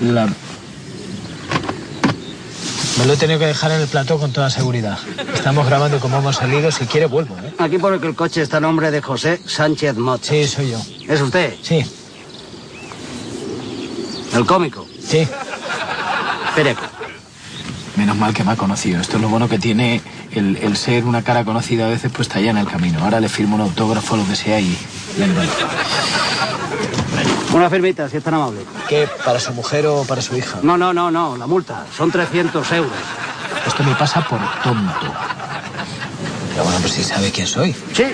la 0.00 0.28
me 2.98 3.06
lo 3.06 3.12
he 3.14 3.16
tenido 3.16 3.38
que 3.38 3.46
dejar 3.46 3.70
en 3.72 3.80
el 3.80 3.88
plató 3.88 4.18
con 4.18 4.32
toda 4.32 4.50
seguridad. 4.50 4.98
Estamos 5.34 5.66
grabando 5.66 6.00
cómo 6.00 6.18
hemos 6.18 6.36
salido, 6.36 6.70
si 6.70 6.86
quiere 6.86 7.06
vuelvo, 7.06 7.36
¿eh? 7.38 7.54
Aquí 7.58 7.78
pone 7.78 7.98
que 7.98 8.06
el 8.06 8.14
coche 8.14 8.42
está 8.42 8.58
a 8.58 8.60
nombre 8.60 8.90
de 8.90 9.00
José 9.00 9.40
Sánchez 9.46 9.96
Mot. 9.96 10.22
Sí, 10.22 10.46
soy 10.46 10.70
yo. 10.70 10.78
¿Es 11.08 11.20
usted? 11.20 11.54
Sí, 11.62 11.84
El 14.34 14.44
cómico. 14.46 14.86
sí. 15.02 15.26
Pereco. 16.54 16.82
Menos 17.96 18.16
mal 18.16 18.34
que 18.34 18.42
me 18.44 18.52
ha 18.52 18.56
conocido. 18.56 19.00
Esto 19.00 19.16
es 19.16 19.22
lo 19.22 19.28
bueno 19.28 19.48
que 19.48 19.58
tiene 19.58 20.00
el, 20.32 20.56
el 20.56 20.76
ser 20.76 21.04
una 21.04 21.22
cara 21.22 21.44
conocida 21.44 21.86
a 21.86 21.88
veces 21.88 22.10
pues 22.14 22.28
está 22.28 22.38
allá 22.38 22.50
en 22.50 22.56
el 22.58 22.66
camino. 22.66 23.02
Ahora 23.02 23.20
le 23.20 23.28
firmo 23.28 23.54
un 23.56 23.62
autógrafo, 23.62 24.16
lo 24.16 24.26
que 24.26 24.36
sea 24.36 24.58
y... 24.60 24.76
Una 27.52 27.68
firmita, 27.68 28.08
si 28.08 28.16
es 28.16 28.22
tan 28.22 28.34
amable. 28.34 28.60
¿Qué? 28.88 29.08
¿Para 29.24 29.40
su 29.40 29.52
mujer 29.52 29.86
o 29.86 30.04
para 30.04 30.22
su 30.22 30.36
hija? 30.36 30.60
No, 30.62 30.78
no, 30.78 30.92
no, 30.92 31.10
no, 31.10 31.36
la 31.36 31.46
multa. 31.46 31.84
Son 31.96 32.10
300 32.10 32.72
euros. 32.72 32.92
Esto 33.66 33.82
me 33.82 33.94
pasa 33.96 34.20
por 34.26 34.38
tonto. 34.62 35.12
Pero 36.50 36.64
bueno, 36.64 36.78
pues 36.80 36.92
si 36.92 37.02
sabe 37.02 37.30
quién 37.30 37.46
soy. 37.46 37.74
Sí, 37.92 38.04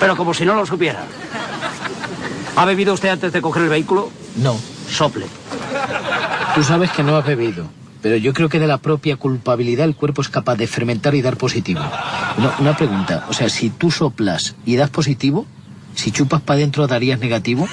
pero 0.00 0.16
como 0.16 0.34
si 0.34 0.44
no 0.44 0.54
lo 0.54 0.66
supiera. 0.66 1.04
¿Ha 2.56 2.64
bebido 2.64 2.94
usted 2.94 3.08
antes 3.10 3.32
de 3.32 3.40
coger 3.40 3.62
el 3.64 3.68
vehículo? 3.68 4.10
No. 4.36 4.56
Sople. 4.88 5.26
Tú 6.54 6.62
sabes 6.62 6.90
que 6.90 7.02
no 7.02 7.16
has 7.16 7.24
bebido. 7.24 7.66
Pero 8.02 8.16
yo 8.16 8.34
creo 8.34 8.48
que 8.48 8.58
de 8.58 8.66
la 8.66 8.78
propia 8.78 9.16
culpabilidad 9.16 9.86
el 9.86 9.96
cuerpo 9.96 10.20
es 10.20 10.28
capaz 10.28 10.56
de 10.56 10.66
fermentar 10.66 11.14
y 11.14 11.22
dar 11.22 11.36
positivo. 11.36 11.80
Una, 12.36 12.54
una 12.58 12.76
pregunta. 12.76 13.24
O 13.28 13.32
sea, 13.32 13.48
si 13.48 13.70
tú 13.70 13.90
soplas 13.90 14.56
y 14.66 14.76
das 14.76 14.90
positivo, 14.90 15.46
si 15.94 16.10
chupas 16.10 16.42
para 16.42 16.58
adentro 16.58 16.86
darías 16.86 17.18
negativo. 17.18 17.66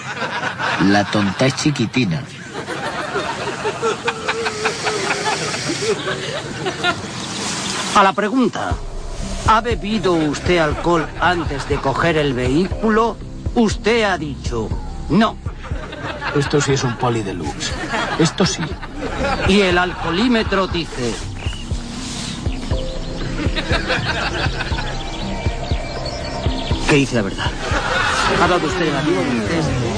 La 0.79 1.03
tonta 1.05 1.45
es 1.45 1.55
chiquitina. 1.55 2.23
A 7.95 8.03
la 8.03 8.13
pregunta, 8.13 8.73
¿ha 9.47 9.61
bebido 9.61 10.13
usted 10.13 10.57
alcohol 10.57 11.07
antes 11.19 11.67
de 11.67 11.75
coger 11.75 12.17
el 12.17 12.33
vehículo? 12.33 13.17
Usted 13.55 14.03
ha 14.03 14.17
dicho 14.17 14.69
no. 15.09 15.35
Esto 16.35 16.61
sí 16.61 16.73
es 16.73 16.83
un 16.83 16.95
poli 16.95 17.21
deluxe. 17.21 17.73
Esto 18.17 18.45
sí. 18.45 18.63
Y 19.49 19.61
el 19.61 19.77
alcoholímetro 19.77 20.67
dice... 20.67 21.13
Que 26.89 26.95
dice 26.95 27.15
la 27.15 27.21
verdad. 27.21 27.51
¿Ha 28.41 28.47
dado 28.47 28.67
usted 28.67 28.85
negativo 28.85 29.21
en 29.21 29.41
el 29.41 29.47
test? 29.47 29.90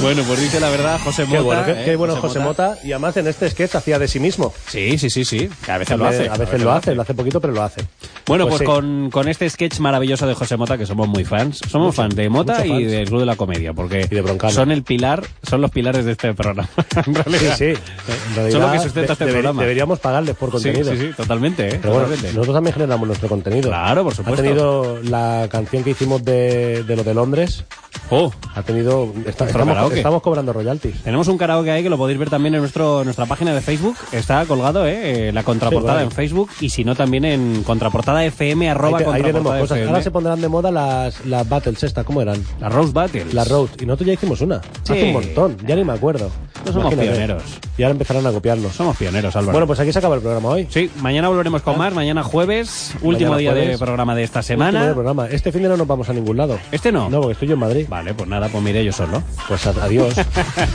Bueno, 0.00 0.22
pues 0.28 0.40
dice 0.40 0.60
la 0.60 0.70
verdad 0.70 0.98
José 1.02 1.24
Mota. 1.24 1.36
Qué 1.38 1.42
bueno, 1.42 1.64
qué, 1.64 1.72
¿eh? 1.72 1.84
qué 1.84 1.96
bueno 1.96 2.16
José 2.16 2.38
Mota. 2.38 2.78
Y 2.84 2.92
además 2.92 3.16
en 3.16 3.26
este 3.26 3.50
sketch 3.50 3.74
hacía 3.74 3.98
de 3.98 4.06
sí 4.06 4.20
mismo. 4.20 4.54
Sí, 4.68 4.96
sí, 4.96 5.10
sí, 5.10 5.24
sí. 5.24 5.50
Que 5.64 5.72
a 5.72 5.78
veces 5.78 5.98
lo 5.98 6.06
hace. 6.06 6.28
A 6.28 6.36
veces 6.36 6.62
lo 6.62 6.70
hace, 6.72 6.94
lo 6.94 7.02
hace 7.02 7.14
poquito, 7.14 7.40
pero 7.40 7.52
lo 7.52 7.62
hace. 7.64 7.82
Bueno, 8.26 8.46
pues, 8.46 8.60
sí. 8.60 8.64
con, 8.64 9.10
con 9.10 9.26
este 9.28 9.50
sketch 9.50 9.80
maravilloso 9.80 10.26
de 10.28 10.34
José 10.34 10.56
Mota, 10.56 10.78
que 10.78 10.86
somos 10.86 11.08
muy 11.08 11.24
fans, 11.24 11.60
somos 11.68 11.96
fans 11.96 12.14
de 12.14 12.28
Mota 12.28 12.64
y 12.64 12.68
fans. 12.70 12.90
del 12.92 13.08
Club 13.08 13.20
de 13.20 13.26
la 13.26 13.34
Comedia, 13.36 13.72
porque 13.72 14.06
Y 14.08 14.14
de 14.14 14.50
son 14.50 14.70
el 14.70 14.84
pilar, 14.84 15.24
son 15.42 15.60
los 15.62 15.70
pilares 15.72 16.04
de 16.04 16.12
este 16.12 16.32
programa. 16.32 16.68
en 16.96 17.04
Sí, 17.04 17.12
realidad. 17.12 17.56
sí. 17.58 17.64
En 17.64 18.34
realidad, 18.36 18.50
Son 18.52 18.60
lo 18.62 18.72
que 18.72 18.78
sustenta 18.78 19.12
este 19.14 19.24
de- 19.24 19.30
deber- 19.32 19.34
programa. 19.40 19.62
Deberíamos 19.62 19.98
pagarles 19.98 20.36
por 20.36 20.48
Sí, 20.50 20.52
contenido. 20.52 20.92
sí, 20.92 20.98
sí, 20.98 21.10
totalmente, 21.16 21.66
¿eh? 21.68 21.78
Pero 21.82 21.94
bueno, 21.94 22.06
totalmente. 22.08 22.28
nosotros 22.36 22.54
también 22.56 22.74
generamos 22.74 23.06
nuestro 23.08 23.28
contenido. 23.28 23.68
Claro, 23.68 24.04
por 24.04 24.14
supuesto. 24.14 24.40
Ha 24.40 24.44
tenido 24.44 25.00
la 25.02 25.48
canción 25.50 25.82
que 25.82 25.90
hicimos 25.90 26.24
de, 26.24 26.84
de 26.84 26.96
lo 26.96 27.02
de 27.02 27.14
Londres. 27.14 27.64
Oh, 28.10 28.32
Ha 28.54 28.62
tenido. 28.62 29.12
está- 29.26 29.46
estamos, 29.46 29.87
karaoke. 29.88 29.98
estamos 30.00 30.22
cobrando 30.22 30.52
royalties. 30.52 31.02
Tenemos 31.02 31.28
un 31.28 31.38
karaoke 31.38 31.70
ahí 31.70 31.82
que 31.82 31.90
lo 31.90 31.96
podéis 31.98 32.18
ver 32.18 32.30
también 32.30 32.54
en 32.54 32.60
nuestro, 32.60 33.04
nuestra 33.04 33.26
página 33.26 33.54
de 33.54 33.60
Facebook. 33.60 33.96
Está 34.12 34.44
colgado, 34.46 34.86
¿eh? 34.86 35.28
Eh, 35.28 35.32
La 35.32 35.42
contraportada 35.42 35.98
Sí, 36.00 36.04
en. 36.04 36.10
Facebook 36.10 36.50
y 36.60 36.68
si 36.70 36.84
no 36.84 36.94
también 36.94 37.24
en 37.24 37.62
contraportada 37.64 38.24
FM, 38.24 38.70
arroba 38.70 38.98
ahí, 38.98 39.04
te- 39.04 39.10
ahí 39.10 39.22
tenemos 39.22 39.52
cosas. 39.52 39.70
FM. 39.78 39.88
Ahora 39.90 40.02
se 40.02 40.10
pondrán 40.10 40.40
de 40.40 40.48
moda 40.48 40.70
las, 40.70 41.24
las 41.26 41.48
battles 41.48 41.82
estas, 41.82 42.04
¿cómo 42.04 42.22
eran? 42.22 42.42
La 42.60 42.68
Rose 42.68 42.92
Battles. 42.92 43.34
La 43.34 43.44
Road. 43.44 43.68
Y 43.80 43.86
nosotros 43.86 44.06
ya 44.06 44.12
hicimos 44.14 44.40
una. 44.40 44.60
Sí. 44.82 44.92
Hace 44.92 45.04
un 45.04 45.12
montón. 45.12 45.56
Ya 45.66 45.76
ni 45.76 45.84
me 45.84 45.92
acuerdo. 45.92 46.30
No 46.64 46.72
somos 46.72 46.92
Imagínate. 46.92 47.10
pioneros. 47.10 47.42
Y 47.76 47.82
ahora 47.82 47.92
empezarán 47.92 48.26
a 48.26 48.32
copiarnos. 48.32 48.72
Somos 48.72 48.96
pioneros, 48.96 49.34
Álvaro. 49.36 49.52
Bueno, 49.52 49.66
pues 49.66 49.78
aquí 49.80 49.92
se 49.92 49.98
acaba 50.00 50.16
el 50.16 50.20
programa 50.20 50.48
hoy. 50.48 50.66
Sí, 50.70 50.90
mañana 51.00 51.28
volveremos 51.28 51.62
con 51.62 51.78
más. 51.78 51.94
Mañana 51.94 52.22
jueves, 52.24 52.92
último 53.02 53.32
Mañana 53.32 53.54
día 53.54 53.68
de 53.70 53.78
programa 53.78 54.14
de 54.14 54.24
esta 54.24 54.40
Último 54.40 54.46
semana. 54.64 54.84
del 54.84 54.94
programa. 54.94 55.28
Este 55.28 55.52
fin 55.52 55.62
de 55.62 55.68
no 55.68 55.76
nos 55.76 55.86
vamos 55.86 56.08
a 56.08 56.12
ningún 56.12 56.36
lado. 56.36 56.58
¿Este 56.72 56.90
no? 56.90 57.08
No, 57.08 57.18
porque 57.20 57.32
estoy 57.34 57.48
yo 57.48 57.54
en 57.54 57.60
Madrid. 57.60 57.86
Vale, 57.88 58.14
pues 58.14 58.28
nada, 58.28 58.48
pues 58.48 58.62
mire 58.64 58.84
yo 58.84 58.92
solo. 58.92 59.22
Pues 59.46 59.66
a- 59.66 59.70
adiós. 59.82 60.14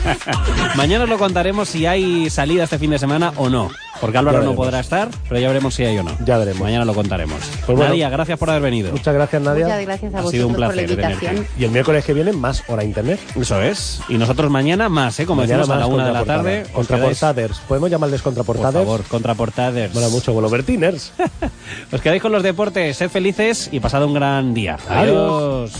Mañana 0.76 1.04
os 1.04 1.10
lo 1.10 1.18
contaremos 1.18 1.68
si 1.68 1.86
hay 1.86 2.28
salida 2.30 2.64
este 2.64 2.78
fin 2.78 2.90
de 2.90 2.98
semana 2.98 3.32
o 3.36 3.48
no. 3.48 3.70
Porque 4.00 4.18
Álvaro 4.18 4.42
no 4.42 4.54
podrá 4.54 4.80
estar, 4.80 5.08
pero 5.28 5.40
ya 5.40 5.48
veremos 5.48 5.74
si 5.74 5.84
hay 5.84 5.96
o 5.98 6.02
no. 6.02 6.10
Ya 6.24 6.36
veremos. 6.36 6.62
Mañana 6.62 6.84
lo 6.84 6.94
contaremos. 6.94 7.38
Pues 7.64 7.78
bueno. 7.78 7.84
Nadia, 7.90 8.10
gracias 8.10 8.38
por 8.38 8.50
haber 8.50 8.62
venido. 8.62 8.90
Muchas 8.90 9.14
gracias, 9.14 9.40
Nadia. 9.40 9.64
Muchas 9.66 9.82
gracias 9.82 10.14
a 10.14 10.18
Ha 10.18 10.26
sido 10.26 10.46
un 10.48 10.52
por 10.54 10.60
la 10.60 10.66
placer 10.68 10.90
invitación. 10.90 11.18
tenerte. 11.34 11.50
Y 11.58 11.64
el 11.64 11.70
miércoles 11.70 12.04
que 12.04 12.12
viene, 12.12 12.32
más 12.32 12.64
hora 12.68 12.84
internet. 12.84 13.20
Eso 13.40 13.62
es. 13.62 14.00
Y 14.08 14.18
nosotros 14.18 14.50
mañana 14.50 14.88
más, 14.88 15.18
¿eh? 15.20 15.26
Como 15.26 15.42
Mañana 15.42 15.58
decimos 15.60 15.76
a 15.76 15.80
la 15.80 15.86
una 15.86 16.06
de 16.06 16.12
la 16.12 16.24
tarde. 16.24 16.66
Contraportaders. 16.72 17.58
¿Podemos 17.60 17.90
llamarles 17.90 18.20
Por 18.20 18.34
contraportaders? 18.34 18.84
favor, 18.84 19.02
contraportaders. 19.04 19.94
Mola 19.94 20.08
mucho, 20.08 20.34
Bertiners. 20.50 21.12
Os 21.92 22.00
quedáis 22.00 22.20
con 22.20 22.32
los 22.32 22.42
deportes, 22.42 22.96
sed 22.96 23.10
felices 23.10 23.68
y 23.72 23.80
pasad 23.80 24.04
un 24.04 24.14
gran 24.14 24.54
día. 24.54 24.76
Adiós. 24.88 25.72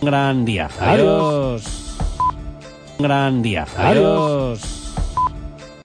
Un 0.00 0.06
gran 0.06 0.44
día. 0.44 0.68
Adiós. 0.80 1.62
Un 1.64 1.87
gran 2.98 3.42
día. 3.42 3.66
Adiós. 3.76 4.30
Adiós. 4.58 4.77